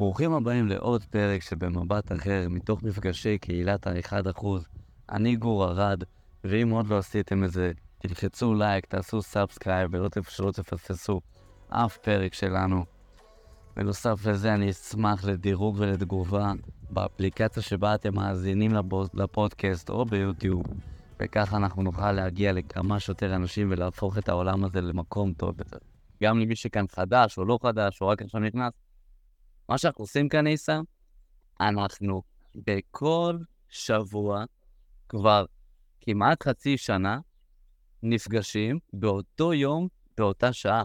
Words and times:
ברוכים 0.00 0.32
הבאים 0.32 0.68
לעוד 0.68 1.04
פרק 1.04 1.42
שבמבט 1.42 2.12
אחר, 2.12 2.46
מתוך 2.50 2.82
מפגשי 2.82 3.38
קהילת 3.38 3.86
ה-1%. 3.86 4.46
אני 5.10 5.36
גור 5.36 5.64
ארד, 5.64 6.02
ואם 6.44 6.70
עוד 6.70 6.86
לא 6.86 6.98
עשיתם 6.98 7.44
את 7.44 7.50
זה, 7.50 7.72
תלחצו 7.98 8.54
לייק, 8.54 8.86
תעשו 8.86 9.22
subscribe, 9.22 9.90
ולא 9.92 10.08
שלא 10.28 10.50
תפספסו 10.50 11.20
אף 11.68 11.96
פרק 11.96 12.34
שלנו. 12.34 12.84
בנוסף 13.76 14.26
לזה, 14.26 14.54
אני 14.54 14.70
אשמח 14.70 15.24
לדירוג 15.24 15.76
ולתגובה 15.78 16.52
באפליקציה 16.90 17.62
שבה 17.62 17.94
אתם 17.94 18.14
מאזינים 18.14 18.70
לפודקאסט 19.14 19.90
או 19.90 20.04
ביוטיוב, 20.04 20.64
וככה 21.20 21.56
אנחנו 21.56 21.82
נוכל 21.82 22.12
להגיע 22.12 22.52
לכמה 22.52 23.00
שיותר 23.00 23.34
אנשים 23.34 23.68
ולהפוך 23.70 24.18
את 24.18 24.28
העולם 24.28 24.64
הזה 24.64 24.80
למקום 24.80 25.32
טוב 25.32 25.58
יותר. 25.58 25.78
גם 26.22 26.38
למי 26.38 26.56
שכאן 26.56 26.84
חדש 26.88 27.38
או 27.38 27.44
לא 27.44 27.58
חדש, 27.62 28.02
או 28.02 28.08
רק 28.08 28.22
עכשיו 28.22 28.40
נכנס, 28.40 28.72
מה 29.70 29.78
שאנחנו 29.78 30.04
עושים 30.04 30.28
כאן, 30.28 30.46
ניסה, 30.46 30.80
אנחנו 31.60 32.22
בכל 32.54 33.38
שבוע, 33.68 34.44
כבר 35.08 35.44
כמעט 36.00 36.42
חצי 36.42 36.78
שנה, 36.78 37.18
נפגשים 38.02 38.78
באותו 38.92 39.54
יום, 39.54 39.88
באותה 40.18 40.52
שעה. 40.52 40.82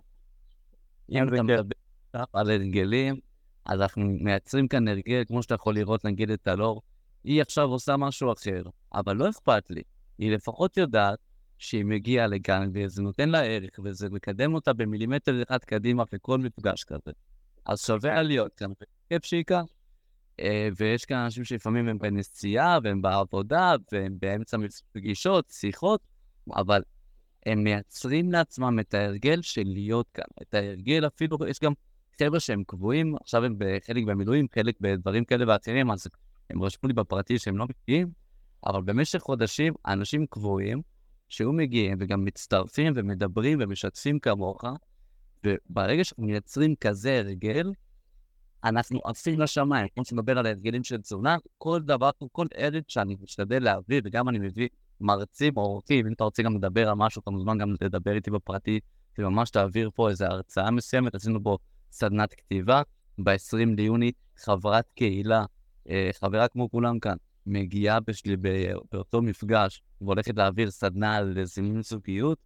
אם 1.12 1.28
אתה 1.28 1.44
מדבר 1.44 2.24
על 2.34 2.52
הרגלים, 2.52 3.20
אז 3.66 3.82
אנחנו 3.82 4.06
מייצרים 4.06 4.68
כאן 4.68 4.88
הרגל, 4.88 5.24
כמו 5.28 5.44
שאתה 5.44 5.56
יכול 5.56 5.76
לראות, 5.76 6.06
נגיד 6.06 6.32
את 6.32 6.48
הלור, 6.48 6.82
היא 7.24 7.42
עכשיו 7.42 7.66
עושה 7.66 7.98
משהו 7.98 8.34
אחר, 8.34 8.64
אבל 8.94 9.16
לא 9.16 9.30
אכפת 9.30 9.64
לי. 9.70 9.82
היא 10.18 10.32
לפחות 10.32 10.78
יודעת 10.78 11.20
שהיא 11.58 11.86
מגיעה 11.86 12.28
לכאן, 12.28 12.72
וזה 12.74 13.02
נותן 13.02 13.30
לה 13.30 13.44
ערך, 13.44 13.80
וזה 13.84 14.10
מקדם 14.10 14.54
אותה 14.54 14.74
במילימטר 14.74 15.44
אחד 15.44 15.60
קדימה 15.64 16.04
בכל 16.12 16.38
מפגש 16.38 16.84
כזה. 16.84 17.12
אז 17.66 17.82
שווה 17.82 18.22
להיות 18.22 18.54
כאן, 18.56 18.72
כיף 19.10 19.26
שהיא. 19.26 19.44
אה, 20.40 20.70
ויש 20.78 21.06
כאן 21.06 21.18
אנשים 21.18 21.44
שלפעמים 21.44 21.88
הם 21.88 21.98
בנסיעה, 21.98 22.80
והם 22.84 23.02
בעבודה, 23.02 23.74
והם 23.92 24.18
באמצע 24.22 24.58
פגישות, 24.92 25.46
שיחות, 25.52 26.02
אבל 26.56 26.82
הם 27.46 27.64
מייצרים 27.64 28.32
לעצמם 28.32 28.80
את 28.80 28.94
ההרגל 28.94 29.42
של 29.42 29.64
להיות 29.66 30.10
כאן. 30.14 30.26
את 30.42 30.54
ההרגל 30.54 31.08
אפילו, 31.08 31.38
יש 31.48 31.60
גם 31.60 31.74
חבר'ה 32.20 32.40
שהם 32.40 32.64
קבועים, 32.68 33.16
עכשיו 33.22 33.46
הם 33.46 33.58
חלק 33.88 34.04
במילואים, 34.04 34.48
חלק 34.56 34.76
בדברים 34.82 35.26
כאלה 35.26 35.46
ואחרים, 35.48 35.92
אז 35.92 36.08
הם 36.50 36.64
רשמו 36.64 36.88
לי 36.88 36.94
בפרטי 36.94 37.40
שהם 37.40 37.58
לא 37.58 37.66
מגיעים, 37.66 38.12
אבל 38.66 38.82
במשך 38.82 39.20
חודשים 39.20 39.74
אנשים 39.88 40.26
קבועים, 40.26 40.82
שהיו 41.30 41.54
מגיעים 41.54 41.98
וגם 42.00 42.26
מצטרפים 42.26 42.94
ומדברים 42.96 43.58
ומשתפים 43.62 44.20
כמוך, 44.20 44.64
וברגע 45.46 46.04
שאנחנו 46.04 46.24
מייצרים 46.24 46.76
כזה 46.76 47.20
הרגל, 47.20 47.72
אנחנו 48.64 49.00
עפים 49.06 49.40
לשמיים. 49.40 49.88
כמו 49.96 50.06
שמדבר 50.06 50.40
על 50.40 50.46
ההרגלים 50.46 50.84
של 50.84 51.02
תזונה, 51.02 51.38
כל 51.58 51.82
דבר, 51.82 52.10
כל 52.32 52.48
ערב 52.54 52.84
שאני 52.88 53.16
משתדל 53.22 53.64
להביא, 53.64 54.02
וגם 54.06 54.30
אני 54.30 54.40
מביא 54.40 54.68
מרצים 55.02 55.54
או 55.58 55.62
אורחים, 55.62 56.08
אם 56.08 56.14
אתה 56.14 56.24
רוצה 56.24 56.44
גם 56.44 56.56
לדבר 56.56 56.90
על 56.90 56.96
משהו, 56.96 57.22
אתה 57.22 57.32
מוזמן 57.32 57.58
גם 57.58 57.76
לדבר 57.82 58.12
איתי 58.16 58.32
בפרטי, 58.32 58.80
וממש 59.18 59.50
תעביר 59.50 59.90
פה 59.96 60.10
איזו 60.10 60.26
הרצאה 60.26 60.72
מסוימת. 60.72 61.16
עשינו 61.16 61.44
פה 61.44 61.58
סדנת 61.92 62.34
כתיבה, 62.34 62.82
ב-20 63.18 63.76
ליוני 63.78 64.12
חברת 64.38 64.86
קהילה, 64.96 65.46
אה, 65.90 66.10
חברה 66.20 66.48
כמו 66.48 66.72
כולם 66.72 67.00
כאן, 67.00 67.16
מגיעה 67.46 68.00
בשלי 68.00 68.36
באותו 68.92 69.22
מפגש 69.22 69.82
והולכת 70.02 70.38
להעביר 70.38 70.72
סדנה 70.72 71.16
על 71.16 71.38
זימון 71.44 71.82
זוגיות. 71.84 72.38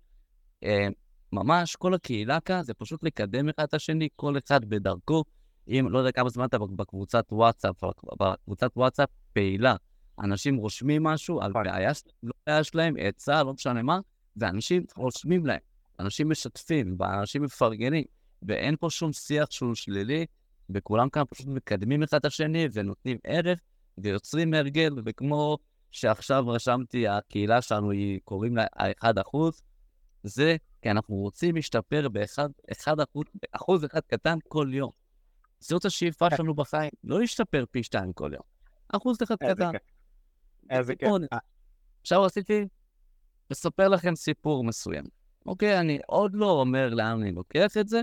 ממש 1.31 1.75
כל 1.75 1.93
הקהילה 1.93 2.39
כאן 2.39 2.63
זה 2.63 2.73
פשוט 2.73 3.03
לקדם 3.03 3.49
אחד 3.49 3.63
את 3.63 3.73
השני, 3.73 4.09
כל 4.15 4.37
אחד 4.37 4.65
בדרכו. 4.65 5.23
אם, 5.67 5.87
לא 5.89 5.97
יודע 5.99 6.11
כמה 6.11 6.29
זמן 6.29 6.45
אתה 6.45 6.57
בקבוצת 6.57 7.25
וואטסאפ, 7.31 7.83
בקבוצת 8.19 8.71
וואטסאפ 8.75 9.09
פעילה, 9.33 9.75
אנשים 10.19 10.55
רושמים 10.55 11.03
משהו 11.03 11.41
על 11.41 11.49
נכון. 11.49 11.63
בעיה 11.63 11.93
שלהם, 11.93 12.15
לא 12.23 12.33
בעיה 12.47 12.63
שלהם, 12.63 12.95
עצה, 12.99 13.43
לא 13.43 13.53
משנה 13.53 13.81
מה, 13.81 13.99
ואנשים 14.37 14.83
רושמים 14.95 15.45
להם, 15.45 15.59
אנשים 15.99 16.29
משתפים, 16.29 16.95
ואנשים 16.99 17.43
מפרגנים, 17.43 18.03
ואין 18.43 18.75
פה 18.79 18.89
שום 18.89 19.13
שיח 19.13 19.51
שהוא 19.51 19.75
שלילי, 19.75 20.25
וכולם 20.69 21.09
כאן 21.09 21.23
פשוט 21.29 21.47
מקדמים 21.47 22.03
אחד 22.03 22.17
את 22.17 22.25
השני 22.25 22.67
ונותנים 22.73 23.17
ערך 23.23 23.59
ויוצרים 23.97 24.53
הרגל, 24.53 24.93
וכמו 25.05 25.57
שעכשיו 25.91 26.47
רשמתי, 26.47 27.07
הקהילה 27.07 27.61
שלנו 27.61 27.91
היא, 27.91 28.19
קוראים 28.23 28.55
לה 28.55 28.65
ה-1%, 28.75 29.37
זה 30.23 30.55
כי 30.81 30.91
אנחנו 30.91 31.15
רוצים 31.15 31.55
להשתפר 31.55 32.09
באחד, 32.09 32.49
אחד 32.71 32.99
אחוז, 32.99 33.25
אחוז 33.51 33.85
אחד 33.85 34.01
קטן 34.07 34.37
כל 34.47 34.69
יום. 34.73 34.91
זאת 35.59 35.85
השאיפה 35.85 36.29
כן. 36.29 36.37
שלנו 36.37 36.53
בחיים, 36.53 36.91
לא 37.03 37.19
להשתפר 37.19 37.63
פי 37.71 37.83
שתיים 37.83 38.13
כל 38.13 38.31
יום. 38.33 38.43
אחוז 38.89 39.17
אחד 39.23 39.35
קטן. 39.35 39.71
איזה 40.69 40.95
כיף. 40.95 41.09
עכשיו 42.01 42.23
רציתי 42.23 42.67
לספר 43.49 43.87
לכם 43.87 44.15
סיפור 44.15 44.63
מסוים. 44.63 45.03
אוקיי, 45.45 45.79
אני 45.79 45.99
עוד 46.07 46.33
לא 46.33 46.51
אומר 46.51 46.89
לאן 46.89 47.21
אני 47.21 47.31
לוקח 47.31 47.77
את 47.77 47.87
זה, 47.87 48.01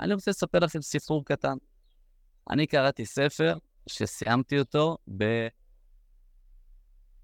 אני 0.00 0.14
רוצה 0.14 0.30
לספר 0.30 0.58
לכם 0.58 0.82
סיפור 0.82 1.24
קטן. 1.24 1.56
אני 2.50 2.66
קראתי 2.66 3.06
ספר 3.06 3.56
שסיימתי 3.86 4.58
אותו 4.58 4.96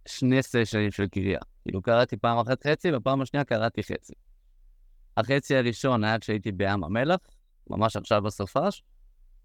בשני 0.05 0.43
סשנים 0.43 0.91
של 0.91 1.09
קריאה. 1.09 1.41
כאילו 1.63 1.83
קראתי 1.83 2.17
פעם 2.17 2.39
אחת 2.39 2.67
חצי, 2.67 2.93
ובפעם 2.93 3.21
השנייה 3.21 3.45
קראתי 3.45 3.83
חצי. 3.83 4.13
החצי 5.17 5.57
הראשון 5.57 6.05
היה 6.05 6.19
כשהייתי 6.19 6.53
בים 6.53 6.85
המלח, 6.85 7.21
ממש 7.71 7.97
עכשיו 7.97 8.23
בסופש, 8.23 8.83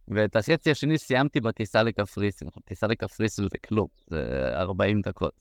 ואת 0.08 0.36
החצי 0.36 0.72
השני 0.72 0.98
סיימתי 0.98 1.40
בטיסה 1.40 1.84
לקפריסין. 1.84 2.50
טיסה 2.66 2.88
לקפריסין 2.88 3.46
זה 3.52 3.58
כלום, 3.68 3.88
זה 4.08 4.50
40 4.54 5.02
דקות. 5.02 5.34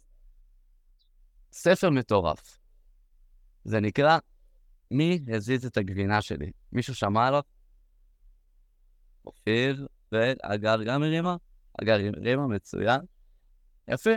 ספר 1.53 1.91
מטורף. 1.91 2.59
זה 3.65 3.81
נקרא 3.81 4.19
מי 4.91 5.21
הזיז 5.28 5.66
את 5.66 5.77
הגבינה 5.77 6.22
שלי. 6.22 6.50
מישהו 6.72 6.95
שמע 6.95 7.27
עליו? 7.27 7.43
אופיר 9.27 9.87
ואגר 10.12 10.83
גם 10.83 11.03
הרימה? 11.03 11.37
אגר 11.83 11.99
הרימה, 12.16 12.47
מצוין. 12.47 13.00
יפה. 13.89 14.10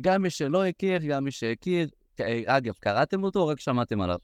גם 0.00 0.22
מי 0.22 0.30
שלא 0.30 0.66
הכיר, 0.66 1.00
גם 1.08 1.24
מי 1.24 1.30
שהכיר. 1.30 1.88
אגב, 2.46 2.74
קראתם 2.80 3.24
אותו 3.24 3.40
או 3.40 3.46
רק 3.46 3.60
שמעתם 3.60 4.00
עליו? 4.00 4.18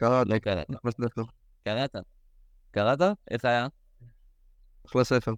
קראת. 0.00 0.26
לא 0.26 0.38
קראת. 0.38 0.66
קראת. 1.64 1.96
קראת? 2.70 3.00
איך 3.30 3.44
היה? 3.44 3.66
אחלה 4.86 5.04
ספר. 5.04 5.32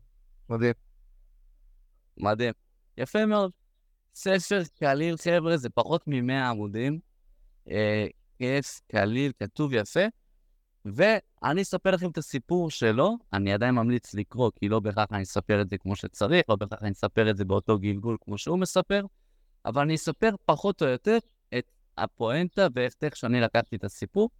מדהים. 0.48 0.72
מדהים. 2.16 2.52
יפה 2.98 3.26
מאוד. 3.26 3.50
ספר 4.14 4.62
קליל, 4.78 5.16
חבר'ה, 5.16 5.56
זה 5.56 5.70
פחות 5.70 6.08
מ-100 6.08 6.32
עמודים. 6.32 6.98
אה, 7.70 8.06
כיף, 8.38 8.80
קליל, 8.90 9.32
כתוב 9.38 9.72
יפה. 9.72 10.00
ואני 10.84 11.62
אספר 11.62 11.90
לכם 11.90 12.10
את 12.10 12.18
הסיפור 12.18 12.70
שלו, 12.70 13.16
אני 13.32 13.52
עדיין 13.52 13.74
ממליץ 13.74 14.14
לקרוא, 14.14 14.50
כי 14.56 14.68
לא 14.68 14.80
בהכרח 14.80 15.06
אני 15.12 15.22
אספר 15.22 15.60
את 15.60 15.68
זה 15.68 15.78
כמו 15.78 15.96
שצריך, 15.96 16.44
לא 16.48 16.56
בהכרח 16.56 16.82
אני 16.82 16.90
אספר 16.90 17.30
את 17.30 17.36
זה 17.36 17.44
באותו 17.44 17.78
גלגול 17.78 18.16
כמו 18.20 18.38
שהוא 18.38 18.58
מספר, 18.58 19.04
אבל 19.64 19.82
אני 19.82 19.94
אספר 19.94 20.30
פחות 20.44 20.82
או 20.82 20.86
יותר 20.86 21.18
את 21.58 21.70
הפואנטה 21.98 22.66
ואיך 22.74 23.16
שאני 23.16 23.40
לקחתי 23.40 23.76
את 23.76 23.84
הסיפור. 23.84 24.30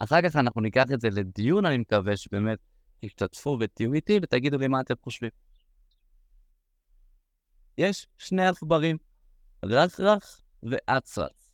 אחר 0.00 0.22
כך 0.22 0.36
אנחנו 0.36 0.60
ניקח 0.60 0.84
את 0.94 1.00
זה 1.00 1.10
לדיון, 1.10 1.66
אני 1.66 1.78
מקווה 1.78 2.16
שבאמת 2.16 2.58
תשתתפו 3.00 3.56
ותהיו 3.60 3.92
איתי 3.92 4.18
ותגידו 4.22 4.58
לי 4.58 4.68
מה 4.68 4.80
אתם 4.80 4.94
חושבים. 5.02 5.30
יש 7.78 8.06
שני 8.18 8.46
עכברים, 8.46 8.96
רחרח 9.64 10.40
ואצרץ. 10.62 11.50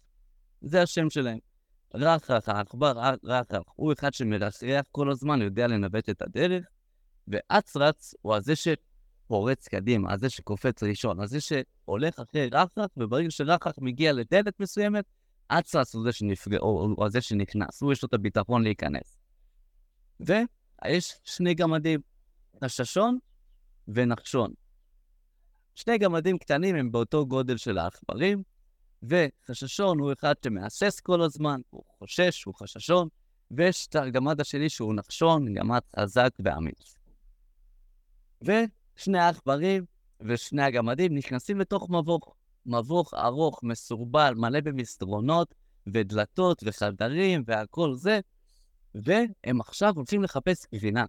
זה 0.60 0.82
השם 0.82 1.10
שלהם. 1.10 1.38
רחרח, 1.94 2.48
העכבר 2.48 3.16
רחרח, 3.24 3.62
הוא 3.74 3.92
אחד 3.92 4.14
שמרחרח 4.14 4.84
כל 4.92 5.10
הזמן, 5.10 5.42
יודע 5.42 5.66
לנווט 5.66 6.08
את 6.08 6.22
הדרך, 6.22 6.66
ואצרץ 7.28 8.14
הוא 8.22 8.34
הזה 8.34 8.52
שפורץ 8.56 9.68
קדימה, 9.68 10.12
הזה 10.12 10.30
שקופץ 10.30 10.82
ראשון, 10.82 11.20
הזה 11.20 11.38
שהולך 11.40 12.20
אחרי 12.20 12.48
רחרח, 12.52 12.90
וברגע 12.96 13.30
שרחרח 13.30 13.74
מגיע 13.78 14.12
לדלת 14.12 14.60
מסוימת, 14.60 15.04
אצרץ 15.48 15.94
הוא 15.94 16.04
זה 16.04 16.12
שנפגע, 16.12 16.58
או, 16.58 16.94
או 16.98 17.10
זה 17.10 17.20
שנכנס, 17.20 17.82
הוא 17.82 17.92
יש 17.92 18.02
לו 18.02 18.06
את 18.06 18.14
הביטחון 18.14 18.62
להיכנס. 18.62 19.16
ויש 20.20 21.14
שני 21.24 21.54
גמדים, 21.54 22.00
חששון 22.64 23.18
ונחשון. 23.88 24.52
שני 25.74 25.98
גמדים 25.98 26.38
קטנים 26.38 26.76
הם 26.76 26.92
באותו 26.92 27.26
גודל 27.26 27.56
של 27.56 27.78
העכברים, 27.78 28.42
וחששון 29.02 29.98
הוא 29.98 30.12
אחד 30.12 30.34
שמהסס 30.44 31.00
כל 31.00 31.22
הזמן, 31.22 31.60
הוא 31.70 31.82
חושש, 31.98 32.44
הוא 32.44 32.54
חששון, 32.54 33.08
ויש 33.50 33.86
את 33.86 33.96
הגמד 33.96 34.40
השני 34.40 34.68
שהוא 34.68 34.94
נחשון, 34.94 35.54
גמד 35.54 35.80
חזק 36.00 36.30
ואמיץ. 36.38 36.94
ושני 38.42 39.18
העכברים 39.18 39.84
ושני 40.20 40.62
הגמדים 40.62 41.14
נכנסים 41.14 41.60
לתוך 41.60 41.90
מבוך. 41.90 42.34
מבוך 42.66 43.14
ארוך, 43.14 43.60
מסורבל, 43.62 44.34
מלא 44.36 44.60
במסדרונות 44.60 45.54
ודלתות 45.86 46.62
וחדרים 46.66 47.42
והכל 47.46 47.94
זה, 47.94 48.20
והם 48.94 49.60
עכשיו 49.60 49.92
הולכים 49.96 50.22
לחפש 50.22 50.66
גבינה. 50.74 51.04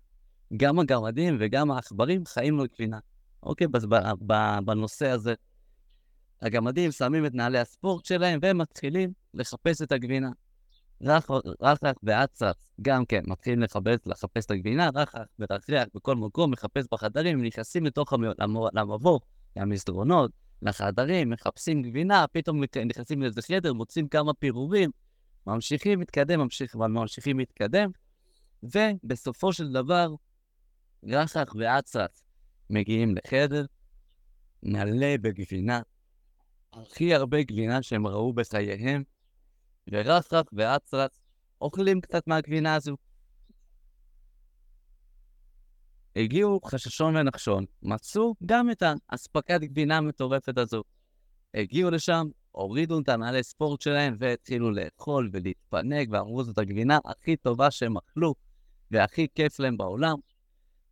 גם 0.57 0.79
הגמדים 0.79 1.37
וגם 1.39 1.71
העכברים 1.71 2.25
חיים 2.25 2.57
לו 2.57 2.63
גבינה. 2.73 2.99
אוקיי, 3.43 3.67
בנושא 4.65 5.09
הזה, 5.09 5.33
הגמדים 6.41 6.91
שמים 6.91 7.25
את 7.25 7.33
נעלי 7.33 7.59
הספורט 7.59 8.05
שלהם 8.05 8.39
והם 8.41 8.57
מתחילים 8.57 9.13
לחפש 9.33 9.81
את 9.81 9.91
הגבינה. 9.91 10.29
רחח 11.61 11.93
ואצרץ 12.03 12.69
גם 12.81 13.05
כן 13.05 13.23
מתחילים 13.27 13.61
לחפש, 13.61 13.97
לחפש 14.05 14.45
את 14.45 14.51
הגבינה, 14.51 14.89
רחח 14.95 15.19
ורחח 15.39 15.83
בכל 15.95 16.15
מקום, 16.15 16.51
מחפש 16.51 16.85
בחדרים, 16.91 17.43
נכנסים 17.43 17.85
לתוך 17.85 18.13
המבוא, 18.75 19.19
למסדרונות, 19.55 20.31
לחדרים, 20.61 21.29
מחפשים 21.29 21.81
גבינה, 21.81 22.25
פתאום 22.31 22.63
נכנסים 22.85 23.21
לאיזה 23.21 23.41
חדר, 23.41 23.73
מוצאים 23.73 24.07
כמה 24.07 24.33
פירורים, 24.33 24.89
ממשיכים 25.47 25.99
להתקדם, 25.99 26.39
ממשיך, 26.39 26.75
ממשיכים 26.75 27.39
להתקדם, 27.39 27.89
ובסופו 28.63 29.53
של 29.53 29.71
דבר, 29.71 30.13
רחח 31.03 31.55
ואצרץ 31.59 32.23
מגיעים 32.69 33.15
לחדר, 33.15 33.65
מלא 34.63 35.17
בגבינה, 35.21 35.81
הכי 36.73 37.13
הרבה 37.13 37.43
גבינה 37.43 37.83
שהם 37.83 38.07
ראו 38.07 38.33
בחייהם, 38.33 39.03
ורחח 39.91 40.43
ואצרץ 40.53 41.19
אוכלים 41.61 42.01
קצת 42.01 42.27
מהגבינה 42.27 42.75
הזו. 42.75 42.95
הגיעו 46.17 46.59
חששון 46.65 47.15
ונחשון, 47.15 47.65
מצאו 47.83 48.33
גם 48.45 48.71
את 48.71 48.83
האספקת 49.09 49.59
גבינה 49.61 49.97
המטורפת 49.97 50.57
הזו. 50.57 50.83
הגיעו 51.53 51.91
לשם, 51.91 52.27
הורידו 52.51 52.99
את 52.99 53.09
הנעלי 53.09 53.43
ספורט 53.43 53.81
שלהם 53.81 54.15
והתחילו 54.19 54.71
לאכול 54.71 55.29
ולהתפנק, 55.33 56.07
ואמרו 56.11 56.43
זאת 56.43 56.57
הגבינה 56.57 56.99
הכי 57.05 57.35
טובה 57.35 57.71
שהם 57.71 57.97
אכלו 57.97 58.35
והכי 58.91 59.27
כיף 59.35 59.59
להם 59.59 59.77
בעולם. 59.77 60.15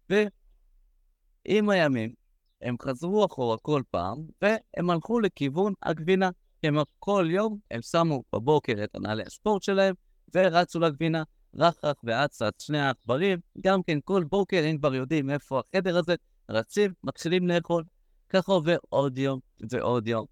ועם 0.09 1.69
הימים, 1.69 2.13
הם 2.61 2.75
חזרו 2.81 3.25
אחורה 3.25 3.57
כל 3.57 3.81
פעם, 3.91 4.17
והם 4.41 4.89
הלכו 4.89 5.19
לכיוון 5.19 5.73
הגבינה. 5.83 6.29
הם 6.63 6.75
כל 6.99 7.27
יום, 7.29 7.59
הם 7.71 7.81
שמו 7.81 8.23
בבוקר 8.33 8.83
את 8.83 8.95
הנעלי 8.95 9.23
הספורט 9.23 9.63
שלהם, 9.63 9.95
ורצו 10.35 10.79
לגבינה. 10.79 11.23
רחח 11.55 11.93
ואצץ, 12.03 12.63
שני 12.63 12.79
העכברים, 12.79 13.39
גם 13.61 13.83
כן 13.83 13.97
כל 14.03 14.23
בוקר 14.23 14.63
הם 14.65 14.77
כבר 14.77 14.95
יודעים 14.95 15.29
איפה 15.29 15.59
החדר 15.59 15.97
הזה, 15.97 16.15
רצים, 16.49 16.93
מתחילים 17.03 17.47
לאכול. 17.47 17.83
ככה 18.29 18.51
עובר 18.51 18.77
עוד 18.89 19.17
יום 19.17 19.39
ועוד 19.71 20.07
יום. 20.07 20.25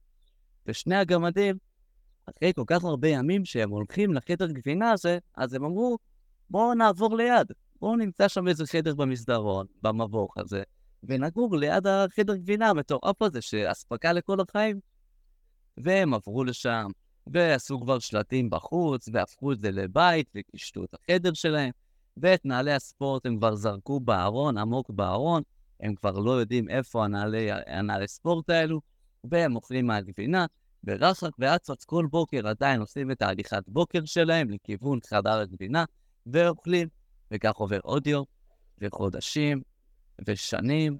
ושני 0.65 0.95
הגמדים, 0.95 1.57
אחרי 2.25 2.53
כל 2.55 2.63
כך 2.67 2.83
הרבה 2.83 3.07
ימים 3.07 3.45
שהם 3.45 3.69
הולכים 3.69 4.13
לחדר 4.13 4.51
גבינה 4.51 4.91
הזה, 4.91 5.17
אז 5.35 5.53
הם 5.53 5.65
אמרו, 5.65 5.97
בואו 6.49 6.73
נעבור 6.73 7.17
ליד, 7.17 7.47
בואו 7.79 7.95
נמצא 7.95 8.27
שם 8.27 8.47
איזה 8.47 8.65
חדר 8.67 8.95
במסדרון, 8.95 9.65
במבוך 9.81 10.37
הזה, 10.37 10.63
ונגור 11.03 11.57
ליד 11.57 11.87
החדר 11.87 12.35
גבינה 12.35 12.69
המטורף 12.69 13.21
הזה, 13.21 13.41
שאספקה 13.41 14.13
לכל 14.13 14.39
החיים. 14.39 14.79
והם 15.77 16.13
עברו 16.13 16.43
לשם, 16.43 16.87
ועשו 17.27 17.79
כבר 17.79 17.99
שלטים 17.99 18.49
בחוץ, 18.49 19.09
והפכו 19.13 19.51
את 19.51 19.59
זה 19.59 19.71
לבית, 19.71 20.29
וקישטו 20.35 20.83
את 20.83 20.93
החדר 20.93 21.33
שלהם, 21.33 21.71
ואת 22.17 22.45
נעלי 22.45 22.73
הספורט 22.73 23.25
הם 23.25 23.37
כבר 23.37 23.55
זרקו 23.55 23.99
בארון, 23.99 24.57
עמוק 24.57 24.89
בארון, 24.89 25.43
הם 25.79 25.95
כבר 25.95 26.11
לא 26.19 26.31
יודעים 26.31 26.69
איפה 26.69 27.05
הנעלי, 27.05 27.51
הנעלי 27.51 28.07
ספורט 28.07 28.49
האלו, 28.49 28.81
והם 29.23 29.55
אוכלים 29.55 29.87
מהגבינה, 29.87 30.45
ורחק 30.83 31.29
ואצרץ 31.39 31.85
כל 31.85 32.07
בוקר 32.11 32.47
עדיין 32.47 32.81
עושים 32.81 33.11
את 33.11 33.21
ההליכת 33.21 33.63
בוקר 33.67 34.05
שלהם 34.05 34.49
לכיוון 34.49 34.99
חדר 35.07 35.39
הגבינה, 35.39 35.85
ואוכלים, 36.25 36.87
וכך 37.31 37.55
עובר 37.55 37.79
עוד 37.83 38.07
יום, 38.07 38.25
וחודשים, 38.81 39.61
ושנים, 40.27 40.97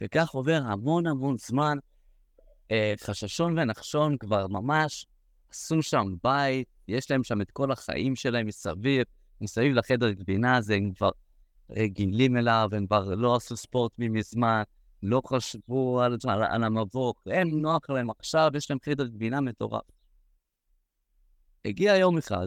וכך 0.00 0.30
עובר 0.30 0.62
המון 0.66 1.06
המון 1.06 1.36
זמן. 1.38 1.78
אה, 2.70 2.94
חששון 3.00 3.58
ונחשון 3.58 4.16
כבר 4.18 4.46
ממש 4.46 5.06
עשו 5.54 5.82
שם 5.82 6.06
בית, 6.22 6.68
יש 6.88 7.10
להם 7.10 7.24
שם 7.24 7.40
את 7.40 7.50
כל 7.50 7.72
החיים 7.72 8.16
שלהם 8.16 8.46
מסביב, 8.46 9.02
מסביב 9.40 9.74
לחדר 9.74 10.10
גבינה 10.10 10.56
הזה, 10.56 10.74
הם 10.74 10.92
כבר 10.94 11.10
רגילים 11.70 12.36
אליו, 12.36 12.68
הם 12.72 12.86
כבר 12.86 13.14
לא 13.14 13.36
עשו 13.36 13.56
ספורט 13.56 13.92
ממזמן, 13.98 14.62
לא 15.02 15.22
חשבו 15.26 16.02
על, 16.02 16.16
על, 16.28 16.42
על 16.42 16.64
המבוך, 16.64 17.22
הם 17.26 17.48
נוח 17.48 17.90
להם 17.90 18.10
עכשיו, 18.10 18.50
יש 18.54 18.70
להם 18.70 18.78
חדר 18.84 19.06
גבינה 19.06 19.40
מטורף. 19.40 19.82
הגיע 21.64 21.96
יום 21.96 22.18
אחד, 22.18 22.46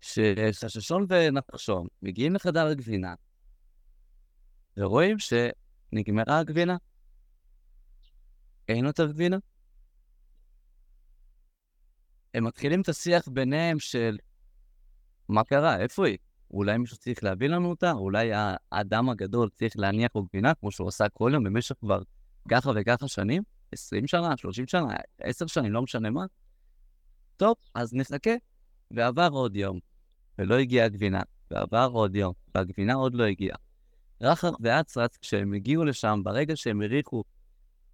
שחששון 0.00 1.06
ונחשון 1.08 1.86
מגיעים 2.02 2.34
לחדר 2.34 2.66
הגבינה, 2.66 3.14
ורואים 4.76 5.16
שנגמרה 5.18 6.38
הגבינה. 6.38 6.76
אין 8.68 8.84
יותר 8.84 9.12
גבינה. 9.12 9.36
הם 12.34 12.44
מתחילים 12.44 12.80
את 12.80 12.88
השיח 12.88 13.28
ביניהם 13.28 13.78
של 13.78 14.18
מה 15.28 15.44
קרה, 15.44 15.78
איפה 15.78 16.06
היא? 16.06 16.18
אולי 16.50 16.78
מישהו 16.78 16.96
צריך 16.96 17.24
להביא 17.24 17.48
לנו 17.48 17.70
אותה? 17.70 17.92
אולי 17.92 18.30
האדם 18.72 19.08
הגדול 19.08 19.48
צריך 19.54 19.72
להניח 19.76 20.10
לו 20.14 20.22
גבינה, 20.22 20.54
כמו 20.54 20.70
שהוא 20.70 20.88
עשה 20.88 21.08
כל 21.08 21.30
יום 21.34 21.44
במשך 21.44 21.74
כבר 21.80 22.02
ככה 22.50 22.70
וככה 22.74 23.08
שנים? 23.08 23.42
20 23.72 24.06
שנה, 24.06 24.36
30 24.36 24.66
שנה, 24.66 24.86
10 25.20 25.46
שנים, 25.46 25.72
לא 25.72 25.82
משנה 25.82 26.10
מה. 26.10 26.24
טוב, 27.36 27.54
אז 27.74 27.94
נחכה. 27.94 28.30
ועבר 28.90 29.28
עוד 29.32 29.56
יום, 29.56 29.78
ולא 30.38 30.58
הגיעה 30.58 30.86
הגבינה, 30.86 31.20
ועבר 31.50 31.90
עוד 31.92 32.16
יום, 32.16 32.32
והגבינה 32.54 32.94
עוד 32.94 33.14
לא 33.14 33.24
הגיעה. 33.24 33.56
רחח 34.20 34.50
ואצרץ, 34.60 35.16
כשהם 35.16 35.52
הגיעו 35.52 35.84
לשם, 35.84 36.20
ברגע 36.24 36.56
שהם 36.56 36.82
הריחו 36.82 37.24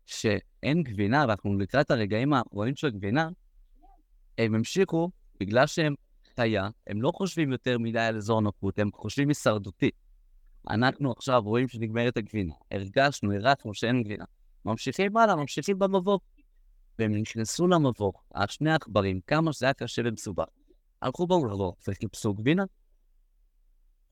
שאין 0.07 0.83
גבינה, 0.83 1.25
ואנחנו 1.29 1.59
לקראת 1.59 1.91
הרגעים 1.91 2.33
האחרונים 2.33 2.77
של 2.77 2.87
הגבינה, 2.87 3.29
הם 4.39 4.55
המשיכו, 4.55 5.11
בגלל 5.41 5.67
שהם 5.67 5.95
חיה, 6.37 6.69
הם 6.87 7.03
לא 7.03 7.13
חושבים 7.15 7.53
יותר 7.53 7.79
מדי 7.79 8.01
על 8.01 8.17
אזור 8.17 8.41
נוחות, 8.41 8.79
הם 8.79 8.91
חושבים 8.95 9.29
הישרדותי. 9.29 9.91
אנחנו 10.71 11.13
עכשיו 11.13 11.43
רואים 11.45 11.69
שנגמרת 11.69 12.17
הגבינה, 12.17 12.55
הרגשנו, 12.71 13.33
הרחנו 13.33 13.75
שאין 13.75 14.03
גבינה. 14.03 14.25
ממשיכים 14.65 15.17
הלאה, 15.17 15.37
ממשיכים 15.37 15.79
במבוך. 15.79 16.23
והם 16.99 17.13
נכנסו 17.13 17.69
למבוך, 17.69 18.25
השני 18.35 18.73
עכברים, 18.73 19.21
כמה 19.27 19.53
שזה 19.53 19.67
היה 19.67 19.73
קשה 19.73 20.03
ומסובך. 20.05 20.45
הלכו 21.03 21.27
במבוך 21.27 21.77
וחיפשו 21.89 22.35
גבינה. 22.35 22.65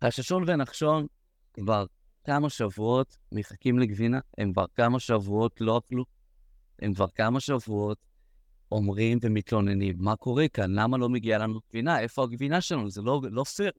חששון 0.05 0.45
ונחשון 0.47 1.07
כבר 1.53 1.87
כמה 2.25 2.51
שבועות 2.51 3.17
מחכים 3.33 3.79
לגבינה, 3.79 4.21
הם 4.39 4.53
כבר 4.53 4.65
כמה 4.75 5.01
שבועות 5.01 5.61
לא 5.61 5.79
אכלו, 5.79 6.05
הם 6.79 6.95
כבר 6.95 7.07
כמה 7.09 7.41
שבועות 7.41 7.99
אומרים 8.73 9.19
ומתלוננים, 9.23 9.97
מה 9.99 10.17
קורה 10.17 10.49
כאן? 10.49 10.71
למה 10.73 10.99
לא 10.99 11.09
מגיעה 11.09 11.39
לנו 11.39 11.61
גבינה? 11.69 12.01
איפה 12.01 12.23
הגבינה 12.23 12.61
שלנו? 12.61 12.91
זה 12.91 13.03
לא, 13.03 13.21
לא 13.31 13.45
פייר. 13.45 13.71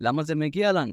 למה 0.00 0.22
זה 0.22 0.34
מגיע 0.34 0.72
לנו? 0.72 0.92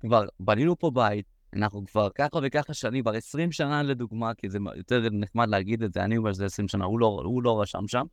כבר 0.00 0.26
בנינו 0.40 0.78
פה 0.78 0.90
בית, 0.90 1.26
אנחנו 1.54 1.86
כבר 1.86 2.08
ככה 2.14 2.38
וככה 2.42 2.74
שנים, 2.74 3.02
כבר 3.02 3.14
20 3.14 3.52
שנה 3.52 3.82
לדוגמה, 3.82 4.34
כי 4.34 4.50
זה 4.50 4.58
יותר 4.76 5.00
נחמד 5.10 5.48
להגיד 5.48 5.82
את 5.82 5.92
זה, 5.92 6.04
אני 6.04 6.16
אומר 6.16 6.32
שזה 6.32 6.46
20 6.46 6.68
שנה, 6.68 6.84
הוא 6.84 7.00
לא, 7.00 7.22
הוא 7.24 7.42
לא 7.42 7.60
רשם 7.60 7.88
שם, 7.88 8.06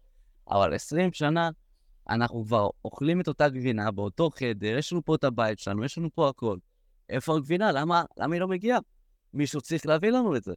אבל 0.52 0.74
20 0.74 1.14
שנה 1.14 1.50
אנחנו 2.10 2.46
כבר 2.46 2.70
אוכלים 2.86 3.22
את 3.22 3.28
אותה 3.28 3.50
גבינה 3.50 3.92
באותו 3.92 4.30
חדר, 4.30 4.78
יש 4.78 4.94
לנו 4.94 5.06
פה 5.06 5.16
את 5.16 5.24
הבית 5.24 5.60
שלנו, 5.60 5.84
יש 5.84 5.98
לנו 5.98 6.10
פה 6.16 6.30
הכל. 6.30 6.58
איפה 7.10 7.36
הגבינה? 7.36 7.72
למה, 7.72 8.04
למה 8.18 8.36
היא 8.36 8.42
לא 8.42 8.48
מגיעה? 8.48 8.80
מישהו 9.34 9.62
צריך 9.62 9.86
להביא 9.86 10.10
לנו 10.12 10.36
את 10.36 10.44
זה. 10.44 10.54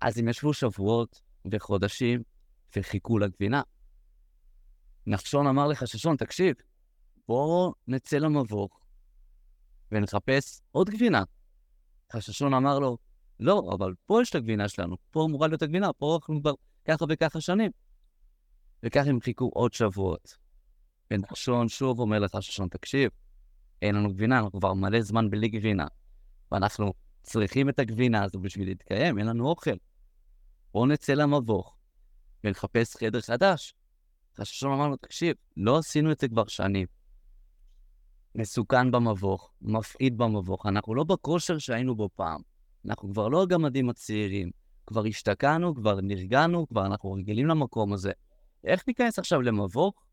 אז 0.00 0.18
הם 0.18 0.28
ישבו 0.28 0.54
שבועות 0.54 1.20
וחודשים 1.50 2.22
וחיכו 2.76 3.18
לגבינה. 3.18 3.62
נחשון 5.06 5.46
אמר 5.46 5.66
לחששון, 5.66 6.16
תקשיב, 6.16 6.54
בוא 7.28 7.72
נצא 7.88 8.16
למבוך 8.16 8.80
ונחפש 9.92 10.60
עוד 10.70 10.90
גבינה. 10.90 11.22
חששון 12.12 12.54
אמר 12.54 12.78
לו, 12.78 12.98
לא, 13.40 13.70
אבל 13.74 13.94
פה 14.06 14.22
יש 14.22 14.30
את 14.30 14.34
הגבינה 14.34 14.68
שלנו, 14.68 14.96
פה 15.10 15.24
אמורה 15.24 15.48
להיות 15.48 15.62
הגבינה, 15.62 15.92
פה 15.92 16.16
אנחנו 16.16 16.40
כבר 16.40 16.52
ככה 16.84 17.04
וככה 17.08 17.40
שנים. 17.40 17.70
וכך 18.82 19.06
הם 19.06 19.20
חיכו 19.20 19.50
עוד 19.54 19.72
שבועות. 19.72 20.36
ונחשון 21.10 21.68
שוב 21.68 21.98
אומר 21.98 22.18
לחששון, 22.18 22.68
תקשיב, 22.68 23.10
אין 23.82 23.94
לנו 23.94 24.14
גבינה, 24.14 24.38
אנחנו 24.38 24.52
כבר 24.52 24.74
מלא 24.74 25.00
זמן 25.00 25.30
בלי 25.30 25.48
גבינה. 25.48 25.86
ואנחנו 26.52 26.92
צריכים 27.22 27.68
את 27.68 27.78
הגבינה 27.78 28.24
הזו 28.24 28.40
בשביל 28.40 28.68
להתקיים, 28.68 29.18
אין 29.18 29.26
לנו 29.26 29.48
אוכל. 29.48 29.76
בואו 30.72 30.86
נצא 30.86 31.12
למבוך 31.12 31.76
ונחפש 32.44 32.96
חדר 32.96 33.20
חדש. 33.20 33.74
חששון 34.40 34.72
אמר 34.72 34.88
לו, 34.88 34.96
תקשיב, 34.96 35.36
לא 35.56 35.78
עשינו 35.78 36.12
את 36.12 36.20
זה 36.20 36.28
כבר 36.28 36.46
שנים. 36.46 36.86
מסוכן 38.34 38.90
במבוך, 38.90 39.52
מפחיד 39.62 40.18
במבוך, 40.18 40.66
אנחנו 40.66 40.94
לא 40.94 41.04
בכושר 41.04 41.58
שהיינו 41.58 41.96
בו 41.96 42.08
פעם. 42.14 42.40
אנחנו 42.86 43.12
כבר 43.12 43.28
לא 43.28 43.42
הגמדים 43.42 43.90
הצעירים. 43.90 44.50
כבר 44.86 45.06
השתקענו, 45.06 45.74
כבר 45.74 46.00
נרגענו, 46.00 46.68
כבר 46.68 46.86
אנחנו 46.86 47.12
רגילים 47.12 47.46
למקום 47.46 47.92
הזה. 47.92 48.12
איך 48.64 48.84
ניכנס 48.88 49.18
עכשיו 49.18 49.42
למבוך 49.42 50.04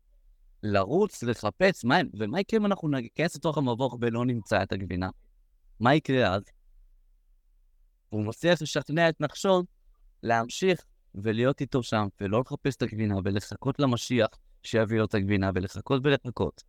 לרוץ, 0.62 1.22
לחפש, 1.22 1.84
מה, 1.84 1.96
ומה 2.18 2.40
יקרה 2.40 2.60
אם 2.60 2.66
אנחנו 2.66 2.88
ניכנס 2.88 3.36
לתוך 3.36 3.58
המבוך 3.58 3.98
ולא 4.00 4.24
נמצא 4.24 4.62
את 4.62 4.72
הגבינה? 4.72 5.08
מה 5.80 5.94
יקרה 5.94 6.34
אז? 6.34 6.42
הוא 8.08 8.24
מצליח 8.24 8.62
לשכנע 8.62 9.08
את 9.08 9.20
נחשון 9.20 9.64
להמשיך 10.22 10.84
ולהיות 11.14 11.60
איתו 11.60 11.82
שם, 11.82 12.08
ולא 12.20 12.40
לחפש 12.40 12.76
את 12.76 12.82
הגבינה, 12.82 13.16
ולחכות 13.24 13.80
למשיח 13.80 14.28
שיביא 14.62 14.98
לו 14.98 15.04
את 15.04 15.14
הגבינה, 15.14 15.50
ולחכות 15.54 16.02
ולחכות. 16.04 16.62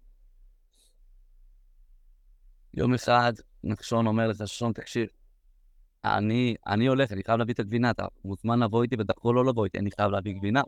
יום 2.73 2.93
אחד 2.93 3.33
נחשון 3.63 4.07
אומר 4.07 4.27
לחשון, 4.27 4.73
תקשיב, 4.73 5.07
אני, 6.05 6.55
אני 6.67 6.87
הולך, 6.87 7.11
אני 7.11 7.23
חייב 7.23 7.39
להביא 7.39 7.53
את 7.53 7.59
הגבינה, 7.59 7.91
אתה 7.91 8.05
מוזמן 8.25 8.59
לבוא 8.59 8.83
איתי 8.83 8.95
ואתה 8.95 9.13
לא 9.25 9.45
לבוא 9.45 9.65
איתי, 9.65 9.79
אני 9.79 9.91
חייב 9.91 10.11
להביא 10.11 10.33
גבינה. 10.33 10.61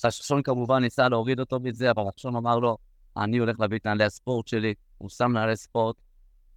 חששון 0.00 0.42
כמובן 0.42 0.82
ניסה 0.82 1.08
להוריד 1.08 1.40
אותו 1.40 1.60
מזה, 1.60 1.90
אבל 1.90 2.02
נחשון 2.02 2.36
אמר 2.36 2.58
לו, 2.58 2.78
אני 3.16 3.38
הולך 3.38 3.60
להביא 3.60 3.78
את 3.78 3.86
נעלי 3.86 4.04
הספורט 4.04 4.46
שלי, 4.46 4.74
הוא 4.98 5.08
שם 5.08 5.32
נעלי 5.32 5.56
ספורט, 5.56 5.96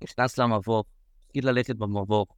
נכנס 0.03 0.37
למבוך, 0.37 0.85
התחיל 1.25 1.49
ללכת 1.49 1.75
במבוך, 1.75 2.35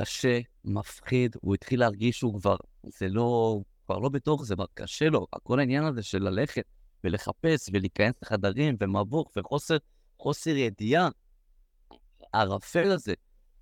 קשה, 0.00 0.38
מפחיד, 0.64 1.36
הוא 1.40 1.54
התחיל 1.54 1.80
להרגיש 1.80 2.18
שהוא 2.18 2.40
כבר, 2.40 2.56
זה 2.84 3.08
לא, 3.08 3.60
כבר 3.86 3.98
לא 3.98 4.08
בתוך 4.08 4.44
זה, 4.44 4.54
כבר 4.54 4.66
קשה 4.74 5.08
לו, 5.08 5.26
כל 5.42 5.58
העניין 5.58 5.84
הזה 5.84 6.02
של 6.02 6.22
ללכת 6.22 6.64
ולחפש 7.04 7.70
ולהיכנס 7.72 8.14
לחדרים 8.22 8.76
ומבוך 8.80 9.30
וחוסר 9.36 9.76
חוסר 10.18 10.50
ידיעה, 10.50 11.08
הערפל 12.34 12.90
הזה, 12.90 13.14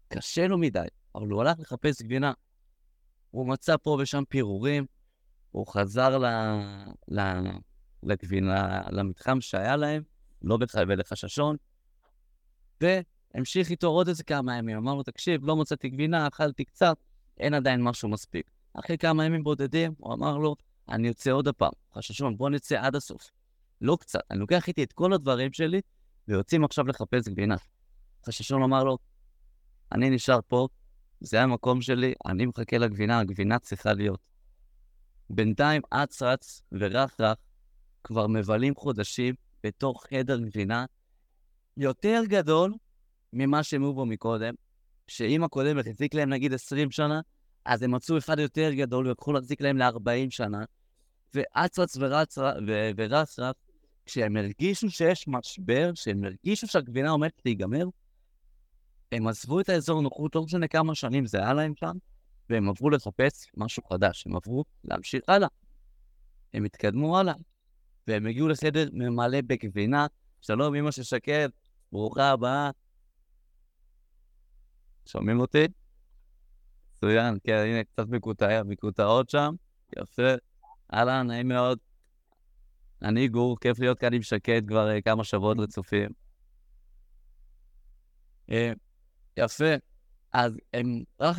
קשה 0.08 0.46
לו 0.48 0.58
מדי, 0.58 0.86
אבל 1.14 1.26
הוא 1.26 1.40
הלך 1.40 1.60
לחפש 1.60 2.02
גבינה. 2.02 2.32
הוא 3.30 3.48
מצא 3.48 3.76
פה 3.76 3.98
ושם 4.00 4.22
פירורים, 4.28 4.86
הוא 5.50 5.66
חזר 5.66 6.18
ל... 6.18 6.26
ל... 7.08 7.20
לגבינה, 8.02 8.80
למתחם 8.90 9.40
שהיה 9.40 9.76
להם, 9.76 10.02
לא 10.42 10.56
בחייבי 10.56 10.96
לחששון, 10.96 11.56
והמשיך 13.34 13.70
איתו 13.70 13.86
עוד 13.86 14.08
איזה 14.08 14.24
כמה 14.24 14.56
ימים. 14.56 14.76
אמר 14.76 14.94
לו, 14.94 15.02
תקשיב, 15.02 15.44
לא 15.44 15.56
מצאתי 15.56 15.88
גבינה, 15.88 16.26
אכלתי 16.26 16.64
קצת, 16.64 16.96
אין 17.38 17.54
עדיין 17.54 17.82
משהו 17.82 18.08
מספיק. 18.08 18.50
אחרי 18.74 18.98
כמה 18.98 19.24
ימים 19.24 19.44
בודדים, 19.44 19.94
הוא 19.98 20.14
אמר 20.14 20.38
לו, 20.38 20.56
אני 20.88 21.08
יוצא 21.08 21.30
עוד 21.30 21.48
הפעם. 21.48 21.72
חששון, 21.94 22.36
בוא 22.36 22.50
נצא 22.50 22.80
עד 22.80 22.96
הסוף. 22.96 23.30
לא 23.80 23.96
קצת, 24.00 24.20
אני 24.30 24.38
לוקח 24.38 24.68
איתי 24.68 24.82
את 24.82 24.92
כל 24.92 25.12
הדברים 25.12 25.52
שלי, 25.52 25.80
ויוצאים 26.28 26.64
עכשיו 26.64 26.86
לחפש 26.86 27.28
גבינה. 27.28 27.56
חששון 28.26 28.62
אמר 28.62 28.84
לו, 28.84 28.98
אני 29.92 30.10
נשאר 30.10 30.38
פה, 30.48 30.68
זה 31.20 31.42
המקום 31.42 31.80
שלי, 31.80 32.14
אני 32.26 32.46
מחכה 32.46 32.78
לגבינה, 32.78 33.18
הגבינה 33.18 33.58
צריכה 33.58 33.92
להיות. 33.92 34.20
בינתיים 35.30 35.82
אץ 35.90 36.22
רץ 36.22 36.62
ורח 36.72 37.16
רח 37.20 37.36
כבר 38.04 38.26
מבלים 38.26 38.74
חודשים 38.74 39.34
בתוך 39.64 40.06
חדר 40.10 40.38
גבינה 40.38 40.84
יותר 41.76 42.22
גדול 42.28 42.74
ממה 43.32 43.62
שהם 43.62 43.82
היו 43.82 43.94
בו 43.94 44.06
מקודם, 44.06 44.54
שאם 45.08 45.44
הקודם 45.44 45.78
החזיק 45.78 46.14
להם 46.14 46.30
נגיד 46.30 46.52
20 46.52 46.90
שנה, 46.90 47.20
אז 47.64 47.82
הם 47.82 47.94
מצאו 47.94 48.18
אחד 48.18 48.38
יותר 48.38 48.72
גדול 48.72 49.08
ויקחו 49.08 49.32
להחזיק 49.32 49.60
להם 49.60 49.78
ל-40 49.78 50.30
שנה, 50.30 50.64
ואץ 51.34 51.78
רץ 51.78 51.96
ורץ 52.96 53.38
רץ, 53.38 53.56
כשהם 54.06 54.36
הרגישו 54.36 54.90
שיש 54.90 55.28
משבר, 55.28 55.90
כשהם 55.94 56.24
הרגישו 56.24 56.66
שהגבינה 56.66 57.10
עומדת 57.10 57.42
להיגמר, 57.44 57.84
הם 59.12 59.26
עזבו 59.26 59.60
את 59.60 59.68
האזור 59.68 60.02
נוחות, 60.02 60.34
לא 60.34 60.42
משנה 60.42 60.68
כמה 60.68 60.94
שנים 60.94 61.26
זה 61.26 61.38
היה 61.38 61.54
להם 61.54 61.72
שם, 61.76 61.96
והם 62.50 62.68
עברו 62.68 62.90
לחפש 62.90 63.46
משהו 63.56 63.82
חדש, 63.82 64.26
הם 64.26 64.36
עברו 64.36 64.64
להמשיך 64.84 65.22
הלאה. 65.28 65.48
הם 66.54 66.64
התקדמו 66.64 67.18
הלאה, 67.18 67.34
והם 68.06 68.26
הגיעו 68.26 68.48
לחדר 68.48 68.88
ממלא 68.92 69.40
בגבינה. 69.40 70.06
שלום, 70.40 70.74
אמא 70.74 70.90
של 70.90 71.02
שקד, 71.02 71.48
ברוכה 71.92 72.30
הבאה. 72.30 72.70
שומעים 75.08 75.40
אותי? 75.40 75.64
מצוין, 76.96 77.38
כן, 77.44 77.64
הנה 77.66 77.84
קצת 77.84 78.08
מקוטע, 78.08 78.62
מקוטעות 78.62 79.30
שם, 79.30 79.54
יפה. 79.98 80.32
אהלן, 80.94 81.26
נעים 81.26 81.48
מאוד. 81.48 81.78
אני 83.02 83.28
גור, 83.28 83.58
כיף 83.60 83.78
להיות 83.78 83.98
כאן 83.98 84.14
עם 84.14 84.22
שקד 84.22 84.62
כבר 84.68 84.88
uh, 84.96 85.02
כמה 85.02 85.24
שבועות 85.24 85.58
רצופים. 85.58 86.08
Uh, 88.50 88.54
יפה. 89.36 89.74
אז 90.32 90.56
הם 90.74 91.02
רק 91.20 91.36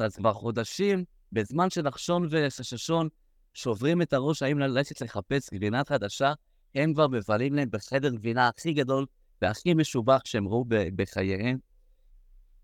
אז 0.00 0.16
כבר 0.16 0.32
חודשים, 0.32 1.04
בזמן 1.32 1.70
שנחשון 1.70 2.28
וחששון 2.30 3.08
שוברים 3.54 4.02
את 4.02 4.12
הראש 4.12 4.42
האם 4.42 4.58
ללכת 4.58 5.00
לחפש 5.00 5.50
גבינה 5.54 5.82
חדשה, 5.88 6.32
הם 6.74 6.94
כבר 6.94 7.08
מבלים 7.08 7.54
להם 7.54 7.68
בחדר 7.70 8.10
גבינה 8.10 8.48
הכי 8.48 8.72
גדול 8.72 9.06
והכי 9.42 9.74
משובח 9.74 10.20
שהם 10.24 10.48
ראו 10.48 10.64
בחייהם. 10.68 11.69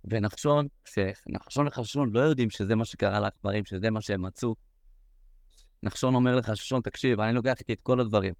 ונחשון, 0.06 0.66
שנחשון 0.84 1.66
וחששון 1.66 2.10
לא 2.12 2.20
יודעים 2.20 2.50
שזה 2.50 2.74
מה 2.74 2.84
שקרה 2.84 3.20
לעכברים, 3.20 3.64
שזה 3.64 3.90
מה 3.90 4.00
שהם 4.00 4.22
מצאו. 4.22 4.54
נחשון 5.82 6.14
אומר 6.14 6.36
לחששון, 6.36 6.80
תקשיב, 6.80 7.20
אני 7.20 7.32
לוקח 7.32 7.60
איתי 7.60 7.72
את 7.72 7.80
כל 7.82 8.00
הדברים. 8.00 8.34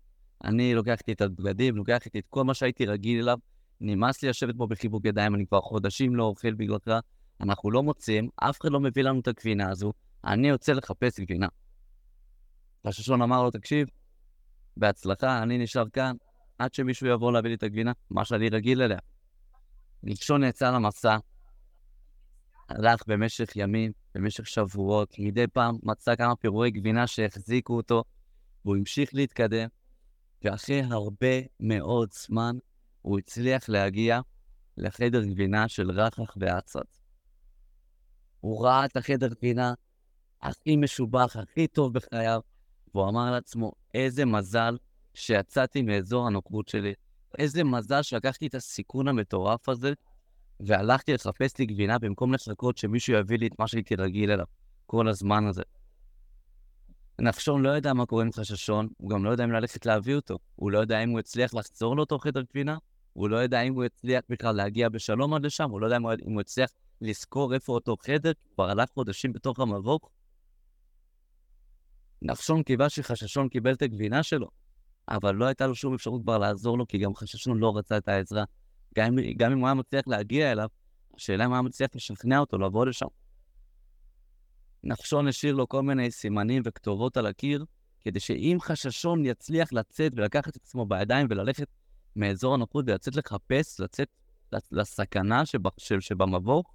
אני 0.44 0.74
לוקח 0.74 0.98
איתי 0.98 1.12
את 1.12 1.20
הבגדים, 1.20 1.76
לוקח 1.76 1.98
איתי 2.04 2.18
את 2.18 2.24
כל 2.30 2.44
מה 2.44 2.54
שהייתי 2.54 2.86
רגיל 2.86 3.22
אליו. 3.22 3.38
נמאס 3.80 4.22
לי 4.22 4.28
לשבת 4.28 4.54
פה 4.58 4.66
בחיבוק 4.66 5.04
ידיים, 5.04 5.34
אני 5.34 5.46
כבר 5.46 5.60
חודשים 5.60 6.16
לא 6.16 6.24
אוכל 6.24 6.54
בגללך. 6.54 6.90
אנחנו 7.40 7.70
לא 7.70 7.82
מוצאים, 7.82 8.28
אף 8.36 8.60
אחד 8.60 8.72
לא 8.72 8.80
מביא 8.80 9.02
לנו 9.02 9.20
את 9.20 9.28
הגבינה 9.28 9.70
הזו, 9.70 9.92
אני 10.24 10.48
יוצא 10.48 10.72
לחפש 10.72 11.20
גבינה. 11.20 11.46
חששון 12.86 13.22
אמר 13.22 13.42
לו, 13.42 13.50
תקשיב, 13.50 13.88
בהצלחה, 14.76 15.42
אני 15.42 15.58
נשאר 15.58 15.88
כאן 15.88 16.16
עד 16.58 16.74
שמישהו 16.74 17.06
יבוא 17.06 17.32
להביא 17.32 17.50
לי 17.50 17.56
את 17.56 17.62
הגבינה, 17.62 17.92
מה 18.10 18.24
שאני 18.24 18.48
רגיל 18.48 18.82
אליה. 18.82 18.98
נחשון 20.02 20.44
יצא 20.44 20.70
למסע, 20.70 21.16
הלך 22.68 23.02
במשך 23.06 23.56
ימים, 23.56 23.92
במשך 24.14 24.46
שבועות, 24.46 25.14
מדי 25.18 25.46
פעם 25.46 25.78
מצא 25.82 26.16
כמה 26.16 26.36
פירורי 26.36 26.70
גבינה 26.70 27.06
שהחזיקו 27.06 27.76
אותו, 27.76 28.04
והוא 28.64 28.76
המשיך 28.76 29.10
להתקדם, 29.14 29.68
ואחרי 30.44 30.82
הרבה 30.82 31.36
מאוד 31.60 32.08
זמן 32.12 32.56
הוא 33.02 33.18
הצליח 33.18 33.68
להגיע 33.68 34.20
לחדר 34.76 35.24
גבינה 35.24 35.68
של 35.68 35.90
רחח 35.90 36.36
ואצרץ. 36.36 37.00
הוא 38.40 38.64
ראה 38.64 38.84
את 38.84 38.96
החדר 38.96 39.28
פינה 39.40 39.74
הכי 40.42 40.76
משובח, 40.76 41.36
הכי 41.36 41.66
טוב 41.66 41.92
בחייו, 41.92 42.40
והוא 42.94 43.08
אמר 43.08 43.30
לעצמו, 43.30 43.72
איזה 43.94 44.24
מזל 44.24 44.76
שיצאתי 45.14 45.82
מאזור 45.82 46.26
הנוקבות 46.26 46.68
שלי, 46.68 46.94
איזה 47.38 47.64
מזל 47.64 48.02
שלקחתי 48.02 48.46
את 48.46 48.54
הסיכון 48.54 49.08
המטורף 49.08 49.68
הזה, 49.68 49.92
והלכתי 50.60 51.14
לחפש 51.14 51.58
לי 51.58 51.66
גבינה 51.66 51.98
במקום 51.98 52.34
לחכות 52.34 52.76
שמישהו 52.76 53.14
יביא 53.14 53.38
לי 53.38 53.46
את 53.46 53.58
מה 53.58 53.68
שהייתי 53.68 53.94
רגיל 53.94 54.30
אליו 54.30 54.46
כל 54.86 55.08
הזמן 55.08 55.46
הזה. 55.46 55.62
נחשון 57.20 57.62
לא 57.62 57.68
יודע 57.68 57.92
מה 57.92 58.06
קורה 58.06 58.22
עם 58.22 58.32
חששון, 58.32 58.88
הוא 58.96 59.10
גם 59.10 59.24
לא 59.24 59.30
יודע 59.30 59.44
אם 59.44 59.52
ללכת 59.52 59.86
להביא 59.86 60.14
אותו. 60.14 60.38
הוא 60.56 60.70
לא 60.70 60.78
יודע 60.78 61.04
אם 61.04 61.10
הוא 61.10 61.20
יצליח 61.20 61.54
לחזור 61.54 61.96
לאותו 61.96 62.18
חדר 62.18 62.42
גבינה, 62.42 62.78
הוא 63.12 63.28
לא 63.28 63.36
יודע 63.36 63.62
אם 63.62 63.74
הוא 63.74 63.84
יצליח 63.84 64.22
בכלל 64.28 64.56
להגיע 64.56 64.88
בשלום 64.88 65.34
עד 65.34 65.46
לשם, 65.46 65.70
הוא 65.70 65.80
לא 65.80 65.86
יודע 65.86 65.96
אם 65.96 66.32
הוא 66.32 66.40
יצליח 66.40 66.70
לזכור 67.00 67.54
איפה 67.54 67.72
אותו 67.72 67.96
חדר, 68.06 68.32
כבר 68.54 68.70
הלך 68.70 68.88
חודשים 68.94 69.32
בתוך 69.32 69.60
המבוך. 69.60 70.10
נחשון 72.22 72.62
קיווה 72.62 72.88
שחששון 72.88 73.48
קיבל 73.48 73.72
את 73.72 73.82
הגבינה 73.82 74.22
שלו, 74.22 74.48
אבל 75.08 75.34
לא 75.34 75.44
הייתה 75.44 75.66
לו 75.66 75.74
שום 75.74 75.94
אפשרות 75.94 76.22
כבר 76.22 76.38
לעזור 76.38 76.78
לו, 76.78 76.86
כי 76.86 76.98
גם 76.98 77.14
חששון 77.14 77.58
לא 77.58 77.76
רצה 77.76 77.96
את 77.96 78.08
העזרה. 78.08 78.44
גם, 78.96 79.16
גם 79.36 79.52
אם 79.52 79.58
הוא 79.58 79.66
היה 79.66 79.74
מצליח 79.74 80.02
להגיע 80.06 80.52
אליו, 80.52 80.68
השאלה 81.16 81.44
אם 81.44 81.48
הוא 81.48 81.56
היה 81.56 81.62
מצליח 81.62 81.90
לשכנע 81.94 82.38
אותו 82.38 82.58
לבוא 82.58 82.86
לשם. 82.86 83.06
נחשון 84.84 85.28
השאיר 85.28 85.54
לו 85.54 85.68
כל 85.68 85.82
מיני 85.82 86.10
סימנים 86.10 86.62
וכתובות 86.64 87.16
על 87.16 87.26
הקיר, 87.26 87.64
כדי 88.00 88.20
שאם 88.20 88.58
חששון 88.60 89.26
יצליח 89.26 89.72
לצאת 89.72 90.12
ולקחת 90.16 90.48
את 90.48 90.56
עצמו 90.56 90.86
בידיים 90.86 91.26
וללכת 91.30 91.68
מאזור 92.16 92.54
הנוחות 92.54 92.84
ולצאת 92.88 93.16
לחפש, 93.16 93.80
לצאת 93.80 94.08
לסכנה 94.72 95.42
שבמבוך, 96.00 96.74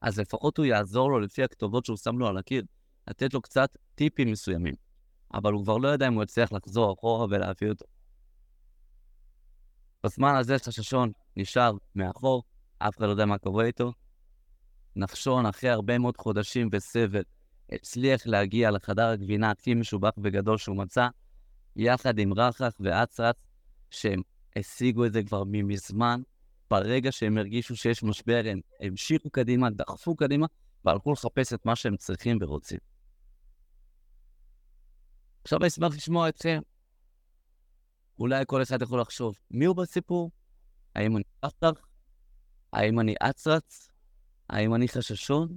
אז 0.00 0.20
לפחות 0.20 0.58
הוא 0.58 0.66
יעזור 0.66 1.10
לו 1.10 1.20
לפי 1.20 1.42
הכתובות 1.42 1.84
שהוא 1.84 1.96
שם 1.96 2.18
לו 2.18 2.28
על 2.28 2.38
הקיר, 2.38 2.64
לתת 3.08 3.34
לו 3.34 3.42
קצת 3.42 3.70
טיפים 3.94 4.30
מסוימים. 4.30 4.74
אבל 5.34 5.52
הוא 5.52 5.64
כבר 5.64 5.76
לא 5.76 5.88
יודע 5.88 6.08
אם 6.08 6.14
הוא 6.14 6.22
יצליח 6.22 6.52
לחזור 6.52 6.92
אחורה 6.92 7.26
ולהביא 7.30 7.68
אותו. 7.68 7.84
בזמן 10.06 10.34
הזה 10.36 10.58
חששון 10.58 11.12
נשאר 11.36 11.72
מאחור, 11.94 12.42
אף 12.78 12.96
אחד 12.96 13.04
לא 13.04 13.10
יודע 13.10 13.26
מה 13.26 13.38
קורה 13.38 13.64
איתו. 13.64 13.92
נחשון, 14.96 15.46
אחרי 15.46 15.70
הרבה 15.70 15.98
מאוד 15.98 16.16
חודשים 16.16 16.68
וסבל, 16.72 17.22
הצליח 17.72 18.26
להגיע 18.26 18.70
לחדר 18.70 19.06
הגבינה 19.06 19.50
הכי 19.50 19.74
משובח 19.74 20.10
וגדול 20.22 20.58
שהוא 20.58 20.76
מצא, 20.76 21.08
יחד 21.76 22.18
עם 22.18 22.32
רחח 22.32 22.72
ואצרץ, 22.80 23.36
שהם 23.90 24.22
השיגו 24.56 25.04
את 25.04 25.12
זה 25.12 25.22
כבר 25.22 25.42
ממזמן, 25.46 26.20
ברגע 26.70 27.12
שהם 27.12 27.38
הרגישו 27.38 27.76
שיש 27.76 28.02
משבר, 28.02 28.42
הם 28.50 28.60
המשיכו 28.80 29.30
קדימה, 29.30 29.70
דחפו 29.70 30.16
קדימה, 30.16 30.46
והלכו 30.84 31.12
לחפש 31.12 31.52
את 31.52 31.66
מה 31.66 31.76
שהם 31.76 31.96
צריכים 31.96 32.38
ורוצים. 32.40 32.78
עכשיו 35.44 35.58
אני 35.58 35.68
אשמח 35.68 35.94
לשמוע 35.94 36.28
אתכם. 36.28 36.60
אולי 38.18 38.44
כל 38.46 38.62
אחד 38.62 38.82
יכול 38.82 39.00
לחשוב, 39.00 39.34
מי 39.50 39.64
הוא 39.64 39.76
בסיפור? 39.76 40.30
האם 40.94 41.16
אני 41.16 41.24
פחח? 41.40 41.86
האם 42.72 43.00
אני 43.00 43.14
אצרץ? 43.20 43.88
האם 44.50 44.74
אני 44.74 44.88
חששון? 44.88 45.56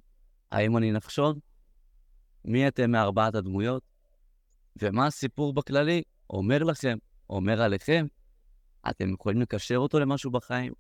האם 0.52 0.78
אני 0.78 0.92
נחשון? 0.92 1.40
מי 2.46 2.68
אתם 2.68 2.92
מארבעת 2.92 3.36
הדמויות? 3.36 3.84
ומה 4.82 5.06
הסיפור 5.08 5.54
בכללי 5.54 6.04
אומר 6.30 6.64
לכם, 6.64 6.98
אומר 7.30 7.62
עליכם? 7.62 8.06
אתם 8.90 9.14
יכולים 9.14 9.42
לקשר 9.42 9.78
אותו 9.78 10.00
למשהו 10.00 10.32
בחיים? 10.32 10.74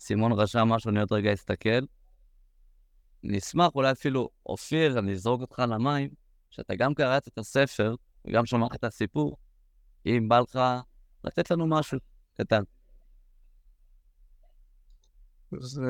סימון 0.00 0.32
רשם 0.32 0.68
משהו, 0.68 0.90
אני 0.90 1.00
עוד 1.00 1.12
רגע 1.12 1.32
אסתכל. 1.32 1.80
נשמח, 3.22 3.74
אולי 3.74 3.92
אפילו, 3.92 4.28
אופיר, 4.46 4.98
אני 4.98 5.12
אזרוק 5.12 5.40
אותך 5.40 5.58
למים, 5.58 6.10
שאתה 6.50 6.74
גם 6.74 6.94
קראת 6.94 7.28
את 7.28 7.38
הספר 7.38 7.94
וגם 8.24 8.46
שמעת 8.46 8.74
את 8.74 8.84
הסיפור, 8.84 9.36
אם 10.08 10.28
בא 10.28 10.38
לך 10.38 10.58
לתת 11.24 11.50
לנו 11.50 11.66
משהו 11.66 11.98
קטן. 12.40 12.62
אז 15.52 15.82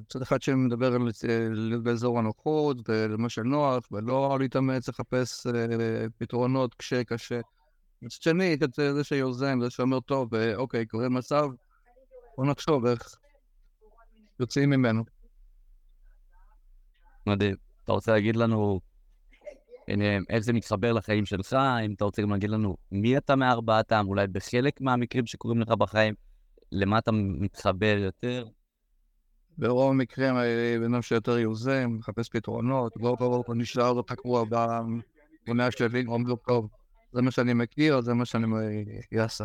מצד 0.00 0.22
אחד 0.22 0.42
שמדבר 0.42 0.94
על 0.94 1.10
להיות 1.50 1.82
באזור 1.82 2.18
הנוחות 2.18 2.76
ומה 2.88 3.28
שנוח, 3.28 3.92
ולא 3.92 4.36
להתאמץ 4.40 4.88
לחפש 4.88 5.46
פתרונות 6.18 6.74
כשקשה. 6.74 7.40
מצד 8.02 8.22
שני, 8.22 8.56
זה 8.76 9.04
שיוזם, 9.04 9.58
זה 9.60 9.70
שאומר, 9.70 10.00
טוב, 10.00 10.30
אוקיי, 10.56 10.86
קורה 10.86 11.08
מצב, 11.08 11.48
בוא 12.36 12.46
נחשוב 12.46 12.86
איך 12.86 13.14
יוצאים 14.40 14.70
ממנו. 14.70 15.04
מדהים. 17.26 17.56
אתה 17.84 17.92
רוצה 17.92 18.12
להגיד 18.12 18.36
לנו 18.36 18.80
איך 20.28 20.38
זה 20.38 20.52
מתחבר 20.52 20.92
לחיים 20.92 21.26
שלך? 21.26 21.56
אם 21.84 21.92
אתה 21.92 22.04
רוצה 22.04 22.22
גם 22.22 22.30
להגיד 22.30 22.50
לנו 22.50 22.76
מי 22.92 23.16
אתה 23.16 23.36
מארבעתם, 23.36 24.04
אולי 24.08 24.26
בחלק 24.26 24.80
מהמקרים 24.80 25.26
שקורים 25.26 25.60
לך 25.60 25.68
בחיים, 25.68 26.14
למה 26.72 26.98
אתה 26.98 27.10
מתחבר 27.12 27.96
יותר? 27.98 28.46
ברוב 29.58 29.90
המקרים, 29.90 30.34
בן 30.80 30.94
אדם 30.94 31.02
שיותר 31.02 31.38
יוזם, 31.38 31.96
מחפש 31.98 32.28
פתרונות, 32.28 32.92
לא 32.96 33.16
ברור, 33.20 33.44
נשאר 33.54 34.02
תקוע 34.02 34.44
במונה 34.44 35.70
שלי, 35.70 36.04
אומרים 36.06 36.36
טוב, 36.46 36.68
זה 37.12 37.22
מה 37.22 37.30
שאני 37.30 37.54
מכיר, 37.54 38.00
זה 38.00 38.14
מה 38.14 38.24
שאני 38.24 38.46
אעשה. 39.18 39.44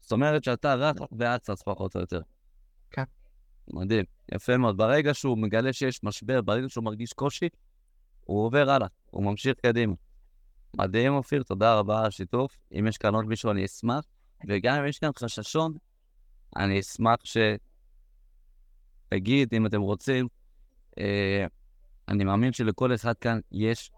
זאת 0.00 0.12
אומרת 0.12 0.44
שאתה 0.44 0.74
רך 0.74 0.96
ואצץ 1.18 1.62
פחות 1.62 1.96
או 1.96 2.00
יותר. 2.00 2.20
כן. 2.90 3.04
מדהים, 3.72 4.04
יפה 4.34 4.56
מאוד. 4.56 4.76
ברגע 4.76 5.14
שהוא 5.14 5.38
מגלה 5.38 5.72
שיש 5.72 6.04
משבר, 6.04 6.40
ברגע 6.40 6.68
שהוא 6.68 6.84
מרגיש 6.84 7.12
קושי, 7.12 7.48
הוא 8.24 8.44
עובר 8.44 8.70
הלאה, 8.70 8.86
הוא 9.10 9.24
ממשיך 9.24 9.54
קדימה. 9.62 9.94
מדהים, 10.76 11.12
אופיר, 11.12 11.42
תודה 11.42 11.78
רבה 11.78 12.00
על 12.00 12.06
השיתוף. 12.06 12.56
אם 12.78 12.86
יש 12.86 12.98
כאן 12.98 13.14
עוד 13.14 13.24
מישהו, 13.24 13.50
אני 13.50 13.64
אשמח. 13.64 14.04
וגם 14.48 14.78
אם 14.78 14.86
יש 14.86 14.98
כאן 14.98 15.10
חששון, 15.18 15.72
אני 16.56 16.80
אשמח 16.80 17.16
שתגיד, 19.10 19.54
אם 19.54 19.66
אתם 19.66 19.80
רוצים, 19.80 20.28
אה, 20.98 21.46
אני 22.08 22.24
מאמין 22.24 22.52
שלכל 22.52 22.94
אחד 22.94 23.14
כאן 23.20 23.40
יש 23.52 23.90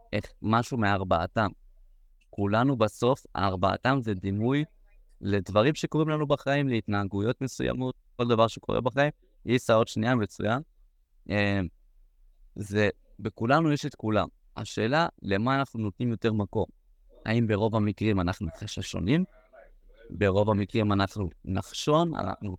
משהו 0.43 0.79
מארבעתם. 0.79 1.49
כולנו 2.31 2.77
בסוף, 2.77 3.27
ארבעתם 3.37 3.99
זה 4.03 4.15
דימוי 4.15 4.65
לדברים 5.21 5.75
שקורים 5.75 6.09
לנו 6.09 6.27
בחיים, 6.27 6.69
להתנהגויות 6.69 7.41
מסוימות, 7.41 7.95
כל 8.17 8.29
דבר 8.29 8.47
שקורה 8.47 8.81
בחיים. 8.81 9.11
איסה 9.47 9.75
עוד 9.75 9.89
שנייה 9.89 10.15
מצוין. 10.15 10.63
אה, 11.31 11.61
זה, 12.57 12.89
בכולנו 13.21 13.73
יש 13.73 13.87
את 13.87 13.95
כולם. 13.95 14.29
השאלה, 14.57 15.07
למה 15.23 15.59
אנחנו 15.59 15.81
נותנים 15.81 16.11
יותר 16.11 16.33
מקום? 16.33 16.65
האם 17.27 17.47
ברוב 17.47 17.77
המקרים 17.77 18.21
אנחנו 18.21 18.49
חששונים? 18.57 19.25
ברוב 20.11 20.51
המקרים 20.51 20.93
אנחנו 20.93 21.31
נחשון, 21.45 22.15
אנחנו 22.15 22.57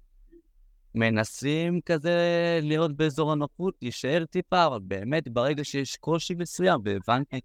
מנסים 0.95 1.81
כזה 1.85 2.19
להיות 2.61 2.97
באזור 2.97 3.31
הנוחות, 3.31 3.75
להישאר 3.81 4.25
טיפה, 4.25 4.65
אבל 4.65 4.79
באמת 4.79 5.27
ברגע 5.27 5.63
שיש 5.63 5.95
קושי 5.95 6.33
מסוים, 6.33 6.81
והבנתי 6.85 7.39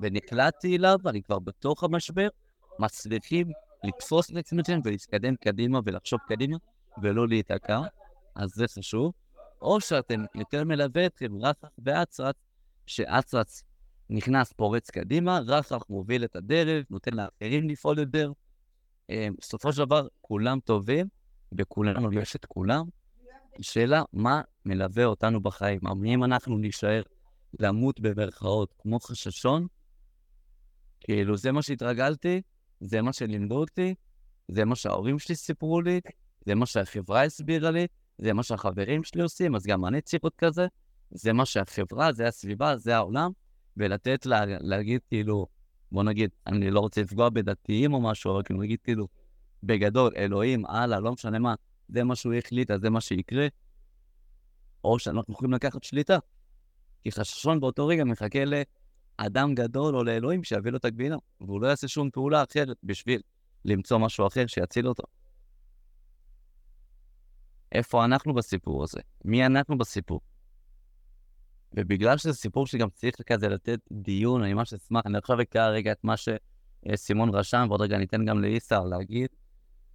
ונקלעתי 0.00 0.76
אליו, 0.76 0.98
אני 1.06 1.22
כבר 1.22 1.38
בתוך 1.38 1.84
המשבר, 1.84 2.28
מצליחים 2.78 3.46
לתפוס 3.84 4.30
את 4.30 4.36
עצמכם 4.36 4.80
ולהתקדם 4.84 5.36
קדימה 5.36 5.80
ולחשוב 5.84 6.20
קדימה 6.28 6.56
ולא 7.02 7.28
להיתקע, 7.28 7.80
אז 8.34 8.50
זה 8.54 8.64
חשוב. 8.68 9.12
או 9.62 9.80
שאתם 9.80 10.24
יותר 10.34 10.64
מלווה 10.64 11.06
אתכם 11.06 11.32
רחח 11.42 11.68
שאצרץ 12.86 13.62
נכנס, 14.10 14.52
פורץ 14.52 14.90
קדימה, 14.90 15.38
רחח 15.46 15.82
מוביל 15.88 16.24
את 16.24 16.36
הדרך, 16.36 16.86
נותן 16.90 17.14
לאחרים 17.14 17.68
לפעול 17.68 17.98
יותר. 17.98 18.32
אה, 19.10 19.28
בסופו 19.40 19.72
של 19.72 19.84
דבר, 19.84 20.06
כולם 20.20 20.60
טובים, 20.60 21.06
וכולנו 21.58 22.12
יש 22.12 22.36
את 22.36 22.44
כולם. 22.46 22.84
שאלה, 23.60 24.02
מה 24.12 24.40
מלווה 24.64 25.04
אותנו 25.04 25.40
בחיים? 25.40 25.80
אם 26.06 26.24
אנחנו 26.24 26.58
נישאר 26.58 27.02
למות 27.60 28.00
במרכאות 28.00 28.74
כמו 28.78 29.00
חששון, 29.00 29.66
כאילו 31.00 31.36
זה 31.36 31.52
מה 31.52 31.62
שהתרגלתי, 31.62 32.42
זה 32.80 33.02
מה 33.02 33.12
שלימדו 33.12 33.60
אותי, 33.60 33.94
זה 34.48 34.64
מה 34.64 34.76
שההורים 34.76 35.18
שלי 35.18 35.34
סיפרו 35.34 35.80
לי, 35.80 36.00
זה 36.46 36.54
מה 36.54 36.66
שהחברה 36.66 37.24
הסבירה 37.24 37.70
לי, 37.70 37.86
זה 38.18 38.32
מה 38.32 38.42
שהחברים 38.42 39.04
שלי 39.04 39.22
עושים, 39.22 39.54
אז 39.54 39.66
גם 39.66 39.84
אני 39.84 40.00
צריך 40.00 40.24
להיות 40.24 40.36
כזה. 40.36 40.66
זה 41.14 41.32
מה 41.32 41.46
שהחברה, 41.46 42.12
זה 42.12 42.26
הסביבה, 42.26 42.76
זה 42.76 42.96
העולם, 42.96 43.30
ולתת 43.76 44.26
לה, 44.26 44.44
להגיד 44.46 45.00
כאילו, 45.08 45.46
בוא 45.92 46.02
נגיד, 46.02 46.30
אני 46.46 46.70
לא 46.70 46.80
רוצה 46.80 47.02
לפגוע 47.02 47.28
בדתיים 47.28 47.94
או 47.94 48.00
משהו, 48.00 48.32
אבל 48.34 48.42
כאילו 48.42 48.60
נגיד 48.62 48.78
כאילו, 48.84 49.08
בגדול, 49.62 50.12
אלוהים, 50.16 50.66
הלאה, 50.66 51.00
לא 51.00 51.12
משנה 51.12 51.38
מה, 51.38 51.54
זה 51.88 52.04
מה 52.04 52.16
שהוא 52.16 52.34
החליט, 52.34 52.70
אז 52.70 52.80
זה 52.80 52.90
מה 52.90 53.00
שיקרה, 53.00 53.46
או 54.84 54.98
שאנחנו 54.98 55.34
יכולים 55.34 55.52
לקחת 55.52 55.82
שליטה. 55.82 56.18
כי 57.02 57.12
חששון 57.12 57.60
באותו 57.60 57.86
רגע 57.86 58.04
מחכה 58.04 58.38
לאדם 58.44 59.54
גדול 59.54 59.96
או 59.96 60.04
לאלוהים 60.04 60.44
שיביא 60.44 60.70
לו 60.70 60.76
את 60.76 60.84
הגבינה, 60.84 61.16
והוא 61.40 61.60
לא 61.60 61.66
יעשה 61.66 61.88
שום 61.88 62.10
פעולה 62.10 62.44
אחרת 62.50 62.76
בשביל 62.84 63.20
למצוא 63.64 63.98
משהו 63.98 64.26
אחר 64.26 64.46
שיציל 64.46 64.88
אותו. 64.88 65.02
איפה 67.72 68.04
אנחנו 68.04 68.34
בסיפור 68.34 68.82
הזה? 68.82 69.00
מי 69.24 69.46
אנחנו 69.46 69.78
בסיפור? 69.78 70.20
ובגלל 71.74 72.18
שזה 72.18 72.32
סיפור 72.32 72.66
שגם 72.66 72.88
צריך 72.90 73.14
כזה 73.26 73.48
לתת 73.48 73.78
דיון, 73.92 74.42
אני 74.42 74.54
ממש 74.54 74.72
אשמח, 74.72 75.02
אני 75.06 75.18
עכשיו 75.18 75.40
אקרא 75.40 75.68
רגע 75.68 75.92
את 75.92 76.04
מה 76.04 76.14
שסימון 76.16 77.28
רשם, 77.34 77.66
ועוד 77.68 77.80
רגע 77.80 77.98
ניתן 77.98 78.24
גם 78.24 78.42
לאיסר 78.42 78.84
להגיד. 78.84 79.28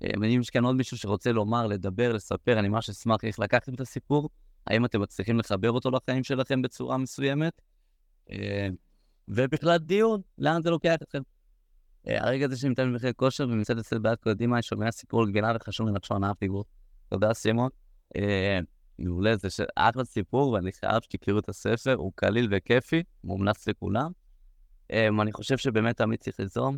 אה, 0.04 0.10
אם 0.18 0.42
יש 0.42 0.50
כאן 0.50 0.66
עוד 0.66 0.76
מישהו 0.76 0.98
שרוצה 0.98 1.32
לומר, 1.32 1.68
לדבר, 1.68 2.13
לספר, 2.13 2.60
אני 2.60 2.70
ממש 2.70 2.90
אשמח 2.90 3.24
איך 3.24 3.40
לקחתם 3.40 3.74
את 3.74 3.80
הסיפור, 3.80 4.30
האם 4.68 4.86
אתם 4.86 5.02
מצליחים 5.02 5.40
לחבר 5.40 5.72
אותו 5.72 5.92
לחיים 5.92 6.24
שלכם 6.24 6.62
בצורה 6.62 6.98
מסוימת, 6.98 7.62
אה, 8.32 8.68
ובכלל 9.28 9.78
דיון, 9.78 10.22
לאן 10.38 10.62
זה 10.62 10.70
לוקח 10.70 10.96
אתכם. 11.04 11.22
אה, 12.08 12.24
הרגע 12.24 12.46
הזה 12.46 12.58
שאני 12.58 12.72
מתאמן 12.72 12.94
במחיר 12.94 13.13
כושר 13.16 13.48
ומצד 13.50 13.78
אצל 13.78 14.00
בעד 14.00 14.18
קדימה, 14.18 14.56
אני 14.56 14.63
שומע 14.63 14.92
סיפור 14.92 15.30
גבינה 15.30 15.54
וחשוב 15.56 15.88
לנחשון 15.88 16.24
אף 16.24 16.38
פיגור. 16.38 16.66
תודה, 17.10 17.34
סימון. 17.34 17.70
מעולה, 19.00 19.38
זה 19.38 19.48
אחלה 19.76 20.06
סיפור, 20.06 20.52
ואני 20.52 20.72
חייב 20.72 21.02
שתכירו 21.02 21.40
את 21.40 21.50
הספר, 21.50 21.94
הוא 21.94 22.12
קליל 22.16 22.48
וכיפי, 22.52 23.04
מומלץ 23.24 23.68
לכולם. 23.68 24.12
אני 24.92 25.32
חושב 25.34 25.58
שבאמת 25.58 25.98
תמיד 25.98 26.20
צריך 26.20 26.40
ליזום. 26.40 26.78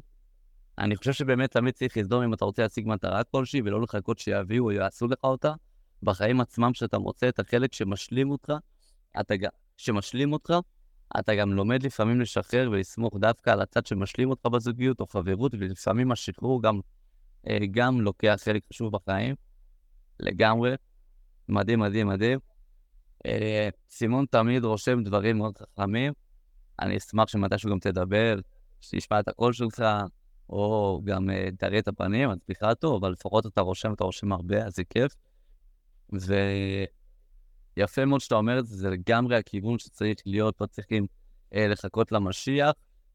אני 0.77 0.95
חושב 0.95 1.13
שבאמת 1.13 1.51
תמיד 1.51 1.73
צריך 1.73 1.97
ליזום 1.97 2.23
אם 2.23 2.33
אתה 2.33 2.45
רוצה 2.45 2.61
להשיג 2.61 2.87
מטרה 2.87 3.23
כלשהי, 3.23 3.61
ולא 3.61 3.81
לחכות 3.81 4.19
שיביאו 4.19 4.65
או 4.65 4.71
יעשו 4.71 5.07
לך 5.07 5.23
אותה. 5.23 5.53
בחיים 6.03 6.41
עצמם, 6.41 6.71
כשאתה 6.73 6.99
מוצא 6.99 7.29
את 7.29 7.39
החלק 7.39 7.73
שמשלים 7.73 8.31
אותך, 8.31 8.53
אתה 9.19 9.35
גם, 9.35 9.49
שמשלים 9.77 10.33
אותך, 10.33 10.53
אתה 11.19 11.35
גם 11.35 11.53
לומד 11.53 11.83
לפעמים 11.83 12.21
לשחרר 12.21 12.69
ולסמוך 12.71 13.17
דווקא 13.19 13.49
על 13.49 13.61
הצד 13.61 13.85
שמשלים 13.85 14.29
אותך 14.29 14.45
בזוגיות 14.45 14.99
או 14.99 15.07
חברות, 15.07 15.53
ולפעמים 15.59 16.11
השחרור 16.11 16.63
גם, 16.63 16.79
גם 17.71 18.01
לוקח 18.01 18.39
חלק 18.43 18.63
חשוב 18.73 18.91
בחיים. 18.91 19.35
לגמרי. 20.19 20.75
מדהים, 21.49 21.79
מדהים, 21.79 22.07
מדהים. 22.07 22.39
אה, 23.25 23.69
סימון 23.89 24.25
תמיד 24.31 24.63
רושם 24.63 25.03
דברים 25.03 25.37
מאוד 25.37 25.57
חכמים. 25.57 26.13
אני 26.79 26.97
אשמח 26.97 27.27
שמתישהו 27.27 27.69
גם 27.71 27.79
תדבר, 27.79 28.35
שתשמע 28.81 29.19
את 29.19 29.27
הקול 29.27 29.53
שלך, 29.53 29.83
או 30.49 31.01
גם 31.03 31.29
אה, 31.29 31.49
תראה 31.57 31.79
את 31.79 31.87
הפנים, 31.87 32.29
אז 32.29 32.37
בכלל 32.49 32.73
טוב, 32.73 33.03
אבל 33.03 33.11
לפחות 33.11 33.45
אתה 33.45 33.61
רושם, 33.61 33.93
אתה 33.93 34.03
רושם 34.03 34.31
הרבה, 34.31 34.65
אז 34.65 34.75
זה 34.75 34.83
כיף. 34.83 35.15
ויפה 37.77 38.05
מאוד 38.05 38.21
שאתה 38.21 38.35
אומר 38.35 38.59
את 38.59 38.67
זה, 38.67 38.77
זה 38.77 38.89
לגמרי 38.89 39.35
הכיוון 39.35 39.79
שצריך 39.79 40.17
להיות, 40.25 40.61
לא 40.61 40.65
צריכים 40.65 41.05
אה, 41.53 41.67
לחכות 41.67 42.11
למשיח, 42.11 42.71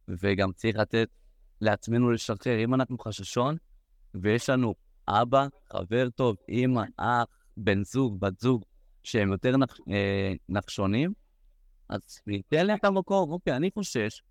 וגם 0.09 0.53
צריך 0.53 0.77
לתת 0.77 1.09
לעצמנו 1.61 2.11
לשחרר. 2.11 2.65
אם 2.65 2.75
אנחנו 2.75 2.99
חששון, 2.99 3.57
ויש 4.15 4.51
לנו 4.51 4.75
אבא, 5.09 5.47
חבר 5.73 6.09
טוב, 6.11 6.37
אימא, 6.49 6.83
אח, 6.97 7.25
בן 7.57 7.85
זוג, 7.85 8.21
בת 8.21 8.41
זוג, 8.41 8.65
שהם 9.03 9.33
יותר 9.33 9.57
נח, 9.57 9.77
אה, 9.91 10.33
נחשונים, 10.49 11.13
אז 11.89 12.01
ניתן 12.27 12.67
להם 12.67 12.79
את 12.79 12.85
המקום, 12.85 13.31
אוקיי, 13.31 13.57
אני 13.57 13.71
חושש, 13.75 14.23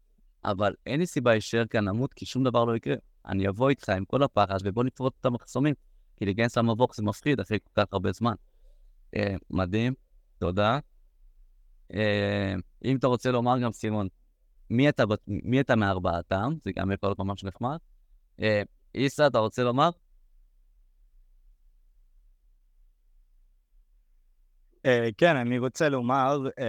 אבל 0.46 0.74
אין 0.86 1.00
לי 1.00 1.06
סיבה 1.06 1.32
להישאר 1.32 1.66
כאן 1.66 1.86
למות, 1.86 2.14
כי 2.14 2.26
שום 2.26 2.44
דבר 2.44 2.66
לא 2.66 2.76
יקרה. 2.76 2.96
אני 3.26 3.50
אבוא 3.50 3.70
איתך 3.70 3.90
עם 3.90 4.06
כל 4.06 4.24
הפחד, 4.24 4.58
ובוא 4.64 4.84
נפרוט 4.84 5.14
את 5.20 5.26
המחסומים. 5.26 5.74
כי 6.16 6.26
להיכנס 6.26 6.58
למבוך 6.58 6.96
זה 6.96 7.04
מפחיד 7.04 7.40
אחרי 7.40 7.58
כל 7.64 7.82
כך 7.82 7.94
הרבה 7.94 8.12
זמן. 8.12 8.34
אה, 9.16 9.36
מדהים, 9.50 9.94
תודה. 10.40 10.80
אה, 11.94 12.54
אם 12.86 12.96
אתה 12.98 13.08
רוצה 13.08 13.32
לומר 13.32 13.60
גם, 13.60 13.72
סימון, 13.72 14.08
מי 14.70 14.90
אתה, 14.90 15.04
מי 15.28 15.60
אתה 15.60 15.76
מארבעתם? 15.76 16.54
זה 16.66 16.72
גם 16.76 16.92
יכול 16.92 17.10
להיות 17.10 17.20
ממש 17.20 17.44
נחמד. 17.44 17.78
אה, 18.42 18.62
איסה, 18.96 19.28
אתה 19.28 19.40
רוצה 19.40 19.64
לומר? 19.64 19.90
כן, 25.18 25.36
אני 25.36 25.60
רוצה 25.60 25.90
לומר, 25.90 26.42
uh, 26.48 26.62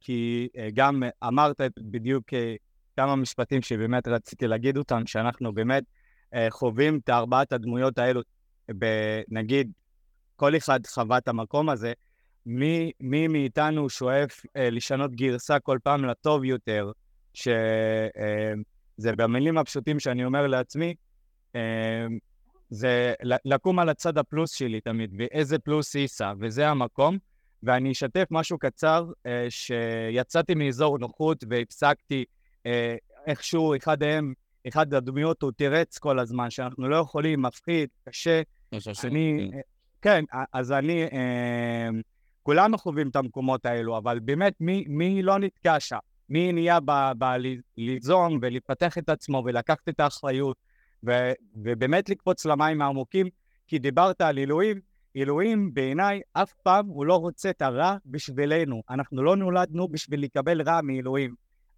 כי 0.00 0.48
uh, 0.52 0.58
גם 0.74 1.02
אמרת 1.24 1.60
בדיוק 1.78 2.24
כמה 2.96 3.16
משפטים 3.16 3.62
שבאמת 3.62 4.08
רציתי 4.08 4.46
להגיד 4.46 4.76
אותם, 4.76 5.06
שאנחנו 5.06 5.54
באמת 5.54 5.84
חווים 6.50 7.00
את 7.04 7.10
ארבעת 7.10 7.52
הדמויות 7.52 7.98
האלו, 7.98 8.20
נגיד, 9.28 9.72
כל 10.36 10.56
אחד 10.56 10.80
חווה 10.86 11.18
את 11.18 11.28
המקום 11.28 11.68
הזה, 11.68 11.92
מי, 12.46 12.92
מי 13.00 13.28
מאיתנו 13.28 13.90
שואף 13.90 14.40
לשנות 14.56 15.14
גרסה 15.14 15.58
כל 15.58 15.78
פעם 15.82 16.04
לטוב 16.04 16.44
יותר, 16.44 16.90
שזה 17.34 17.52
במילים 19.16 19.58
הפשוטים 19.58 20.00
שאני 20.00 20.24
אומר 20.24 20.46
לעצמי, 20.46 20.94
זה 22.70 23.14
לקום 23.44 23.78
על 23.78 23.88
הצד 23.88 24.18
הפלוס 24.18 24.52
שלי 24.52 24.80
תמיד, 24.80 25.14
ואיזה 25.18 25.58
פלוס 25.58 25.94
ייסע, 25.94 26.32
וזה 26.38 26.68
המקום. 26.68 27.18
ואני 27.64 27.92
אשתף 27.92 28.26
משהו 28.30 28.58
קצר, 28.58 29.10
אה, 29.26 29.46
שיצאתי 29.48 30.54
מאזור 30.54 30.98
נוחות 30.98 31.44
והפסקתי 31.50 32.24
אה, 32.66 32.96
איכשהו, 33.26 33.76
אחד 33.76 34.04
מהם, 34.04 34.32
אחד 34.68 34.94
הדמויות 34.94 35.42
הוא 35.42 35.52
תירץ 35.52 35.98
כל 35.98 36.18
הזמן, 36.18 36.50
שאנחנו 36.50 36.88
לא 36.88 36.96
יכולים, 36.96 37.42
מפחיד, 37.42 37.88
קשה. 38.08 38.42
אני, 39.04 39.50
אה, 39.54 39.60
כן, 40.02 40.24
אז 40.52 40.72
אני, 40.72 41.06
כולנו 42.42 42.78
חווים 42.78 43.08
את 43.08 43.16
המקומות 43.16 43.66
האלו, 43.66 43.98
אבל 43.98 44.18
באמת, 44.18 44.54
מי, 44.60 44.84
מי 44.88 45.22
לא 45.22 45.38
נתקע 45.38 45.80
שם? 45.80 45.98
מי 46.28 46.52
נהיה 46.52 46.78
בליזום 47.18 48.38
ולפתח 48.42 48.98
את 48.98 49.08
עצמו 49.08 49.42
ולקחת 49.44 49.88
את 49.88 50.00
האחריות 50.00 50.56
ו, 51.06 51.32
ובאמת 51.56 52.08
לקפוץ 52.08 52.46
למים 52.46 52.82
העמוקים? 52.82 53.28
כי 53.66 53.78
דיברת 53.78 54.20
על 54.20 54.36
עילויים, 54.36 54.80
אלוהים 55.16 55.74
בעיניי 55.74 56.20
אף 56.32 56.52
פעם 56.62 56.86
הוא 56.86 57.06
לא 57.06 57.16
רוצה 57.16 57.50
את 57.50 57.62
הרע 57.62 57.96
בשבילנו. 58.06 58.82
אנחנו 58.90 59.22
לא 59.22 59.36
נולדנו 59.36 59.88
בשביל 59.88 60.22
לקבל 60.22 60.62
רע 60.62 60.80
מאלוהים. 60.82 61.34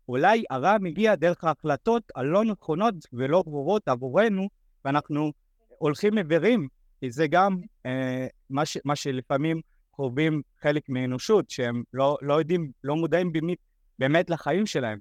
אולי 0.09 0.45
הרע 0.51 0.77
מגיע 0.81 1.15
דרך 1.15 1.45
ההחלטות 1.45 2.03
הלא 2.15 2.45
נכונות 2.45 2.95
ולא 3.13 3.43
ברורות 3.43 3.89
עבורנו, 3.89 4.49
ואנחנו 4.85 5.33
הולכים 5.79 6.19
עיוורים, 6.19 6.69
כי 7.01 7.11
זה 7.11 7.27
גם 7.27 7.57
אה, 7.87 8.27
מה, 8.51 8.67
ש, 8.67 8.79
מה 8.85 8.97
שלפעמים 8.97 9.61
חווים 9.93 10.43
חלק 10.63 10.83
מהאנושות, 10.89 11.51
שהם 11.51 11.83
לא, 11.93 12.19
לא 12.23 12.35
יודעים, 12.35 12.71
לא 12.85 12.97
מודעים 12.97 13.33
באמת, 13.33 13.59
באמת 13.99 14.31
לחיים 14.31 14.67
שלהם. 14.67 14.99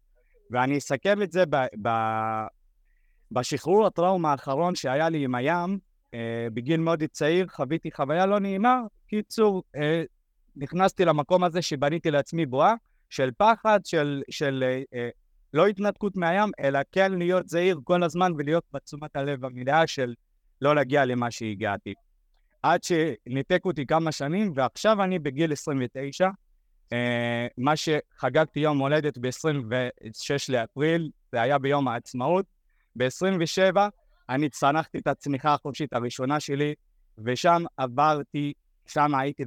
ואני 0.52 0.78
אסכם 0.78 1.22
את 1.22 1.32
זה 1.32 1.46
ב, 1.46 1.56
ב, 1.82 1.90
בשחרור 3.32 3.86
הטראומה 3.86 4.32
האחרון 4.32 4.76
שהיה 4.76 5.10
לי 5.10 5.24
עם 5.24 5.36
הים, 5.36 5.80
בגיל 6.54 6.80
מאוד 6.80 7.04
צעיר 7.04 7.48
חוויתי 7.48 7.92
חוויה 7.92 8.26
לא 8.26 8.40
נעימה. 8.40 8.82
קיצור, 9.08 9.64
אה, 9.76 10.04
נכנסתי 10.56 11.06
למקום 11.06 11.44
הזה 11.44 11.62
שבניתי 11.62 12.12
לעצמי 12.12 12.46
בועה 12.46 12.74
של 13.10 13.30
פחד, 13.38 13.80
של, 13.86 14.22
של 14.30 14.64
אה, 14.94 15.10
לא 15.54 15.68
התנתקות 15.68 16.16
מהים, 16.16 16.52
אלא 16.60 16.80
כן 16.92 17.12
להיות 17.12 17.50
זהיר 17.50 17.80
כל 17.84 18.04
הזמן 18.04 18.32
ולהיות 18.38 18.64
בתשומת 18.74 19.16
הלב 19.16 19.46
המלאה 19.46 19.88
של 19.88 20.14
לא 20.62 20.76
להגיע 20.76 21.06
למה 21.06 21.32
שהגעתי. 21.32 21.94
עד 22.64 22.80
שניתק 22.84 23.62
אותי 23.66 23.86
כמה 23.86 24.12
שנים, 24.12 24.52
ועכשיו 24.56 25.04
אני 25.04 25.20
בגיל 25.20 25.52
29. 25.52 26.30
אה, 26.94 27.48
מה 27.58 27.74
שחגגתי 27.76 28.60
יום 28.60 28.78
הולדת 28.78 29.18
ב-26 29.18 30.30
לאפריל, 30.50 31.10
זה 31.32 31.42
היה 31.42 31.58
ביום 31.58 31.88
העצמאות. 31.88 32.46
ב-27 32.96 33.78
אני 34.30 34.50
צנחתי 34.50 34.98
את 34.98 35.08
הצמיחה 35.08 35.54
החודשית 35.54 35.94
הראשונה 35.94 36.40
שלי, 36.40 36.74
ושם 37.18 37.64
עברתי, 37.78 38.54
שם 38.88 39.16
הייתי 39.16 39.44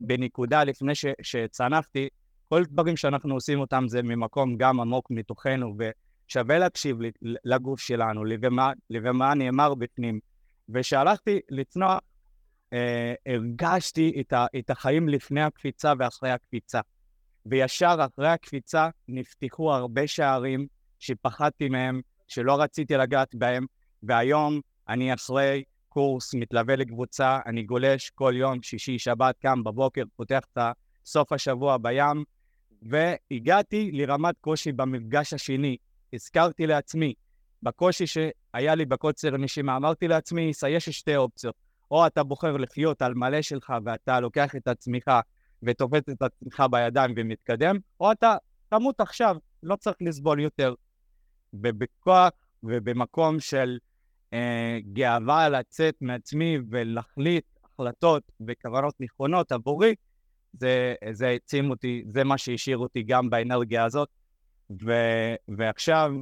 בנקודה 0.00 0.64
לפני 0.64 0.94
ש, 0.94 1.06
שצנחתי, 1.22 2.08
כל 2.48 2.64
דברים 2.64 2.96
שאנחנו 2.96 3.34
עושים 3.34 3.60
אותם 3.60 3.84
זה 3.88 4.02
ממקום 4.02 4.56
גם 4.56 4.80
עמוק 4.80 5.10
מתוכנו, 5.10 5.76
ושווה 5.78 6.58
להקשיב 6.58 6.98
לגוף 7.22 7.80
שלנו, 7.80 8.24
למה, 8.24 8.72
למה 8.90 9.34
נאמר 9.34 9.74
בפנים. 9.74 10.20
וכשהלכתי 10.68 11.40
לצנוח, 11.50 12.00
אה, 12.72 13.14
הרגשתי 13.26 14.20
את, 14.20 14.32
ה, 14.32 14.46
את 14.58 14.70
החיים 14.70 15.08
לפני 15.08 15.42
הקפיצה 15.42 15.92
ואחרי 15.98 16.30
הקפיצה. 16.30 16.80
וישר 17.46 17.96
אחרי 18.12 18.28
הקפיצה 18.28 18.88
נפתחו 19.08 19.74
הרבה 19.74 20.06
שערים 20.06 20.66
שפחדתי 20.98 21.68
מהם, 21.68 22.00
שלא 22.28 22.60
רציתי 22.60 22.94
לגעת 22.94 23.34
בהם, 23.34 23.66
והיום 24.06 24.60
אני 24.88 25.14
אחרי 25.14 25.64
קורס, 25.88 26.34
מתלווה 26.34 26.76
לקבוצה, 26.76 27.38
אני 27.46 27.62
גולש 27.62 28.10
כל 28.10 28.32
יום, 28.36 28.62
שישי, 28.62 28.98
שבת, 28.98 29.38
קם 29.38 29.64
בבוקר, 29.64 30.02
פותח 30.16 30.40
את 30.52 30.58
סוף 31.04 31.32
השבוע 31.32 31.76
בים, 31.76 32.24
והגעתי 32.82 33.90
לרמת 33.92 34.34
קושי 34.40 34.72
במפגש 34.72 35.32
השני. 35.32 35.76
הזכרתי 36.12 36.66
לעצמי, 36.66 37.14
בקושי 37.62 38.04
שהיה 38.06 38.74
לי 38.74 38.84
בקוצר 38.84 39.36
נשימה, 39.36 39.76
אמרתי 39.76 40.08
לעצמי, 40.08 40.50
יש 40.68 40.88
שתי 40.88 41.16
אופציות. 41.16 41.54
או 41.90 42.06
אתה 42.06 42.22
בוחר 42.22 42.56
לחיות 42.56 43.02
על 43.02 43.14
מלא 43.14 43.42
שלך 43.42 43.72
ואתה 43.84 44.20
לוקח 44.20 44.56
את 44.56 44.68
עצמך 44.68 45.10
ותופס 45.62 46.02
את 46.10 46.22
עצמך 46.22 46.62
בידיים 46.70 47.14
ומתקדם, 47.16 47.76
או 48.00 48.12
אתה 48.12 48.36
תמות 48.68 49.00
עכשיו, 49.00 49.36
לא 49.62 49.76
צריך 49.76 49.96
לסבול 50.00 50.40
יותר. 50.40 50.74
ובכוח 51.54 52.30
ובמקום 52.62 53.40
של 53.40 53.78
גאווה 54.92 55.48
לצאת 55.48 55.94
מעצמי 56.00 56.58
ולהחליט 56.70 57.44
החלטות 57.64 58.22
וכוונות 58.46 58.94
נכונות 59.00 59.52
עבורי, 59.52 59.94
זה, 60.52 60.94
זה 61.12 61.28
העצים 61.28 61.70
אותי, 61.70 62.04
זה 62.08 62.24
מה 62.24 62.38
שהשאיר 62.38 62.78
אותי 62.78 63.02
גם 63.02 63.30
באנרגיה 63.30 63.84
הזאת. 63.84 64.08
ו, 64.82 64.92
ועכשיו 65.48 66.12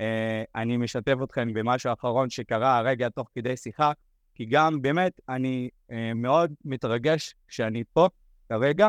אה, 0.00 0.44
אני 0.54 0.76
משתף 0.76 1.14
אתכם 1.24 1.52
במשהו 1.54 1.90
האחרון 1.90 2.30
שקרה 2.30 2.78
הרגע 2.78 3.08
תוך 3.08 3.28
כדי 3.34 3.56
שיחה, 3.56 3.92
כי 4.34 4.44
גם 4.44 4.82
באמת 4.82 5.20
אני 5.28 5.68
אה, 5.90 6.12
מאוד 6.14 6.52
מתרגש 6.64 7.34
כשאני 7.48 7.84
פה 7.92 8.08
כרגע, 8.48 8.88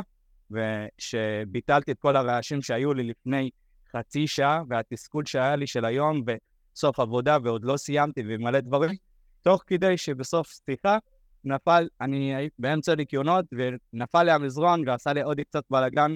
ושביטלתי 0.52 1.92
את 1.92 2.00
כל 2.00 2.16
הרעשים 2.16 2.62
שהיו 2.62 2.94
לי 2.94 3.04
לפני 3.04 3.50
חצי 3.92 4.28
שעה, 4.28 4.62
והתסכול 4.70 5.26
שהיה 5.26 5.56
לי 5.56 5.68
של 5.68 5.86
היום, 5.86 6.24
סוף 6.78 7.00
עבודה 7.00 7.38
ועוד 7.44 7.64
לא 7.64 7.78
סיימתי 7.78 8.24
ומלא 8.28 8.60
דברים, 8.60 8.96
תוך 9.42 9.64
כדי 9.68 9.98
שבסוף 9.98 10.60
שיחה 10.66 10.98
נפל, 11.44 11.88
אני 12.02 12.50
באמצע 12.60 12.96
ניקיונות 12.96 13.46
ונפל 13.52 14.24
לי 14.24 14.32
המזרון 14.32 14.90
ועשה 14.90 15.14
לי 15.14 15.22
עוד 15.22 15.40
קצת 15.42 15.64
בלאגן, 15.70 16.16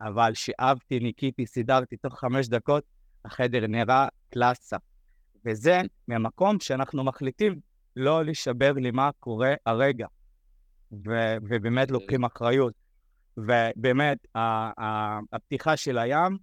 אבל 0.00 0.34
שאבתי, 0.34 1.00
ניקיתי, 1.00 1.46
סידרתי, 1.46 1.96
תוך 1.96 2.20
חמש 2.20 2.48
דקות 2.48 2.84
החדר 3.24 3.66
נראה 3.66 4.08
קלאסה. 4.30 4.76
וזה 5.44 5.80
מהמקום 6.08 6.60
שאנחנו 6.60 7.04
מחליטים 7.04 7.60
לא 7.96 8.24
להישבר 8.24 8.72
למה 8.72 9.10
קורה 9.20 9.54
הרגע, 9.66 10.06
ו- 10.92 11.36
ובאמת 11.42 11.90
לוקחים 11.90 12.24
אחריות. 12.24 12.72
ובאמת, 13.36 14.26
הפתיחה 15.32 15.76
של 15.76 15.98
הים 15.98 16.38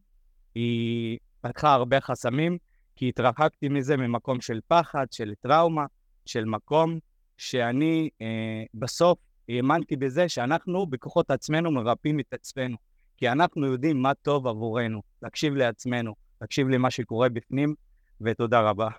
היא 0.55 1.17
פתחה 1.41 1.73
הרבה 1.73 2.01
חסמים, 2.01 2.57
כי 2.97 3.09
התרחקתי 3.09 3.69
מזה 3.69 3.97
ממקום 3.97 4.41
של 4.41 4.59
פחד, 4.67 5.05
של 5.11 5.33
טראומה, 5.41 5.85
של 6.25 6.45
מקום 6.45 6.99
שאני 7.37 8.09
אה, 8.21 8.63
בסוף 8.73 9.19
האמנתי 9.49 9.95
בזה 9.95 10.29
שאנחנו 10.29 10.85
בכוחות 10.85 11.31
עצמנו 11.31 11.71
מרפאים 11.71 12.19
את 12.19 12.33
עצמנו, 12.33 12.77
כי 13.17 13.29
אנחנו 13.29 13.65
יודעים 13.65 14.01
מה 14.01 14.13
טוב 14.13 14.47
עבורנו, 14.47 15.01
להקשיב 15.21 15.55
לעצמנו, 15.55 16.15
להקשיב 16.41 16.67
למה 16.67 16.91
שקורה 16.91 17.29
בפנים, 17.29 17.75
ותודה 18.21 18.61
רבה. 18.61 18.89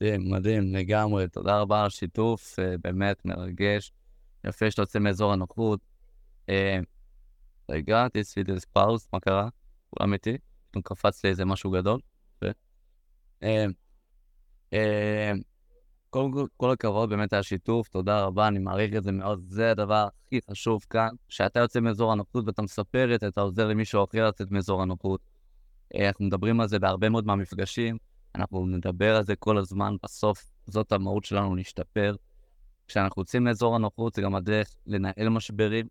מדהים, 0.00 0.30
מדהים, 0.30 0.74
לגמרי. 0.74 1.28
תודה 1.28 1.60
רבה 1.60 1.80
על 1.80 1.86
השיתוף, 1.86 2.58
אה, 2.58 2.74
באמת 2.84 3.24
מרגש. 3.24 3.92
יפה 4.46 4.70
שאתה 4.70 4.82
יוצא 4.82 4.98
מאזור 4.98 5.32
הנוחות. 5.32 5.80
אה, 6.48 6.78
רגע, 7.68 8.08
תעשי 8.08 8.40
את 8.40 8.46
זה 8.46 8.66
פאוס, 8.72 9.08
מה 9.12 9.20
קרה? 9.20 9.48
כולם 9.90 10.12
איתי? 10.12 10.36
קפץ 10.84 11.24
לי 11.24 11.30
איזה 11.30 11.44
משהו 11.44 11.70
גדול. 11.70 12.00
אה, 13.42 13.66
אה, 14.72 15.32
קודם 16.10 16.46
כל, 16.56 16.70
הכבוד 16.70 17.10
באמת 17.10 17.32
על 17.32 17.40
השיתוף, 17.40 17.88
תודה 17.88 18.24
רבה, 18.24 18.48
אני 18.48 18.58
מעריך 18.58 18.94
את 18.96 19.04
זה 19.04 19.12
מאוד. 19.12 19.44
זה 19.48 19.70
הדבר 19.70 20.08
הכי 20.26 20.40
חשוב 20.50 20.86
כאן, 20.90 21.08
שאתה 21.28 21.60
יוצא 21.60 21.80
מאזור 21.80 22.12
הנוחות 22.12 22.46
ואתה 22.46 22.62
מספר 22.62 23.14
את 23.14 23.20
זה, 23.20 23.28
אתה 23.28 23.40
עוזר 23.40 23.68
למישהו 23.68 24.04
אחר 24.04 24.28
לצאת 24.28 24.50
מאזור 24.50 24.82
הנוחות. 24.82 25.20
אה, 25.94 26.08
אנחנו 26.08 26.24
מדברים 26.24 26.60
על 26.60 26.68
זה 26.68 26.78
בהרבה 26.78 27.08
מאוד 27.08 27.26
מהמפגשים. 27.26 27.98
אנחנו 28.34 28.66
נדבר 28.66 29.16
על 29.16 29.24
זה 29.24 29.36
כל 29.36 29.58
הזמן, 29.58 29.96
בסוף 30.02 30.50
זאת 30.66 30.92
המהות 30.92 31.24
שלנו 31.24 31.56
להשתפר. 31.56 32.14
כשאנחנו 32.88 33.22
יוצאים 33.22 33.46
לאזור 33.46 33.74
הנוחות 33.74 34.14
זה 34.14 34.22
גם 34.22 34.34
הדרך 34.34 34.74
לנהל 34.86 35.28
משברים, 35.28 35.86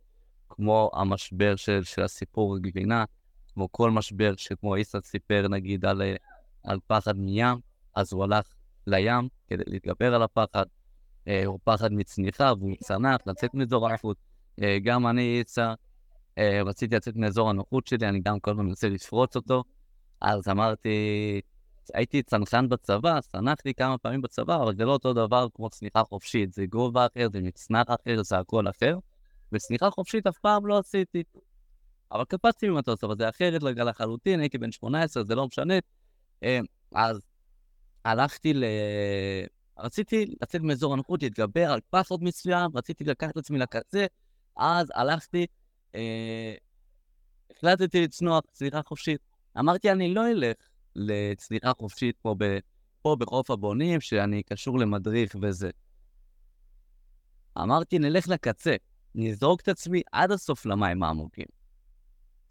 כמו 0.50 0.92
המשבר 0.94 1.56
של, 1.56 1.84
של 1.84 2.02
הסיפור 2.02 2.56
הגבינה, 2.56 3.06
כמו 3.54 3.72
כל 3.72 3.92
משבר 3.92 4.34
שכמו 4.38 4.76
איסה 4.76 4.98
סיפר 5.04 5.48
נגיד 5.48 5.86
על, 5.86 6.02
על 6.68 6.80
פחד 6.88 7.18
מים, 7.18 7.58
אז 7.96 8.14
הוא 8.14 8.24
הלך 8.24 8.46
לים 8.88 9.28
כדי 9.48 9.64
להתגבר 9.68 10.16
על 10.16 10.24
הפחד, 10.24 10.66
אה, 11.28 11.46
הוא 11.46 11.60
פחד 11.64 11.94
מצניחה 11.94 12.54
והוא 12.60 12.76
צנח 12.84 13.18
לצאת 13.26 13.54
מאזור 13.54 13.88
הנוחות. 13.88 14.18
אה, 14.62 14.78
גם 14.84 15.08
אני, 15.08 15.40
איסה, 15.40 15.74
אה, 16.38 16.62
רציתי 16.66 16.96
לצאת 16.96 17.16
מאזור 17.16 17.50
הנוחות 17.50 17.88
שלי, 17.88 18.10
אני 18.10 18.20
גם 18.20 18.40
כל 18.40 18.52
הזמן 18.52 18.66
מנסה 18.66 18.90
לפרוץ 18.90 19.36
אותו, 19.36 19.64
אז 20.22 20.48
אמרתי, 20.48 21.42
הייתי 21.94 22.24
צנחן 22.24 22.70
בצבא, 22.70 23.22
צנחתי 23.22 23.74
כמה 23.74 23.98
פעמים 23.98 24.22
בצבא, 24.22 24.56
אבל 24.56 24.76
זה 24.76 24.86
לא 24.86 24.92
אותו 24.92 25.14
דבר 25.14 25.48
כמו 25.54 25.70
צניחה 25.70 26.04
חופשית, 26.04 26.54
זה 26.54 26.66
גובה 26.66 27.06
אחר, 27.06 27.28
זה 27.34 27.42
מצנח 27.42 27.86
אחר, 27.88 28.24
זה 28.24 28.40
הכל 28.40 28.70
אחר, 28.70 28.98
וצניחה 29.52 29.90
חופשית 29.90 30.28
אף 30.28 30.38
פעם 30.38 30.68
לא 30.68 30.80
עשיתי. 30.80 31.24
אבל 32.12 32.26
קפצתי 32.26 32.70
ממטוס, 32.70 33.04
אבל 33.04 33.16
זה 33.18 33.30
אחרת 33.30 33.64
לחלוטין, 33.64 34.40
הייתי 34.40 34.58
בן 34.58 34.72
18, 34.72 35.24
זה 35.24 35.36
לא 35.36 35.48
משנה. 35.48 35.74
אה, 36.44 36.60
אז 36.92 37.22
הלכתי 38.06 38.54
ל... 38.54 38.64
רציתי 39.80 40.36
לצאת 40.42 40.62
מאזור 40.62 40.94
הנוחות, 40.94 41.24
להתגבר 41.24 41.72
על 41.72 41.80
פחד 41.90 42.16
מסוים, 42.22 42.72
רציתי 42.76 43.04
לקחת 43.04 43.32
את 43.32 43.38
עצמי 43.38 43.60
לקצה, 43.60 44.06
אז 44.58 44.92
הלכתי, 44.96 45.46
אה, 45.96 46.56
החלטתי 47.52 48.02
לצנוח 48.02 48.44
צניחה 48.52 48.82
חופשית. 48.86 49.22
אמרתי, 49.60 49.92
אני 49.92 50.14
לא 50.14 50.32
אלך 50.32 50.56
לצניחה 50.96 51.72
חופשית 51.80 52.18
פה, 52.22 52.36
ב, 52.38 52.58
פה 53.02 53.16
בחוף 53.20 53.52
הבונים, 53.52 54.02
שאני 54.02 54.44
קשור 54.44 54.80
למדריך 54.80 55.36
וזה. 55.42 55.70
אמרתי, 57.58 58.00
נלך 58.00 58.28
לקצה, 58.28 58.76
נזרוק 59.16 59.62
את 59.62 59.68
עצמי 59.68 60.02
עד 60.12 60.32
הסוף 60.32 60.66
למים 60.66 61.04
העמוקים. 61.04 61.46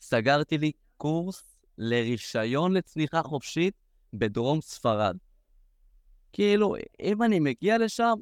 סגרתי 0.01 0.59
לי 0.59 0.73
קורס 0.97 1.56
לרישיון 1.79 2.73
לצניחה 2.73 3.23
חופשית 3.23 3.75
בדרום 4.13 4.61
ספרד. 4.61 5.17
כאילו, 6.33 6.77
אם 7.01 7.23
אני 7.23 7.41
מגיע 7.41 7.79
לשם, 7.79 8.15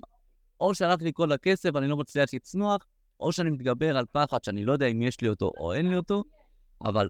או 0.60 0.74
שהלך 0.74 1.02
לי 1.02 1.10
כל 1.14 1.32
הכסף 1.32 1.70
ואני 1.74 1.88
לא 1.88 1.96
מצליח 1.96 2.34
לצנוח, 2.34 2.86
או 3.20 3.32
שאני 3.32 3.50
מתגבר 3.50 3.96
על 3.96 4.04
פחד 4.12 4.44
שאני 4.44 4.64
לא 4.64 4.72
יודע 4.72 4.86
אם 4.86 5.02
יש 5.02 5.20
לי 5.20 5.28
אותו 5.28 5.52
או 5.58 5.72
אין 5.72 5.90
לי 5.90 5.96
אותו, 5.96 6.24
אבל 6.84 7.08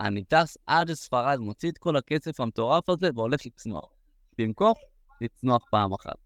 אני 0.00 0.24
טס 0.24 0.56
עד 0.66 0.90
לספרד, 0.90 1.38
מוציא 1.38 1.70
את 1.70 1.78
כל 1.78 1.96
הכסף 1.96 2.40
המטורף 2.40 2.88
הזה 2.88 3.10
והולך 3.14 3.46
לצנוח. 3.46 3.88
במקום 4.38 4.72
לצנוח 5.20 5.64
פעם 5.70 5.92
אחת. 5.92 6.16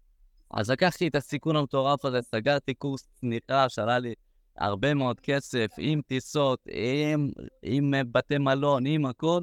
אז 0.51 0.71
לקחתי 0.71 1.07
את 1.07 1.15
הסיכון 1.15 1.55
המטורף 1.55 2.05
הזה, 2.05 2.21
סגרתי 2.21 2.73
קורס 2.73 3.07
צניחה 3.13 3.69
שעלה 3.69 3.99
לי 3.99 4.13
הרבה 4.57 4.93
מאוד 4.93 5.19
כסף, 5.19 5.67
עם 5.77 6.01
טיסות, 6.01 6.59
עם, 6.71 7.31
עם 7.63 7.93
בתי 8.11 8.37
מלון, 8.37 8.85
עם 8.85 9.05
הכל. 9.05 9.41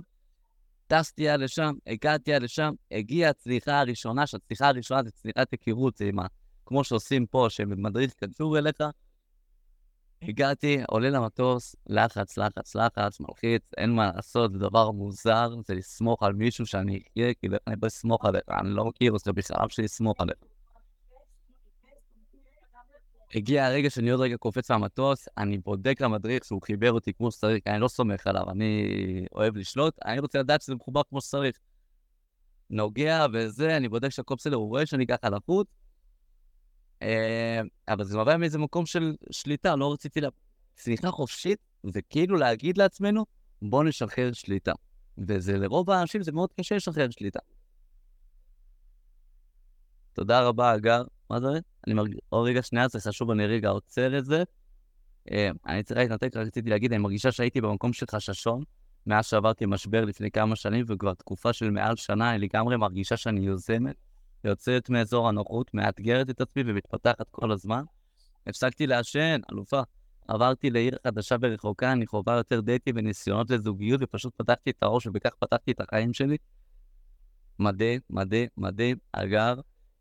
טסתי 0.88 1.28
עד 1.28 1.40
לשם, 1.40 1.74
הגעתי 1.86 2.34
עד 2.34 2.42
לשם, 2.42 2.72
הגיעה 2.90 3.30
הצליחה 3.30 3.80
הראשונה, 3.80 4.26
שהצליחה 4.26 4.68
הראשונה 4.68 5.02
זה 5.02 5.10
צליחת 5.10 5.52
היכרות, 5.52 5.96
זה 5.96 6.04
עם 6.04 6.18
ה... 6.18 6.26
כמו 6.66 6.84
שעושים 6.84 7.26
פה, 7.26 7.46
שמדריך 7.48 8.12
קשור 8.14 8.58
אליך, 8.58 8.76
הגעתי, 10.22 10.78
עולה 10.88 11.10
למטוס, 11.10 11.76
לחץ, 11.86 12.38
לחץ, 12.38 12.74
לחץ, 12.74 13.20
מלחיץ, 13.20 13.62
אין 13.76 13.90
מה 13.90 14.10
לעשות, 14.16 14.52
זה 14.52 14.58
דבר 14.58 14.90
מוזר, 14.90 15.48
זה 15.66 15.74
לסמוך 15.74 16.22
על 16.22 16.32
מישהו 16.32 16.66
שאני 16.66 17.02
אחיה, 17.10 17.34
כאילו 17.34 17.56
אני 17.66 17.76
לא 17.82 17.86
אסמוך 17.86 18.24
עליך, 18.24 18.42
אני 18.48 18.70
לא 18.70 18.84
מכיר 18.84 19.12
אותך 19.12 19.28
בכלל 19.28 19.68
שלי 19.68 19.84
לסמוך 19.84 20.20
עליך. 20.20 20.36
הגיע 23.34 23.66
הרגע 23.66 23.90
שאני 23.90 24.10
עוד 24.10 24.20
רגע 24.20 24.36
קופץ 24.36 24.70
מהמטוס, 24.70 25.28
אני 25.38 25.58
בודק 25.58 26.00
למדריך 26.00 26.44
שהוא 26.44 26.62
חיבר 26.62 26.92
אותי 26.92 27.12
כמו 27.12 27.30
שצריך, 27.30 27.66
אני 27.66 27.80
לא 27.80 27.88
סומך 27.88 28.26
עליו, 28.26 28.50
אני 28.50 28.86
אוהב 29.34 29.56
לשלוט, 29.56 29.98
אני 30.04 30.20
רוצה 30.20 30.38
לדעת 30.38 30.62
שזה 30.62 30.74
מחובר 30.74 31.02
כמו 31.10 31.20
שצריך. 31.20 31.58
נוגע 32.70 33.26
וזה, 33.32 33.76
אני 33.76 33.88
בודק 33.88 34.08
שהכל 34.08 34.34
בסדר, 34.34 34.56
הוא 34.56 34.68
רואה 34.68 34.86
שאני 34.86 35.06
ככה 35.06 35.30
לחוץ, 35.30 35.66
אה, 37.02 37.60
אבל 37.88 38.04
זה 38.04 38.16
נובע 38.16 38.36
מאיזה 38.36 38.58
מקום 38.58 38.86
של 38.86 39.14
שליטה, 39.30 39.76
לא 39.76 39.92
רציתי 39.92 40.20
לה... 40.20 40.28
צניחה 40.74 41.10
חופשית 41.10 41.58
זה 41.82 42.02
כאילו 42.02 42.36
להגיד 42.36 42.78
לעצמנו, 42.78 43.26
בוא 43.62 43.84
נשחרר 43.84 44.32
שליטה. 44.32 44.72
וזה 45.18 45.58
לרוב 45.58 45.90
האנשים 45.90 46.22
זה 46.22 46.32
מאוד 46.32 46.52
קשה 46.52 46.76
לשחרר 46.76 47.10
שליטה. 47.10 47.38
תודה 50.12 50.40
רבה, 50.40 50.74
אגר. 50.74 51.02
מה 51.30 51.40
זה? 51.40 51.58
אני 51.86 51.94
מרגיש... 51.94 52.18
עוד 52.28 52.48
רגע 52.48 52.62
שנייה, 52.62 52.88
זה 52.88 53.00
חשוב, 53.00 53.30
אני 53.30 53.46
רגע 53.46 53.68
עוצר 53.68 54.18
את 54.18 54.24
זה. 54.24 54.42
אה, 55.30 55.50
אני 55.66 55.82
צריך 55.82 55.98
להתנתק, 56.00 56.36
רציתי 56.36 56.70
להגיד, 56.70 56.92
אני 56.92 57.02
מרגישה 57.02 57.32
שהייתי 57.32 57.60
במקום 57.60 57.92
של 57.92 58.06
חששון, 58.10 58.62
מאז 59.06 59.26
שעברתי 59.26 59.66
משבר 59.66 60.04
לפני 60.04 60.30
כמה 60.30 60.56
שנים, 60.56 60.84
וכבר 60.88 61.14
תקופה 61.14 61.52
של 61.52 61.70
מעל 61.70 61.96
שנה, 61.96 62.30
אני 62.30 62.38
לגמרי 62.38 62.76
מרגישה 62.76 63.16
שאני 63.16 63.40
יוזמת. 63.40 63.96
יוצאת 64.44 64.90
מאזור 64.90 65.28
הנוחות, 65.28 65.74
מאתגרת 65.74 66.30
את 66.30 66.40
עצמי 66.40 66.62
ומתפתחת 66.66 67.28
כל 67.30 67.52
הזמן. 67.52 67.82
הפסקתי 68.46 68.86
לעשן, 68.86 69.40
אלופה. 69.52 69.80
עברתי 70.28 70.70
לעיר 70.70 70.96
חדשה 71.06 71.36
ורחוקה, 71.42 71.92
אני 71.92 72.06
חווה 72.06 72.36
יותר 72.36 72.60
דייטים 72.60 72.94
וניסיונות 72.98 73.50
לזוגיות, 73.50 74.00
ופשוט 74.02 74.32
פתחתי 74.36 74.70
את 74.70 74.82
הראש, 74.82 75.06
ובכך 75.06 75.30
פתחתי 75.38 75.70
את 75.72 75.80
החיים 75.80 76.12
שלי. 76.12 76.36
מדהים, 77.58 78.00
מדהים, 78.10 78.48
מדהים. 78.56 78.96
אגב, 79.12 79.58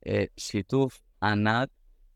אה, 0.07 0.23
שיתוף 0.37 1.01
ענק. 1.23 1.69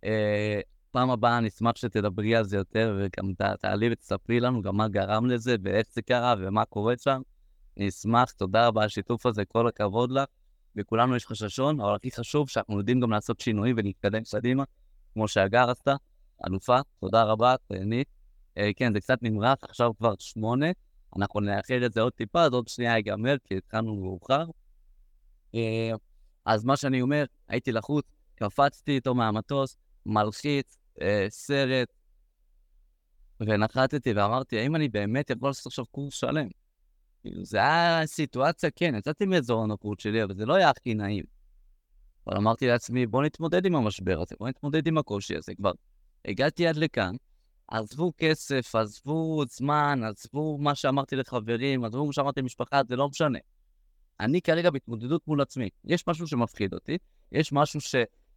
אה, 0.04 0.60
פעם 0.92 1.10
הבאה 1.10 1.38
אני 1.38 1.48
אשמח 1.48 1.76
שתדברי 1.76 2.36
על 2.36 2.44
זה 2.44 2.58
יותר, 2.58 2.98
וגם 3.00 3.34
תעלי 3.60 3.90
ותספרי 3.92 4.40
לנו 4.40 4.62
גם 4.62 4.78
מה 4.78 4.88
גרם 4.88 5.26
לזה, 5.26 5.56
ואיך 5.64 5.88
זה 5.92 6.02
קרה, 6.02 6.36
ומה 6.40 6.66
קורה 6.66 6.94
שם. 6.98 7.22
אני 7.78 7.90
אשמח, 7.90 8.32
תודה 8.32 8.68
רבה 8.68 8.82
על 8.82 8.86
השיתוף 8.86 9.26
הזה, 9.26 9.46
כל 9.46 9.68
הכבוד 9.68 10.12
לך. 10.12 10.26
וכולנו 10.76 11.16
יש 11.16 11.26
חששון, 11.26 11.82
אבל 11.82 11.96
הכי 11.96 12.12
חשוב 12.12 12.50
שאנחנו 12.50 12.78
יודעים 12.78 13.00
גם 13.00 13.12
לעשות 13.12 13.40
שינויים 13.40 13.76
ולהתקדם 13.78 14.22
קדימה, 14.32 14.64
כמו 15.14 15.28
שהגר 15.28 15.70
עשתה, 15.70 15.96
אלופה, 16.48 16.80
תודה 17.00 17.24
רבה, 17.24 17.56
תהנית. 17.68 18.08
אה, 18.58 18.70
כן, 18.76 18.94
זה 18.94 19.00
קצת 19.00 19.18
נמרח, 19.22 19.58
עכשיו 19.62 19.92
כבר 19.98 20.14
שמונה, 20.20 20.66
אנחנו 21.18 21.40
נאחר 21.40 21.86
את 21.86 21.94
זה 21.94 22.02
עוד 22.02 22.14
טיפה, 22.14 22.44
אז 22.44 22.54
עוד 22.54 22.68
שנייה 22.68 22.96
ייגמר, 22.96 23.36
כי 23.44 23.58
התחלנו 23.58 23.96
מאוחר. 23.96 24.46
אה, 25.56 25.92
אז 26.46 26.64
מה 26.64 26.78
שאני 26.78 27.02
אומר, 27.02 27.26
הייתי 27.48 27.72
לחוץ, 27.72 28.06
קפצתי 28.42 28.92
איתו 28.92 29.16
מהמטוס, 29.16 29.78
מלחיץ, 30.06 30.78
אה, 31.02 31.26
סרט, 31.30 31.88
ונחתתי 33.40 34.14
ואמרתי, 34.14 34.60
האם 34.60 34.76
אני 34.76 34.90
באמת 34.90 35.30
יכול 35.30 35.50
לעשות 35.50 35.66
עכשיו 35.66 35.86
קורס 35.86 36.14
שלם? 36.14 36.48
כאילו, 37.22 37.46
זה 37.46 37.58
היה 37.58 38.02
סיטואציה, 38.06 38.70
כן, 38.76 38.96
יצאתי 38.98 39.26
מאזור 39.26 39.64
הנוחות 39.64 40.00
שלי, 40.00 40.24
אבל 40.24 40.36
זה 40.36 40.46
לא 40.46 40.54
היה 40.54 40.70
הכי 40.70 40.94
נעים. 40.94 41.24
אבל 42.28 42.38
אמרתי 42.38 42.68
לעצמי, 42.68 43.08
בוא 43.08 43.24
נתמודד 43.24 43.66
עם 43.66 43.76
המשבר 43.76 44.22
הזה, 44.22 44.36
בוא 44.40 44.50
נתמודד 44.50 44.88
עם 44.88 44.98
הקושי 44.98 45.38
הזה 45.38 45.56
כבר. 45.56 45.72
הגעתי 46.26 46.68
עד 46.68 46.76
לכאן, 46.76 47.16
עזבו 47.68 48.12
כסף, 48.18 48.76
עזבו 48.76 49.44
זמן, 49.50 50.02
עזבו 50.04 50.58
מה 50.58 50.76
שאמרתי 50.76 51.16
לחברים, 51.16 51.84
עזבו 51.84 52.06
מה 52.06 52.14
שאמרתי 52.14 52.42
למשפחה, 52.42 52.82
זה 52.88 52.96
לא 52.96 53.10
משנה. 53.10 53.40
אני 54.20 54.42
כרגע 54.42 54.70
בהתמודדות 54.70 55.28
מול 55.28 55.42
עצמי. 55.42 55.70
יש 55.86 56.08
משהו 56.08 56.28
שמפחיד 56.28 56.74
אותי, 56.74 56.98
יש 57.32 57.54
משהו 57.54 57.82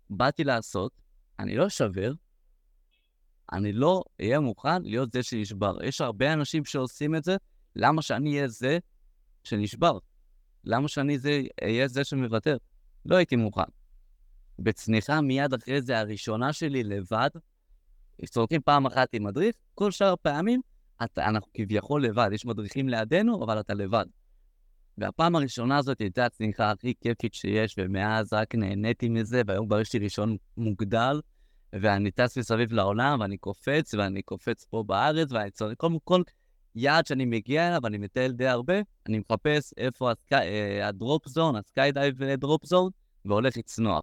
שבאתי 0.08 0.44
לעשות, 0.44 0.92
אני 1.38 1.56
לא 1.56 1.66
אשבר, 1.66 2.12
אני 3.52 3.72
לא 3.72 4.02
אהיה 4.20 4.40
מוכן 4.40 4.82
להיות 4.82 5.12
זה 5.12 5.22
שישבר. 5.22 5.84
יש 5.84 6.00
הרבה 6.00 6.32
אנשים 6.32 6.64
שעושים 6.64 7.14
את 7.14 7.24
זה, 7.24 7.36
למה 7.76 8.02
שאני 8.02 8.36
אהיה 8.36 8.48
זה 8.48 8.78
שנשבר? 9.44 9.98
למה 10.64 10.88
שאני 10.88 11.18
אהיה 11.62 11.88
זה 11.88 12.04
שמוותר? 12.04 12.56
לא 13.06 13.16
הייתי 13.16 13.36
מוכן. 13.36 13.62
בצניחה 14.58 15.20
מיד 15.20 15.54
אחרי 15.54 15.82
זה, 15.82 15.98
הראשונה 15.98 16.52
שלי 16.52 16.84
לבד, 16.84 17.30
צורקים 18.26 18.60
פעם 18.60 18.86
אחת 18.86 19.08
עם 19.12 19.24
מדריך, 19.24 19.54
כל 19.74 19.90
שאר 19.90 20.12
הפעמים 20.12 20.60
אתה, 21.04 21.28
אנחנו 21.28 21.48
כביכול 21.54 22.04
לבד, 22.04 22.28
יש 22.32 22.46
מדריכים 22.46 22.88
לידינו, 22.88 23.44
אבל 23.44 23.60
אתה 23.60 23.74
לבד. 23.74 24.04
והפעם 24.98 25.36
הראשונה 25.36 25.78
הזאת 25.78 25.98
הייתה 25.98 26.26
הצניחה 26.26 26.70
הכי 26.70 26.94
כיפית 27.00 27.34
שיש, 27.34 27.74
ומאז 27.78 28.32
רק 28.32 28.54
נהניתי 28.54 29.08
מזה, 29.08 29.42
והיום 29.46 29.66
כבר 29.66 29.80
יש 29.80 29.92
לי 29.92 29.98
רישיון 29.98 30.36
מוגדל, 30.56 31.20
ואני 31.72 32.10
טס 32.10 32.38
מסביב 32.38 32.72
לעולם, 32.72 33.20
ואני 33.20 33.36
קופץ, 33.36 33.94
ואני 33.94 34.22
קופץ 34.22 34.64
פה 34.64 34.82
בארץ, 34.82 35.32
ואני 35.32 35.50
צורך, 35.50 35.74
כל, 35.76 35.92
כל, 36.04 36.22
יעד 36.74 37.06
שאני 37.06 37.24
מגיע 37.24 37.68
אליו, 37.68 37.86
אני 37.86 37.98
מטייל 37.98 38.32
די 38.32 38.46
הרבה, 38.46 38.74
אני 39.08 39.18
מחפש 39.18 39.74
איפה 39.76 40.10
אה, 40.32 40.88
ה 40.88 40.96
drop 40.96 41.28
zone, 41.28 41.52
ה 41.52 41.56
skydive 41.56 42.24
drop 42.24 42.66
zone, 42.66 42.90
והולך 43.24 43.56
לצנוח. 43.56 44.02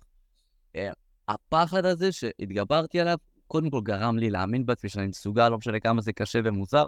אה, 0.75 0.91
הפחד 1.27 1.85
הזה 1.85 2.11
שהתגברתי 2.11 2.99
עליו, 2.99 3.17
קודם 3.47 3.69
כל 3.69 3.81
גרם 3.83 4.17
לי 4.17 4.29
להאמין 4.29 4.65
בעצמי 4.65 4.89
שאני 4.89 5.07
מסוגל, 5.07 5.49
לא 5.49 5.57
משנה 5.57 5.79
כמה 5.79 6.01
זה 6.01 6.13
קשה 6.13 6.39
ומוזר, 6.43 6.85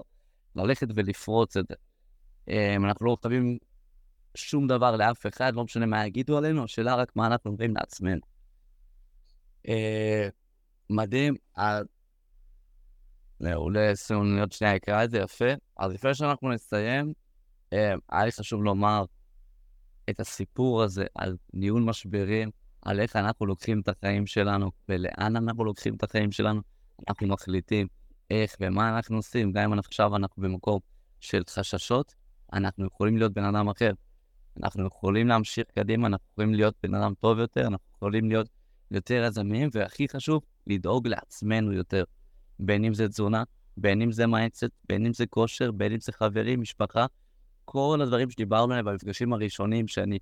ללכת 0.56 0.88
ולפרוץ 0.96 1.58
את 1.58 1.66
זה. 1.70 1.76
אה, 2.50 2.76
אנחנו 2.76 3.06
לא 3.06 3.18
חייבים 3.22 3.58
שום 4.36 4.68
דבר 4.68 4.96
לאף 4.96 5.26
אחד, 5.26 5.56
לא 5.56 5.64
משנה 5.64 5.86
מה 5.86 6.06
יגידו 6.06 6.38
עלינו, 6.38 6.64
השאלה 6.64 6.96
רק 6.96 7.16
מה 7.16 7.28
אנחנו 7.28 7.52
אומרים 7.52 7.76
לעצמנו. 7.76 8.22
אה, 9.68 10.28
מדהים, 10.90 11.36
אולי 13.56 13.96
סיום 13.96 14.40
עוד 14.40 14.52
שנייה 14.52 14.76
יקרא 14.76 15.04
את 15.04 15.12
זה 15.12 15.18
יפה. 15.18 15.54
אז 15.78 15.92
לפני 15.92 16.16
שאנחנו 16.16 16.52
נסיים, 16.52 17.14
אה, 17.74 17.94
היה 18.10 18.26
לי 18.26 18.32
חשוב 18.32 18.64
לומר 18.64 19.06
את 20.10 20.20
הסיפור 20.20 20.84
הזה 20.84 21.06
על 21.16 21.38
ניהול 21.54 21.82
משברים, 21.82 22.52
על 22.82 23.00
איך 23.00 23.16
אנחנו 23.16 23.46
לוקחים 23.46 23.80
את 23.80 23.88
החיים 23.88 24.28
שלנו 24.28 24.72
ולאן 24.90 25.36
אנחנו 25.36 25.66
לוקחים 25.66 25.96
את 25.96 26.04
החיים 26.04 26.32
שלנו. 26.32 26.62
אנחנו 27.08 27.28
מחליטים 27.28 27.88
איך 28.32 28.56
ומה 28.60 28.96
אנחנו 28.96 29.16
עושים, 29.16 29.52
גם 29.52 29.74
אם 29.74 29.80
עכשיו 29.80 30.16
אנחנו 30.16 30.44
במקום 30.44 30.80
של 31.20 31.42
חששות, 31.50 32.16
אנחנו 32.54 32.86
יכולים 32.86 33.18
להיות 33.18 33.34
בן 33.34 33.44
אדם 33.44 33.70
אחר. 33.70 33.92
אנחנו 34.58 34.88
יכולים 34.88 35.28
להמשיך 35.28 35.66
קדימה, 35.76 36.08
אנחנו 36.08 36.28
יכולים 36.32 36.54
להיות 36.54 36.76
בן 36.84 36.96
אדם 36.96 37.14
טוב 37.20 37.40
יותר, 37.40 37.62
אנחנו 37.62 37.88
יכולים 37.96 38.30
להיות 38.30 38.50
יותר 38.92 39.24
יזמיים, 39.28 39.70
והכי 39.74 40.08
חשוב, 40.08 40.44
לדאוג 40.68 41.08
לעצמנו 41.08 41.74
יותר. 41.74 42.04
בין 42.60 42.86
אם 42.86 42.94
זה 42.94 43.08
תזונה, 43.08 43.44
בין 43.78 44.02
אם 44.02 44.12
זה 44.12 44.28
mindset, 44.28 44.70
בין 44.90 45.06
אם 45.06 45.14
זה 45.14 45.26
כושר, 45.26 45.72
בין 45.72 45.92
אם 45.92 46.00
זה 46.00 46.12
חברים, 46.12 46.62
משפחה, 46.62 47.06
כל 47.66 48.00
הדברים 48.04 48.30
שדיברנו 48.30 48.72
עליהם 48.72 48.86
במפגשים 48.86 49.34
הראשונים, 49.34 49.88
שאני 49.88 50.20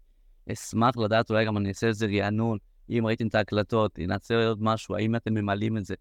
אשמח 0.52 0.98
לדעת, 0.98 1.30
אולי 1.30 1.46
גם 1.46 1.58
אני 1.58 1.70
אעשה 1.70 1.88
איזה 1.88 2.06
רענון, 2.06 2.58
אם 2.90 3.04
ראיתם 3.06 3.28
את 3.28 3.36
ההקלטות, 3.36 4.00
נעשה 4.00 4.48
עוד 4.48 4.64
משהו, 4.64 4.96
האם 4.96 5.16
אתם 5.16 5.34
ממלאים 5.34 5.78
את 5.78 5.86
זה. 5.86 5.96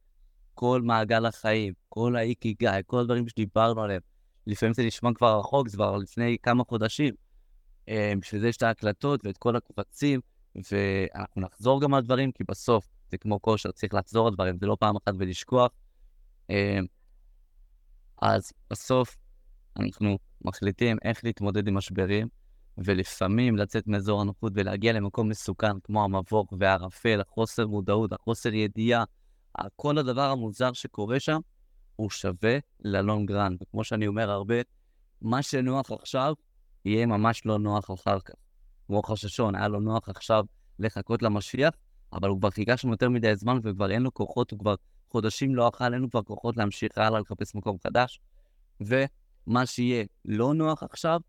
כל 0.55 0.83
מעגל 0.83 1.27
החיים, 1.27 1.73
כל 1.89 2.17
האיקיגאי, 2.17 2.83
כל 2.87 2.99
הדברים 2.99 3.29
שדיברנו 3.29 3.83
עליהם. 3.83 4.01
לפעמים 4.47 4.75
זה 4.75 4.83
נשמע 4.83 5.11
כבר 5.15 5.39
רחוק, 5.39 5.69
זה 5.69 5.77
כבר 5.77 5.97
לפני 5.97 6.37
כמה 6.43 6.65
חודשים. 6.69 7.15
אה, 7.89 8.13
בשביל 8.21 8.41
זה 8.41 8.49
יש 8.49 8.57
את 8.57 8.63
ההקלטות 8.63 9.27
ואת 9.27 9.39
כל 9.39 9.57
הקבצים, 9.57 10.21
ואנחנו 10.73 11.43
נחזור 11.43 11.81
גם 11.81 11.95
על 11.95 12.03
דברים, 12.03 12.33
כי 12.33 12.45
בסוף 12.49 12.89
זה 13.11 13.19
כמו 13.19 13.43
כושר, 13.43 13.71
צריך 13.71 13.95
לחזור 13.95 14.27
על 14.27 14.35
דברים, 14.35 14.59
זה 14.59 14.67
לא 14.67 14.77
פעם 14.81 14.97
אחת 14.97 15.15
ולשכוח. 15.19 15.71
אה, 16.51 16.79
אז 18.23 18.53
בסוף 18.71 19.17
אנחנו 19.81 20.19
מחליטים 20.45 20.97
איך 21.05 21.25
להתמודד 21.25 21.69
עם 21.69 21.77
משברים, 21.77 22.29
ולפעמים 22.79 23.57
לצאת 23.57 23.87
מאזור 23.87 24.21
הנוחות 24.21 24.53
ולהגיע 24.57 24.93
למקום 24.93 25.29
מסוכן, 25.29 25.81
כמו 25.81 26.05
המבוך 26.05 26.53
והערפל, 26.59 27.21
החוסר 27.21 27.67
מודעות, 27.67 28.13
החוסר 28.13 28.55
ידיעה, 28.55 29.05
כל 29.77 29.99
הדבר 29.99 30.31
המוזר 30.31 30.73
שקורה 30.73 31.21
שם, 31.21 31.41
הוא 31.97 32.11
שווה 32.11 32.59
ללונג 32.81 33.33
רן. 33.33 33.57
וכמו 33.63 33.85
שאני 33.85 34.07
אומר 34.07 34.31
הרבה, 34.31 34.55
מה 35.23 35.43
שנוח 35.43 35.91
עכשיו, 35.91 36.35
יהיה 36.85 37.07
ממש 37.07 37.47
לא 37.47 37.59
נוח 37.59 37.91
אחר 37.91 38.21
כך. 38.21 38.35
כמו 38.87 39.03
חששון, 39.03 39.55
היה 39.55 39.69
לו 39.69 39.81
נוח 39.81 40.09
עכשיו 40.09 40.45
לחכות 40.79 41.23
למשיח, 41.23 41.75
אבל 42.13 42.29
הוא 42.29 42.39
כבר 42.39 42.51
חיכה 42.51 42.77
שם 42.77 42.89
יותר 42.91 43.09
מדי 43.09 43.37
זמן 43.37 43.59
וכבר 43.63 43.91
אין 43.91 44.03
לו 44.03 44.15
כוחות, 44.15 44.51
הוא 44.51 44.59
כבר 44.59 44.75
חודשים 45.11 45.55
לא 45.55 45.69
אכל, 45.69 45.95
אין 45.95 46.03
לו 46.03 46.11
כבר 46.11 46.23
כוחות 46.23 46.57
להמשיך 46.57 46.99
הלאה 46.99 47.21
לחפש 47.21 47.55
מקום 47.55 47.77
חדש. 47.87 48.21
ומה 48.81 49.67
שיהיה 49.67 50.05
לא 50.25 50.55
נוח 50.55 50.83
עכשיו, 50.83 51.21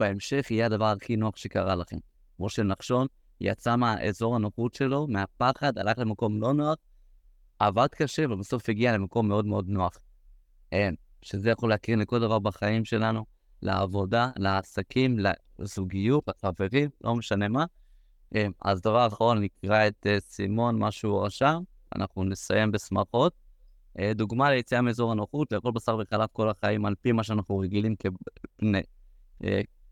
בהמשך 0.00 0.46
יהיה 0.50 0.66
הדבר 0.66 0.84
הכי 0.84 1.16
נוח 1.16 1.36
שקרה 1.36 1.74
לכם. 1.74 1.96
כמו 2.36 2.48
שנחשון 2.48 3.06
יצא 3.40 3.76
מהאזור 3.76 4.36
הנוחות 4.36 4.74
שלו, 4.74 5.06
מהפחד, 5.06 5.78
הלך 5.78 5.98
למקום 5.98 6.40
לא 6.40 6.54
נוח, 6.54 6.76
עבד 7.58 7.86
קשה, 7.86 8.24
ובסוף 8.30 8.68
הגיע 8.68 8.92
למקום 8.92 9.28
מאוד 9.28 9.46
מאוד 9.46 9.68
נוח. 9.68 9.98
אין, 10.72 10.94
שזה 11.22 11.50
יכול 11.50 11.68
להקרין 11.68 11.98
לכל 11.98 12.20
דבר 12.20 12.38
בחיים 12.38 12.84
שלנו, 12.84 13.24
לעבודה, 13.62 14.30
לעסקים, 14.36 15.16
לזוגיות, 15.58 16.28
לחברים, 16.28 16.90
לא 17.04 17.14
משנה 17.14 17.48
מה. 17.48 17.64
אין, 18.34 18.52
אז 18.62 18.80
דבר 18.80 19.06
אחרון, 19.06 19.42
נקרא 19.42 19.88
את 19.88 20.06
uh, 20.06 20.20
סימון, 20.20 20.78
מה 20.78 20.90
שהוא 20.90 21.26
רשם, 21.26 21.62
אנחנו 21.96 22.24
נסיים 22.24 22.72
בשמחות. 22.72 23.32
Uh, 23.98 24.00
דוגמה 24.14 24.50
ליציאה 24.50 24.82
מאזור 24.82 25.12
הנוחות, 25.12 25.52
לאכול 25.52 25.72
בשר 25.72 25.98
וחלב 26.02 26.28
כל 26.32 26.48
החיים 26.48 26.86
על 26.86 26.94
פי 27.02 27.12
מה 27.12 27.22
שאנחנו 27.22 27.58
רגילים 27.58 27.94
כבני, 27.96 28.82
uh, 29.42 29.46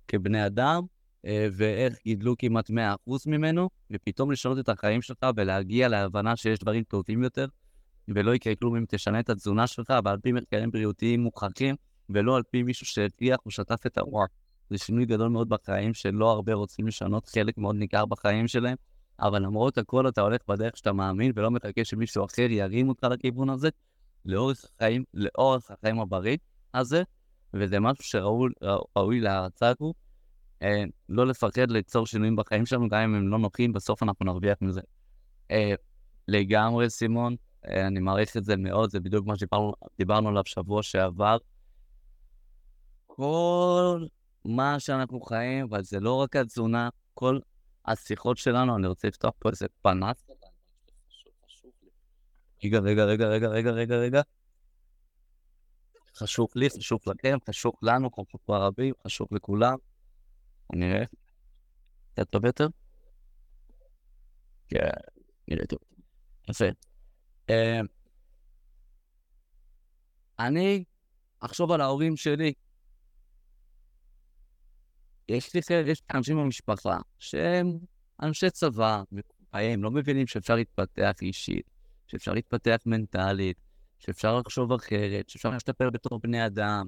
כבני 0.09 0.46
אדם, 0.46 0.83
אה, 1.27 1.48
ואיך 1.53 1.94
גידלו 2.05 2.35
כמעט 2.38 2.70
100% 2.70 3.27
ממנו, 3.27 3.70
ופתאום 3.90 4.33
לשנות 4.33 4.59
את 4.59 4.68
החיים 4.68 5.03
שלך 5.03 5.18
ולהגיע 5.37 5.88
להבנה 5.88 6.37
שיש 6.37 6.59
דברים 6.59 6.83
טובים 6.83 7.22
יותר, 7.22 7.46
ולא 8.09 8.35
יקרה 8.35 8.55
כלום 8.55 8.77
אם 8.77 8.85
תשנה 8.88 9.20
את 9.20 9.31
התזונה 9.31 9.66
שלך, 9.66 9.92
ועל 10.05 10.18
פי 10.18 10.33
מחקרים 10.33 10.70
בריאותיים 10.70 11.20
מוכחים, 11.20 11.74
ולא 12.11 12.37
על 12.37 12.43
פי 12.51 12.62
מישהו 12.62 12.87
שהצליח 12.87 13.47
ושטף 13.47 13.87
את 13.87 13.99
הוואק. 13.99 14.31
זה 14.71 14.79
שינוי 14.79 15.07
גדול 15.07 15.29
מאוד 15.29 15.49
בחיים, 15.49 15.95
שלא 15.95 16.31
הרבה 16.31 16.55
רוצים 16.55 16.87
לשנות, 16.87 17.27
חלק 17.27 17.59
מאוד 17.59 17.77
ניכר 17.77 18.07
בחיים 18.07 18.49
שלהם, 18.49 18.77
אבל 19.21 19.43
למרות 19.43 19.79
הכל 19.79 20.09
אתה 20.09 20.21
הולך 20.21 20.40
בדרך 20.49 20.77
שאתה 20.77 20.93
מאמין, 20.93 21.33
ולא 21.35 21.51
מחכה 21.51 21.85
שמישהו 21.85 22.25
אחר 22.25 22.47
ירים 22.51 22.88
אותך 22.88 23.05
לכיוון 23.05 23.51
הזה, 23.51 23.69
לאורך 24.25 24.64
החיים, 24.77 25.05
לאורך 25.14 25.71
החיים 25.71 26.01
הבריא 26.01 26.37
הזה, 26.75 27.03
וזה 27.55 27.81
משהו 27.81 28.05
שראוי 28.05 29.21
להערצה 29.21 29.75
פה. 29.75 29.93
אה, 30.62 30.85
לא 31.09 31.27
לפחד 31.27 31.71
ליצור 31.71 32.07
שינויים 32.07 32.37
בחיים 32.37 32.67
שלנו, 32.67 32.88
גם 32.88 33.01
אם 33.01 33.14
הם 33.14 33.29
לא 33.29 33.38
נוחים, 33.38 33.73
בסוף 33.73 34.03
אנחנו 34.03 34.27
נרוויח 34.27 34.59
מזה. 34.61 34.81
אה, 35.51 35.75
לגמרי, 36.29 36.90
סימון, 36.90 37.37
אה, 37.69 37.87
אני 37.87 38.01
מעריך 38.01 38.37
את 38.37 38.45
זה 38.45 38.57
מאוד, 38.57 38.90
זה 38.90 39.01
בדיוק 39.01 39.27
מה 39.27 39.35
שדיברנו 39.37 40.29
עליו 40.29 40.43
שבוע 40.47 40.83
שעבר. 40.83 41.37
כל 43.16 44.07
מה 44.44 44.81
שאנחנו 44.81 45.20
חיים, 45.20 45.66
אבל 45.70 45.83
זה 45.83 46.00
לא 46.00 46.14
רק 46.14 46.37
התזונה, 46.37 46.88
כל 47.14 47.38
השיחות 47.85 48.37
שלנו, 48.38 48.77
אני 48.77 48.87
רוצה 48.87 49.09
לפתוח 49.09 49.33
פה 49.38 49.48
איזה 49.48 49.66
פנס. 49.83 50.27
רגע, 52.64 52.79
רגע, 52.79 53.05
רגע, 53.05 53.27
רגע, 53.27 53.48
רגע, 53.48 53.70
רגע, 53.70 53.96
רגע. 53.96 54.22
חשוב 56.16 56.48
לי, 56.55 56.70
חשוב 56.70 57.00
לכם, 57.07 57.38
חשוב 57.48 57.72
לנו, 57.83 58.11
חשוב 58.11 58.40
לערבים, 58.48 58.94
חשוב 59.07 59.29
לכולם. 59.31 59.77
נראה. 60.72 61.05
קצת 62.12 62.31
טוב 62.31 62.44
יותר? 62.44 62.66
כן, 64.68 64.79
נראה 65.48 65.66
טוב. 65.66 65.79
יפה. 66.50 66.64
אה, 67.50 67.81
אני 70.38 70.85
אחשוב 71.40 71.72
על 71.72 71.81
ההורים 71.81 72.16
שלי. 72.16 72.53
יש 75.29 75.55
לי 75.55 75.61
יש 75.87 76.03
אנשים 76.15 76.37
במשפחה 76.37 76.99
שהם 77.19 77.79
אנשי 78.23 78.51
צבא, 78.51 79.03
הם 79.53 79.83
לא 79.83 79.91
מבינים 79.91 80.27
שאפשר 80.27 80.55
להתפתח 80.55 81.13
אישית, 81.23 81.71
שאפשר 82.07 82.33
להתפתח 82.33 82.77
מנטלית, 82.87 83.57
שאפשר 83.99 84.39
לחשוב 84.39 84.73
אחרת, 84.73 85.29
שאפשר 85.29 85.51
להשתפר 85.51 85.91
בתור 85.91 86.21
בני 86.23 86.47
אדם, 86.47 86.87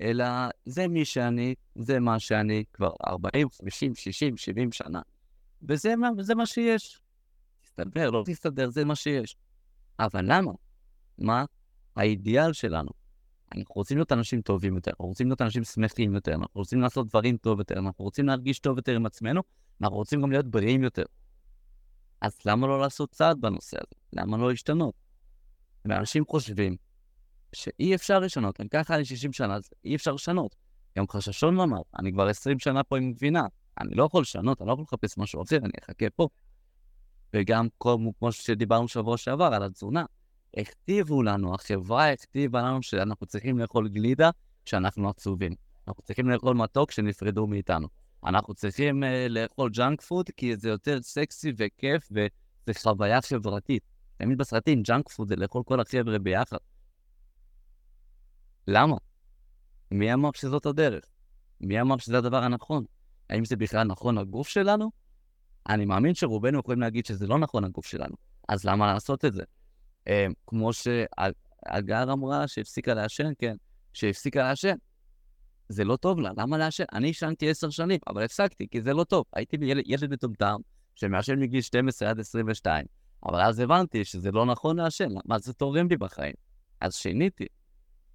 אלא 0.00 0.24
זה 0.64 0.88
מי 0.88 1.04
שאני, 1.04 1.54
זה 1.74 2.00
מה 2.00 2.18
שאני 2.18 2.64
כבר 2.72 2.90
40, 3.06 3.48
50, 3.50 3.94
60, 3.94 4.36
70 4.36 4.72
שנה. 4.72 5.00
וזה 5.62 5.96
מה, 5.96 6.08
וזה 6.18 6.34
מה 6.34 6.46
שיש. 6.46 7.00
תסתדר, 7.62 8.10
לא 8.10 8.22
תסתדר, 8.26 8.70
זה 8.70 8.84
מה 8.84 8.94
שיש. 8.94 9.36
אבל 9.98 10.24
למה? 10.24 10.52
מה 11.18 11.44
האידיאל 11.96 12.52
שלנו? 12.52 12.99
אנחנו 13.56 13.74
רוצים 13.74 13.96
להיות 13.96 14.12
אנשים 14.12 14.42
טובים 14.42 14.74
יותר, 14.74 14.90
אנחנו 14.90 15.06
רוצים 15.06 15.26
להיות 15.26 15.42
אנשים 15.42 15.64
שמחים 15.64 16.14
יותר, 16.14 16.34
אנחנו 16.34 16.60
רוצים 16.60 16.80
לעשות 16.80 17.08
דברים 17.08 17.36
טוב 17.36 17.58
יותר, 17.58 17.78
אנחנו 17.78 18.04
רוצים 18.04 18.26
להרגיש 18.26 18.58
טוב 18.58 18.76
יותר 18.76 18.96
עם 18.96 19.06
עצמנו, 19.06 19.42
אנחנו 19.82 19.96
רוצים 19.96 20.22
גם 20.22 20.30
להיות 20.30 20.46
בריאים 20.46 20.82
יותר. 20.82 21.02
אז 22.20 22.38
למה 22.46 22.66
לא 22.66 22.80
לעשות 22.80 23.10
צעד 23.10 23.40
בנושא 23.40 23.76
הזה? 23.76 24.00
למה 24.12 24.36
לא 24.36 24.50
להשתנות? 24.50 24.94
ואנשים 25.84 26.24
חושבים 26.28 26.76
שאי 27.52 27.94
אפשר 27.94 28.18
לשנות, 28.18 28.60
גם 28.60 28.68
ככה 28.68 28.94
אני 28.94 29.04
60 29.04 29.32
שנה, 29.32 29.54
אז 29.54 29.70
אי 29.84 29.96
אפשר 29.96 30.12
לשנות. 30.12 30.56
גם 30.98 31.04
חששון 31.08 31.60
אמר, 31.60 31.80
אני 31.98 32.12
כבר 32.12 32.28
20 32.28 32.58
שנה 32.58 32.84
פה 32.84 32.96
עם 32.96 33.12
גבינה, 33.12 33.42
אני 33.80 33.94
לא 33.94 34.04
יכול 34.04 34.22
לשנות, 34.22 34.60
אני 34.60 34.68
לא 34.68 34.72
יכול 34.72 34.82
לחפש 34.82 35.18
משהו 35.18 35.42
אחר, 35.42 35.56
אני 35.56 35.72
אחכה 35.84 36.10
פה. 36.10 36.28
וגם 37.34 37.68
כמו 38.18 38.32
שדיברנו 38.32 38.88
שבוע 38.88 39.16
שעבר 39.16 39.44
על 39.44 39.62
התזונה, 39.62 40.04
הכתיבו 40.56 41.22
לנו, 41.22 41.54
החברה 41.54 42.12
הכתיבה 42.12 42.62
לנו 42.62 42.82
שאנחנו 42.82 43.26
צריכים 43.26 43.58
לאכול 43.58 43.88
גלידה 43.88 44.30
כשאנחנו 44.64 45.08
עצובים. 45.08 45.54
אנחנו 45.88 46.02
צריכים 46.02 46.30
לאכול 46.30 46.56
מתוק 46.56 46.88
כשנפרדו 46.88 47.46
מאיתנו. 47.46 47.88
אנחנו 48.26 48.54
צריכים 48.54 49.02
uh, 49.02 49.06
לאכול 49.28 49.70
junk 49.70 50.00
food 50.00 50.30
כי 50.36 50.56
זה 50.56 50.68
יותר 50.68 51.02
סקסי 51.02 51.52
וכיף 51.56 52.08
וזה 52.10 52.80
חוויה 52.80 53.22
חברתית. 53.22 53.82
תמיד 54.16 54.38
בסרטים 54.38 54.82
junk 54.82 55.08
food 55.08 55.28
זה 55.28 55.36
לאכול 55.36 55.62
כל 55.62 55.80
החבר'ה 55.80 56.18
ביחד. 56.18 56.56
למה? 58.66 58.96
מי 59.90 60.14
אמר 60.14 60.30
שזאת 60.34 60.66
הדרך? 60.66 61.04
מי 61.60 61.80
אמר 61.80 61.96
שזה 61.96 62.18
הדבר 62.18 62.42
הנכון? 62.42 62.84
האם 63.30 63.44
זה 63.44 63.56
בכלל 63.56 63.86
נכון 63.86 64.18
הגוף 64.18 64.48
שלנו? 64.48 64.90
אני 65.68 65.84
מאמין 65.84 66.14
שרובנו 66.14 66.58
יכולים 66.58 66.80
להגיד 66.80 67.06
שזה 67.06 67.26
לא 67.26 67.38
נכון 67.38 67.64
הגוף 67.64 67.86
שלנו, 67.86 68.14
אז 68.48 68.64
למה 68.64 68.92
לעשות 68.92 69.24
את 69.24 69.32
זה? 69.32 69.42
אה, 70.08 70.26
כמו 70.46 70.70
שהגר 70.72 72.12
אמרה 72.12 72.48
שהפסיקה 72.48 72.94
לעשן, 72.94 73.32
כן, 73.38 73.56
שהפסיקה 73.92 74.42
לעשן. 74.42 74.74
זה 75.68 75.84
לא 75.84 75.96
טוב 75.96 76.20
לה, 76.20 76.30
למה 76.36 76.58
לעשן? 76.58 76.84
אני 76.92 77.06
עישנתי 77.06 77.50
עשר 77.50 77.70
שנים, 77.70 77.98
אבל 78.06 78.22
הפסקתי, 78.22 78.68
כי 78.70 78.82
זה 78.82 78.94
לא 78.94 79.04
טוב. 79.04 79.24
הייתי 79.32 79.56
ילד, 79.60 79.82
ילד 79.86 80.10
מטומטם 80.10 80.56
שמעשן 80.94 81.38
מגיל 81.38 81.60
12 81.60 82.10
עד 82.10 82.20
22, 82.20 82.86
אבל 83.26 83.40
אז 83.40 83.58
הבנתי 83.58 84.04
שזה 84.04 84.30
לא 84.30 84.46
נכון 84.46 84.76
לעשן, 84.76 85.08
מה 85.24 85.38
זה 85.38 85.52
תורם 85.52 85.88
לי 85.88 85.96
בחיים? 85.96 86.34
אז 86.80 86.94
שיניתי. 86.94 87.46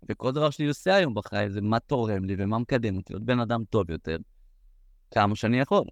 וכל 0.10 0.32
דבר 0.32 0.50
שאני 0.50 0.68
עושה 0.68 0.96
היום 0.96 1.14
בחיים 1.14 1.50
זה 1.50 1.62
מה 1.62 1.80
תורם 1.80 2.26
לי 2.26 2.36
ומה 2.38 2.60
מקדם 2.60 2.98
אותי, 2.98 3.14
להיות 3.14 3.26
בן 3.26 3.40
אדם 3.40 3.64
טוב 3.70 3.92
יותר, 3.92 4.18
כמה 5.12 5.36
שאני 5.36 5.60
יכול. 5.60 5.84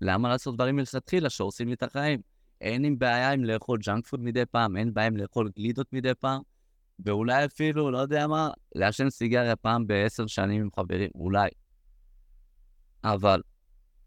למה 0.00 0.28
לעשות 0.28 0.54
דברים 0.54 0.76
מלכתחילה 0.76 1.30
שהורסים 1.30 1.68
לי 1.68 1.74
את 1.74 1.82
החיים? 1.82 2.20
אין 2.60 2.82
לי 2.82 2.90
בעיה 2.90 3.32
עם 3.32 3.44
לאכול 3.44 3.78
junk 3.78 4.06
food 4.06 4.20
מדי 4.20 4.46
פעם, 4.46 4.76
אין 4.76 4.94
בעיה 4.94 5.06
עם 5.06 5.16
לאכול 5.16 5.50
גלידות 5.56 5.92
מדי 5.92 6.14
פעם, 6.14 6.42
ואולי 7.04 7.44
אפילו, 7.44 7.90
לא 7.90 7.98
יודע 7.98 8.26
מה, 8.26 8.50
לעשן 8.74 9.10
סיגריה 9.10 9.56
פעם 9.56 9.86
בעשר 9.86 10.26
שנים 10.26 10.62
עם 10.62 10.68
חברים, 10.76 11.10
אולי. 11.14 11.48
אבל 13.04 13.42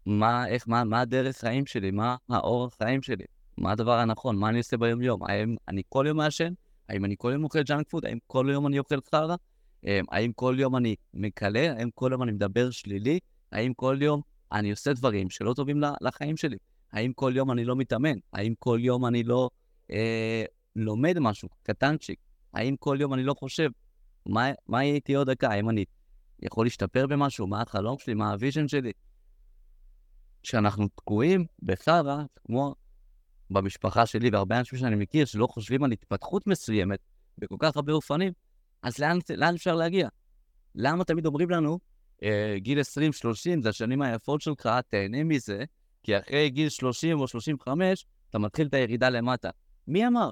מה, 0.06 0.48
איך, 0.48 0.68
מה, 0.68 0.84
מה 0.84 1.00
הדרך 1.00 1.36
חיים 1.36 1.66
שלי? 1.66 1.90
מה 1.90 2.16
האורח 2.28 2.74
חיים 2.82 3.02
שלי? 3.02 3.24
מה 3.58 3.72
הדבר 3.72 3.98
הנכון? 3.98 4.36
מה 4.36 4.48
אני 4.48 4.58
עושה 4.58 4.76
ביום-יום? 4.76 5.24
האם 5.24 5.56
אני 5.68 5.82
כל 5.88 6.04
יום 6.08 6.16
מעשן? 6.16 6.52
האם 6.88 7.04
אני 7.04 7.14
כל 7.18 7.30
יום 7.34 7.44
אוכל 7.44 7.62
junk 7.62 7.88
food? 7.88 8.06
האם 8.06 8.18
כל 8.26 8.48
יום 8.52 8.66
אני 8.66 8.78
אוכל 8.78 8.98
חרא? 9.10 9.36
אמ, 9.84 10.04
האם 10.10 10.32
כל 10.32 10.56
יום 10.58 10.76
אני 10.76 10.96
מקלל? 11.14 11.74
האם 11.78 11.90
כל 11.94 12.08
יום 12.12 12.22
אני 12.22 12.32
מדבר 12.32 12.70
שלילי? 12.70 13.18
האם 13.52 13.74
כל 13.74 13.98
יום 14.00 14.20
אני 14.52 14.70
עושה 14.70 14.92
דברים 14.92 15.30
שלא 15.30 15.54
טובים 15.54 15.80
לחיים 16.00 16.36
שלי? 16.36 16.56
האם 16.92 17.12
כל 17.12 17.32
יום 17.36 17.50
אני 17.50 17.64
לא 17.64 17.76
מתאמן? 17.76 18.18
האם 18.32 18.54
כל 18.58 18.78
יום 18.82 19.06
אני 19.06 19.22
לא 19.22 19.50
אה, 19.90 20.44
לומד 20.76 21.18
משהו, 21.18 21.48
קטנצ'יק? 21.62 22.18
האם 22.52 22.76
כל 22.76 22.96
יום 23.00 23.14
אני 23.14 23.22
לא 23.22 23.34
חושב, 23.34 23.70
מה, 24.26 24.50
מה 24.66 24.84
יהיה 24.84 24.94
איתי 24.94 25.14
עוד 25.14 25.30
דקה? 25.30 25.50
האם 25.50 25.70
אני 25.70 25.84
יכול 26.42 26.66
להשתפר 26.66 27.06
במשהו? 27.06 27.46
מה 27.46 27.62
החלום 27.62 27.98
שלי? 27.98 28.14
מה 28.14 28.32
ה 28.32 28.37
vision 28.37 28.68
שלי? 28.68 28.92
כשאנחנו 30.42 30.88
תקועים 30.88 31.44
בחרא, 31.62 32.22
כמו 32.46 32.74
במשפחה 33.50 34.06
שלי 34.06 34.30
והרבה 34.30 34.58
אנשים 34.58 34.78
שאני 34.78 34.96
מכיר, 34.96 35.24
שלא 35.24 35.46
חושבים 35.46 35.84
על 35.84 35.92
התפתחות 35.92 36.46
מסוימת 36.46 36.98
בכל 37.38 37.56
כך 37.58 37.76
הרבה 37.76 37.92
אופנים, 37.92 38.32
אז 38.82 38.98
לאן, 38.98 39.18
לאן 39.36 39.54
אפשר 39.54 39.74
להגיע? 39.74 40.08
למה 40.74 41.04
תמיד 41.04 41.26
אומרים 41.26 41.50
לנו, 41.50 41.78
אה, 42.22 42.54
גיל 42.58 42.80
20-30 42.80 42.82
זה 43.62 43.68
השנים 43.68 44.02
היפות 44.02 44.40
שלך, 44.40 44.68
תהנה 44.88 45.24
מזה, 45.24 45.64
כי 46.04 46.18
אחרי 46.18 46.50
גיל 46.50 46.68
30 46.68 47.20
או 47.20 47.28
35, 47.28 48.06
אתה 48.30 48.38
מתחיל 48.38 48.66
את 48.66 48.74
הירידה 48.74 49.10
למטה. 49.10 49.50
מי 49.86 50.06
אמר? 50.06 50.30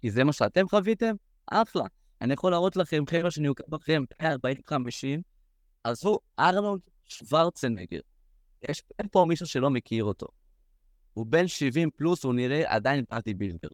כי 0.00 0.10
זה 0.10 0.24
מה 0.24 0.32
שאתם 0.32 0.68
חוויתם? 0.68 1.14
אחלה. 1.46 1.84
אני 2.20 2.32
יכול 2.32 2.50
להראות 2.50 2.76
לכם 2.76 3.04
חבר'ה 3.10 3.30
שאני 3.30 3.46
עוקב 3.48 3.62
בכם 3.68 4.04
ב-40-50, 4.22 5.20
עזבו, 5.84 6.18
ארנולד 6.38 6.80
שוורצנגר. 7.04 8.00
יש 8.68 8.82
פה 9.12 9.24
מישהו 9.28 9.46
שלא 9.46 9.70
מכיר 9.70 10.04
אותו. 10.04 10.26
הוא 11.14 11.26
בן 11.26 11.48
70 11.48 11.90
פלוס, 11.96 12.24
הוא 12.24 12.34
נראה 12.34 12.74
עדיין 12.74 13.04
פאטי 13.04 13.34
בילדר. 13.34 13.68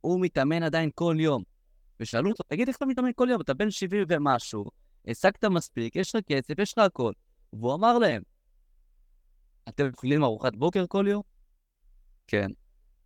הוא 0.00 0.20
מתאמן 0.20 0.62
עדיין 0.62 0.90
כל 0.94 1.16
יום. 1.18 1.42
ושאלו 2.00 2.30
אותו, 2.30 2.44
תגיד 2.48 2.68
איך 2.68 2.76
אתה 2.76 2.86
מתאמן 2.86 3.10
כל 3.14 3.28
יום? 3.30 3.40
אתה 3.40 3.54
בן 3.54 3.70
70 3.70 4.04
ומשהו, 4.08 4.64
השגת 5.08 5.44
מספיק, 5.44 5.96
יש 5.96 6.14
לך 6.14 6.22
כסף, 6.26 6.58
יש 6.58 6.72
לך 6.72 6.84
הכל. 6.84 7.12
והוא 7.52 7.74
אמר 7.74 7.98
להם, 7.98 8.22
אתם 9.68 9.88
אוכלים 9.92 10.24
ארוחת 10.24 10.56
בוקר 10.56 10.84
כל 10.88 11.06
יום? 11.08 11.22
כן. 12.26 12.48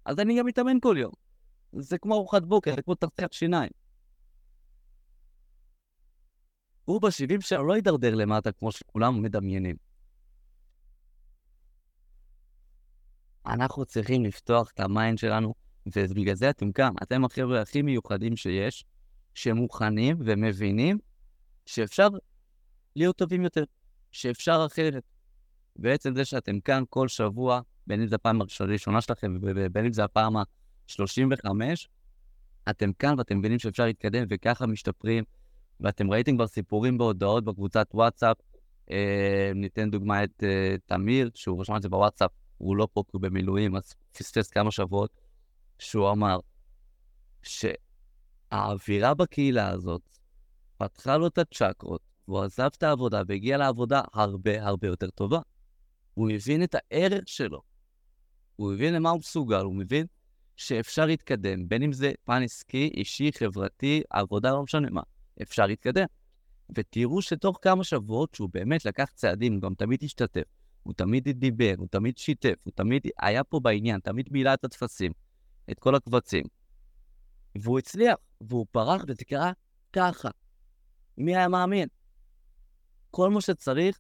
אז 0.05 0.19
אני 0.19 0.39
גם 0.39 0.47
מתאמן 0.47 0.81
כל 0.83 0.97
יום. 0.99 1.13
זה 1.73 1.99
כמו 1.99 2.15
ארוחת 2.15 2.43
בוקר, 2.43 2.75
זה 2.77 2.83
כמו 2.83 2.95
תרצח 2.95 3.29
שיניים. 3.33 3.71
הוא 6.85 7.01
ב-70 7.03 7.41
שלו 7.41 7.67
לא 7.67 7.75
יידרדר 7.75 8.15
למטה 8.15 8.53
כמו 8.53 8.73
שכולם 8.73 9.23
מדמיינים. 9.23 9.77
אנחנו 13.47 13.85
צריכים 13.85 14.25
לפתוח 14.25 14.71
את 14.71 14.81
ה 14.81 14.89
mind 14.89 15.19
שלנו, 15.19 15.55
ובגלל 15.87 16.35
זה 16.35 16.51
אתם 16.51 16.73
כאן. 16.73 16.93
אתם 17.03 17.25
החבר'ה 17.25 17.61
הכי 17.63 17.83
מיוחדים 17.83 18.37
שיש, 18.37 18.85
שמוכנים 19.35 20.17
ומבינים 20.25 20.99
שאפשר 21.67 22.09
להיות 22.97 23.17
טובים 23.17 23.43
יותר, 23.43 23.65
שאפשר 24.13 24.67
אחרת. 24.67 25.03
בעצם 25.81 26.15
זה 26.15 26.25
שאתם 26.25 26.61
כאן 26.61 26.83
כל 26.91 27.09
שבוע, 27.09 27.61
בין 27.87 28.01
אם 28.01 28.07
זו 28.07 28.15
הפעם 28.15 28.41
הראשונה 28.61 29.01
שלכם 29.01 29.37
ובין 29.43 29.85
אם 29.85 29.93
זו 29.93 30.03
הפעם 30.03 30.37
ה-35, 30.37 31.47
אתם 32.71 32.93
כאן 32.93 33.15
ואתם 33.19 33.39
מבינים 33.39 33.59
שאפשר 33.59 33.85
להתקדם 33.85 34.27
וככה 34.31 34.67
משתפרים, 34.67 35.25
ואתם 35.81 36.11
ראיתם 36.11 36.37
כבר 36.37 36.47
סיפורים 36.47 36.99
בהודעות 36.99 37.45
בקבוצת 37.45 37.87
וואטסאפ. 37.95 38.37
אה, 38.91 39.53
ניתן 39.55 39.91
דוגמא 39.91 40.25
את 40.25 40.45
אה, 40.45 40.77
תמיר, 40.87 41.31
שהוא 41.35 41.61
רשם 41.61 41.77
את 41.77 41.83
זה 41.83 41.89
בוואטסאפ, 41.89 42.31
הוא 42.59 42.77
לא 42.77 42.89
פה 42.93 43.03
כי 43.03 43.11
הוא 43.13 43.23
במילואים, 43.23 43.77
אז 43.77 43.95
פספס 44.13 44.51
כמה 44.51 44.71
שבועות, 44.71 45.11
שהוא 45.79 46.11
אמר 46.11 46.39
שהאווירה 47.43 49.15
בקהילה 49.15 49.69
הזאת 49.69 50.03
פתחה 50.79 51.17
לו 51.17 51.27
את 51.27 51.39
הצ'קרות, 51.39 52.01
והוא 52.29 52.43
עזב 52.43 52.69
את 52.79 52.83
העבודה 52.83 53.23
והגיע 53.29 53.57
לעבודה 53.57 54.03
הרבה 54.13 54.67
הרבה 54.67 54.87
יותר 54.87 55.11
טובה. 55.11 55.41
הוא 56.15 56.31
הבין 56.31 56.63
את 56.63 56.75
הערך 56.79 57.23
שלו. 57.27 57.63
הוא 58.57 58.73
הבין 58.73 58.95
למה 58.95 59.11
הוא 59.11 59.19
מסוגל, 59.19 59.61
הוא 59.61 59.75
מבין 59.75 60.07
שאפשר 60.57 61.07
להתקדם, 61.07 61.69
בין 61.69 61.83
אם 61.83 61.93
זה 61.93 62.13
פן 62.25 62.43
עסקי, 62.43 62.91
אישי, 62.95 63.31
חברתי, 63.39 64.03
עבודה, 64.11 64.51
לא 64.51 64.63
משנה 64.63 64.91
מה, 64.91 65.03
אפשר 65.43 65.67
להתקדם. 65.67 66.07
ותראו 66.77 67.23
שתוך 67.23 67.59
כמה 67.63 67.85
שבועות 67.85 68.35
שהוא 68.35 68.49
באמת 68.53 68.85
לקח 68.85 69.11
צעדים, 69.15 69.53
הוא 69.53 69.63
גם 69.63 69.75
תמיד 69.75 70.05
השתתף, 70.05 70.43
הוא 70.83 70.95
תמיד 70.95 71.29
דיבר, 71.29 71.75
הוא 71.79 71.89
תמיד 71.91 72.19
שיתף, 72.19 72.55
הוא 72.65 72.73
תמיד 72.77 73.07
היה 73.19 73.45
פה 73.45 73.61
בעניין, 73.61 74.01
תמיד 74.01 74.29
מילא 74.31 74.55
את 74.55 74.65
הטפסים, 74.65 75.13
את 75.71 75.79
כל 75.79 75.95
הקבצים. 75.95 76.45
והוא 77.59 77.79
הצליח, 77.79 78.17
והוא 78.41 78.67
פרח 78.71 79.03
וזה 79.09 79.25
קרה 79.25 79.53
ככה. 79.93 80.29
מי 81.19 81.37
היה 81.37 81.49
מאמין? 81.49 81.89
כל 83.11 83.31
מה 83.31 83.41
שצריך 83.41 83.99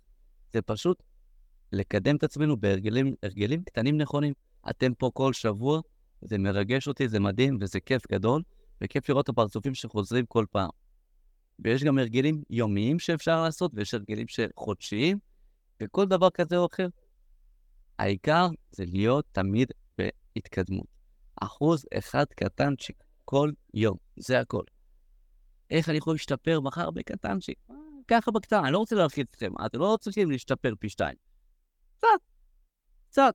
זה 0.52 0.62
פשוט 0.62 1.02
לקדם 1.72 2.16
את 2.16 2.22
עצמנו 2.22 2.56
בהרגלים 2.56 3.62
קטנים 3.64 3.96
נכונים. 3.96 4.32
אתם 4.70 4.94
פה 4.94 5.10
כל 5.14 5.32
שבוע, 5.32 5.80
זה 6.22 6.38
מרגש 6.38 6.88
אותי, 6.88 7.08
זה 7.08 7.20
מדהים 7.20 7.58
וזה 7.60 7.80
כיף 7.80 8.02
גדול, 8.12 8.42
וכיף 8.80 9.08
לראות 9.08 9.24
את 9.24 9.28
הפרצופים 9.28 9.74
שחוזרים 9.74 10.26
כל 10.26 10.46
פעם. 10.50 10.70
ויש 11.58 11.84
גם 11.84 11.98
הרגלים 11.98 12.42
יומיים 12.50 12.98
שאפשר 12.98 13.42
לעשות, 13.42 13.70
ויש 13.74 13.94
הרגלים 13.94 14.26
חודשיים, 14.56 15.18
וכל 15.82 16.06
דבר 16.06 16.30
כזה 16.30 16.56
או 16.56 16.66
אחר. 16.66 16.88
העיקר 17.98 18.48
זה 18.70 18.84
להיות 18.86 19.24
תמיד 19.32 19.68
בהתקדמות. 19.98 20.86
אחוז 21.42 21.84
אחד 21.98 22.24
קטנצ'יק 22.24 23.04
כל 23.24 23.50
יום, 23.74 23.96
זה 24.16 24.40
הכל. 24.40 24.62
איך 25.70 25.88
אני 25.88 25.98
יכול 25.98 26.14
להשתפר 26.14 26.60
מחר 26.60 26.90
בקטנצ'יק? 26.90 27.58
אה, 27.70 27.76
ככה 28.08 28.30
בקטנה, 28.30 28.60
אני 28.60 28.72
לא 28.72 28.78
רוצה 28.78 28.96
להרחיב 28.96 29.26
אתכם, 29.30 29.52
אתם 29.66 29.78
לא 29.78 29.98
צריכים 30.00 30.30
להשתפר 30.30 30.72
פי 30.78 30.88
שתיים. 30.88 31.29
קצת, 32.00 32.08
קצת. 33.10 33.34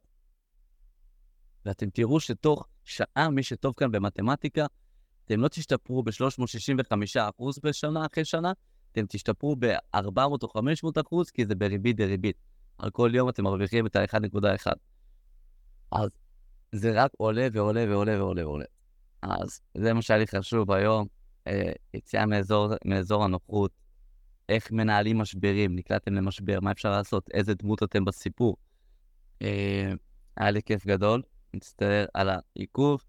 ואתם 1.66 1.90
תראו 1.90 2.20
שתוך 2.20 2.68
שעה, 2.84 3.30
מי 3.30 3.44
שטוב 3.44 3.74
כאן 3.78 3.92
במתמטיקה, 3.92 4.66
אתם 5.26 5.42
לא 5.42 5.48
תשתפרו 5.48 6.04
ב-365% 6.04 7.44
בשנה 7.64 8.06
אחרי 8.06 8.26
שנה, 8.26 8.52
אתם 8.92 9.06
תשתפרו 9.10 9.56
ב-400 9.60 10.20
או 10.42 10.50
500 10.50 10.98
אחוז, 10.98 11.32
כי 11.32 11.46
זה 11.46 11.56
בריבית 11.56 11.98
דריבית. 11.98 12.38
על 12.78 12.90
כל 12.90 13.12
יום 13.14 13.30
אתם 13.30 13.44
מרוויחים 13.44 13.86
את 13.86 13.96
ה-1.1. 13.96 14.72
אז 15.92 16.10
זה 16.72 17.04
רק 17.04 17.12
עולה 17.18 17.48
ועולה 17.54 17.86
ועולה 17.90 18.18
ועולה 18.18 18.48
ועולה. 18.48 18.66
אז 19.22 19.62
זה 19.78 19.94
מה 19.94 20.02
שהיה 20.02 20.20
לי 20.20 20.28
חשוב 20.28 20.72
היום, 20.72 21.08
אה, 21.48 21.72
יציאה 21.94 22.26
מאזור, 22.26 22.68
מאזור 22.86 23.24
הנוחות, 23.24 23.72
איך 24.50 24.72
מנהלים 24.72 25.18
משברים, 25.18 25.76
נקלעתם 25.76 26.14
למשבר, 26.14 26.60
מה 26.60 26.72
אפשר 26.72 26.92
לעשות, 26.92 27.30
איזה 27.34 27.54
דמות 27.54 27.84
אתם 27.84 28.06
בסיפור. 28.06 28.58
אה, 29.42 29.92
היה 30.38 30.52
לי 30.52 30.62
כיף 30.64 30.86
גדול, 30.86 31.22
מצטער 31.54 32.06
על 32.14 32.30
העיכוב, 32.30 33.04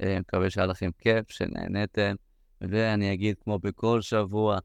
אה, 0.00 0.20
מקווה 0.20 0.50
שהיה 0.50 0.66
לכם 0.66 0.90
כיף, 0.98 1.30
שנהניתם, 1.30 2.14
ואני 2.60 3.12
אגיד 3.12 3.36
כמו 3.44 3.58
בכל 3.58 4.00
שבוע, 4.00 4.58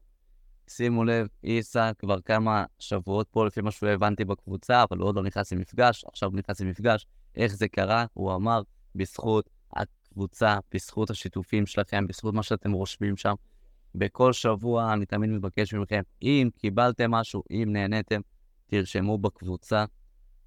שימו 0.68 1.04
לב, 1.04 1.26
איסה 1.44 1.90
כבר 1.98 2.20
כמה 2.20 2.64
שבועות 2.78 3.28
פה 3.30 3.46
לפי 3.46 3.60
מה 3.60 3.70
שהוא 3.70 3.88
הבנתי 3.88 4.24
בקבוצה, 4.24 4.82
אבל 4.82 4.98
הוא 4.98 5.08
עוד 5.08 5.16
לא 5.16 5.22
נכנס 5.22 5.52
למפגש, 5.52 6.04
עכשיו 6.04 6.28
הוא 6.28 6.38
נכנס 6.38 6.60
למפגש. 6.60 7.06
איך 7.36 7.54
זה 7.54 7.68
קרה? 7.68 8.04
הוא 8.14 8.34
אמר, 8.34 8.62
בזכות 8.94 9.50
הקבוצה, 9.72 10.58
בזכות 10.74 11.10
השיתופים 11.10 11.66
שלכם, 11.66 12.06
בזכות 12.06 12.34
מה 12.34 12.42
שאתם 12.42 12.72
רושמים 12.72 13.16
שם. 13.16 13.34
בכל 13.94 14.32
שבוע 14.32 14.92
אני 14.92 15.06
תמיד 15.06 15.30
מבקש 15.30 15.74
מכם, 15.74 16.02
אם 16.22 16.48
קיבלתם 16.58 17.10
משהו, 17.10 17.42
אם 17.50 17.68
נהניתם, 17.72 18.20
תרשמו 18.66 19.18
בקבוצה, 19.18 19.84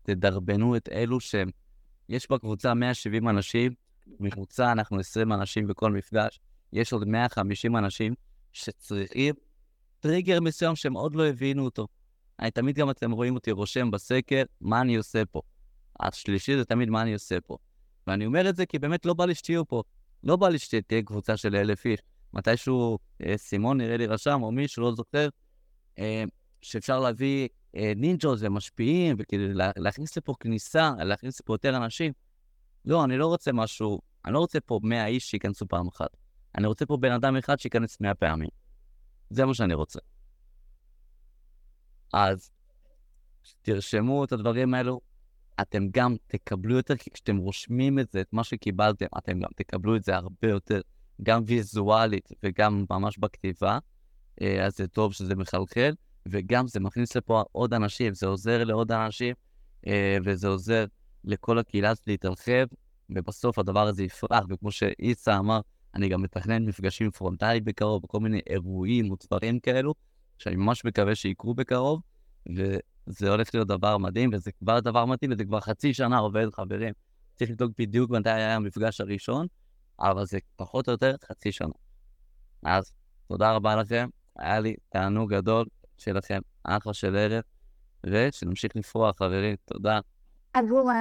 תדרבנו 0.04 0.76
את 0.76 0.90
אלו 0.90 1.20
שהם... 1.20 1.50
יש 2.10 2.32
בקבוצה 2.32 2.74
170 2.74 3.30
אנשים, 3.30 3.74
ממוצע 4.20 4.72
אנחנו 4.72 5.00
20 5.00 5.34
אנשים 5.34 5.68
בכל 5.68 5.92
מפגש, 5.92 6.40
יש 6.74 6.94
עוד 6.94 7.08
150 7.08 7.78
אנשים 7.78 8.14
שצריכים 8.54 9.36
טריגר 10.00 10.42
מסוים 10.42 10.76
שהם 10.76 10.94
עוד 10.94 11.16
לא 11.16 11.28
הבינו 11.28 11.66
אותו. 11.66 11.88
אני 12.40 12.52
תמיד 12.52 12.76
גם 12.76 12.90
אתם 12.90 13.12
רואים 13.12 13.36
אותי 13.36 13.52
רושם 13.52 13.92
בסקר, 13.92 14.44
מה 14.62 14.82
אני 14.82 14.96
עושה 14.96 15.26
פה. 15.26 15.42
השלישי 16.00 16.58
זה 16.58 16.66
תמיד 16.66 16.90
מה 16.90 17.02
אני 17.02 17.14
עושה 17.14 17.42
פה. 17.42 17.58
ואני 18.08 18.26
אומר 18.26 18.50
את 18.50 18.56
זה 18.56 18.66
כי 18.66 18.80
באמת 18.80 19.06
לא 19.06 19.14
בא 19.14 19.26
לי 19.26 19.36
שתהיו 19.36 19.68
פה. 19.68 19.84
לא 20.24 20.36
בא 20.36 20.50
לי 20.50 20.60
שתהיה 20.60 21.02
קבוצה 21.02 21.38
של 21.38 21.56
אלף 21.56 21.86
איש. 21.86 22.00
מתישהו 22.34 23.00
אה, 23.26 23.38
סימון 23.38 23.78
נראה 23.78 23.98
לי 23.98 24.08
רשם, 24.08 24.44
או 24.44 24.52
מישהו, 24.52 24.84
לא 24.84 24.96
זוכר, 24.96 25.30
אה, 26.00 26.24
שאפשר 26.62 27.00
להביא 27.00 27.48
אה, 27.76 27.94
נינג'ות 27.96 28.40
ומשפיעים, 28.42 29.16
וכאילו 29.20 29.54
לה, 29.54 29.72
להכניס 29.78 30.18
לפה 30.18 30.34
כניסה, 30.40 30.92
להכניס 31.00 31.40
לפה 31.40 31.54
יותר 31.54 31.78
אנשים. 31.78 32.14
לא, 32.86 33.04
אני 33.04 33.18
לא 33.18 33.28
רוצה 33.28 33.52
משהו, 33.52 34.02
אני 34.26 34.34
לא 34.34 34.40
רוצה 34.40 34.60
פה 34.60 34.80
100 34.84 35.08
איש 35.08 35.30
שייכנסו 35.30 35.68
פעם 35.68 35.88
אחת. 35.88 36.18
אני 36.58 36.68
רוצה 36.68 36.86
פה 36.86 36.98
בן 36.98 37.12
אדם 37.12 37.36
אחד 37.36 37.60
שייכנס 37.60 38.02
100 38.02 38.16
פעמים. 38.16 38.50
זה 39.30 39.46
מה 39.46 39.54
שאני 39.54 39.74
רוצה. 39.74 40.00
אז 42.14 42.52
תרשמו 43.62 44.24
את 44.24 44.32
הדברים 44.32 44.74
האלו, 44.74 45.02
אתם 45.62 45.88
גם 45.92 46.16
תקבלו 46.28 46.76
יותר, 46.76 46.96
כי 46.96 47.10
כשאתם 47.12 47.38
רושמים 47.38 48.00
את 48.00 48.12
זה, 48.12 48.22
את 48.22 48.34
מה 48.34 48.44
שקיבלתם, 48.44 49.06
אתם 49.18 49.40
גם 49.40 49.50
תקבלו 49.56 49.96
את 49.96 50.04
זה 50.04 50.16
הרבה 50.16 50.50
יותר, 50.50 50.82
גם 51.24 51.44
ויזואלית 51.46 52.30
וגם 52.44 52.86
ממש 52.90 53.18
בכתיבה, 53.18 53.80
אה, 54.42 54.66
אז 54.66 54.78
זה 54.78 54.88
טוב 54.88 55.14
שזה 55.14 55.36
מחלחל, 55.36 55.94
וגם 56.26 56.68
זה 56.68 56.80
מכניס 56.80 57.16
לפה 57.18 57.44
עוד 57.52 57.74
אנשים, 57.74 58.14
זה 58.14 58.28
עוזר 58.28 58.64
לעוד 58.64 58.92
אנשים, 58.92 59.36
אה, 59.88 60.18
וזה 60.26 60.48
עוזר 60.48 60.86
לכל 61.24 61.60
הקהילה 61.60 61.94
להתרחב, 62.08 62.66
ובסוף 63.10 63.60
הדבר 63.60 63.88
הזה 63.88 64.04
יפרח, 64.04 64.46
וכמו 64.50 64.72
שאיסה 64.72 65.38
אמר, 65.38 65.60
אני 65.96 66.10
גם 66.10 66.22
מתכנן 66.22 66.66
מפגשים 66.66 67.12
פרונטליים 67.12 67.64
בקרוב, 67.64 68.04
וכל 68.04 68.20
מיני 68.20 68.40
אירועים 68.50 69.12
ודברים 69.12 69.60
כאלו, 69.60 69.94
שאני 70.38 70.56
ממש 70.56 70.86
מקווה 70.86 71.16
שיקרו 71.16 71.54
בקרוב, 71.54 72.02
וזה 72.48 73.30
הולך 73.30 73.56
להיות 73.56 73.68
דבר 73.68 73.98
מדהים, 73.98 74.30
וזה 74.34 74.52
כבר 74.52 74.80
דבר 74.80 75.06
מדהים, 75.06 75.32
וזה 75.32 75.46
כבר 75.46 75.60
חצי 75.60 75.94
שנה 75.94 76.18
עובד, 76.18 76.48
חברים. 76.54 76.94
צריך 77.36 77.50
לבדוק 77.50 77.72
בדיוק 77.78 78.12
מתי 78.12 78.30
היה 78.30 78.56
המפגש 78.56 79.02
הראשון, 79.02 79.48
אבל 80.00 80.26
זה 80.26 80.38
פחות 80.56 80.88
או 80.88 80.92
יותר 80.92 81.16
חצי 81.28 81.52
שנה. 81.52 81.74
אז 82.64 82.94
תודה 83.28 83.52
רבה 83.52 83.76
לכם, 83.76 84.10
היה 84.36 84.60
לי 84.60 84.76
תענוג 84.90 85.34
גדול, 85.34 85.66
שיהיה 85.98 86.18
לכם 86.18 86.40
אחלה 86.64 86.94
של 86.94 87.16
ערב, 87.16 87.44
ושנמשיך 88.06 88.76
לפרוח, 88.76 89.18
חברים. 89.18 89.56
תודה. 89.66 90.00
עבור 90.54 90.92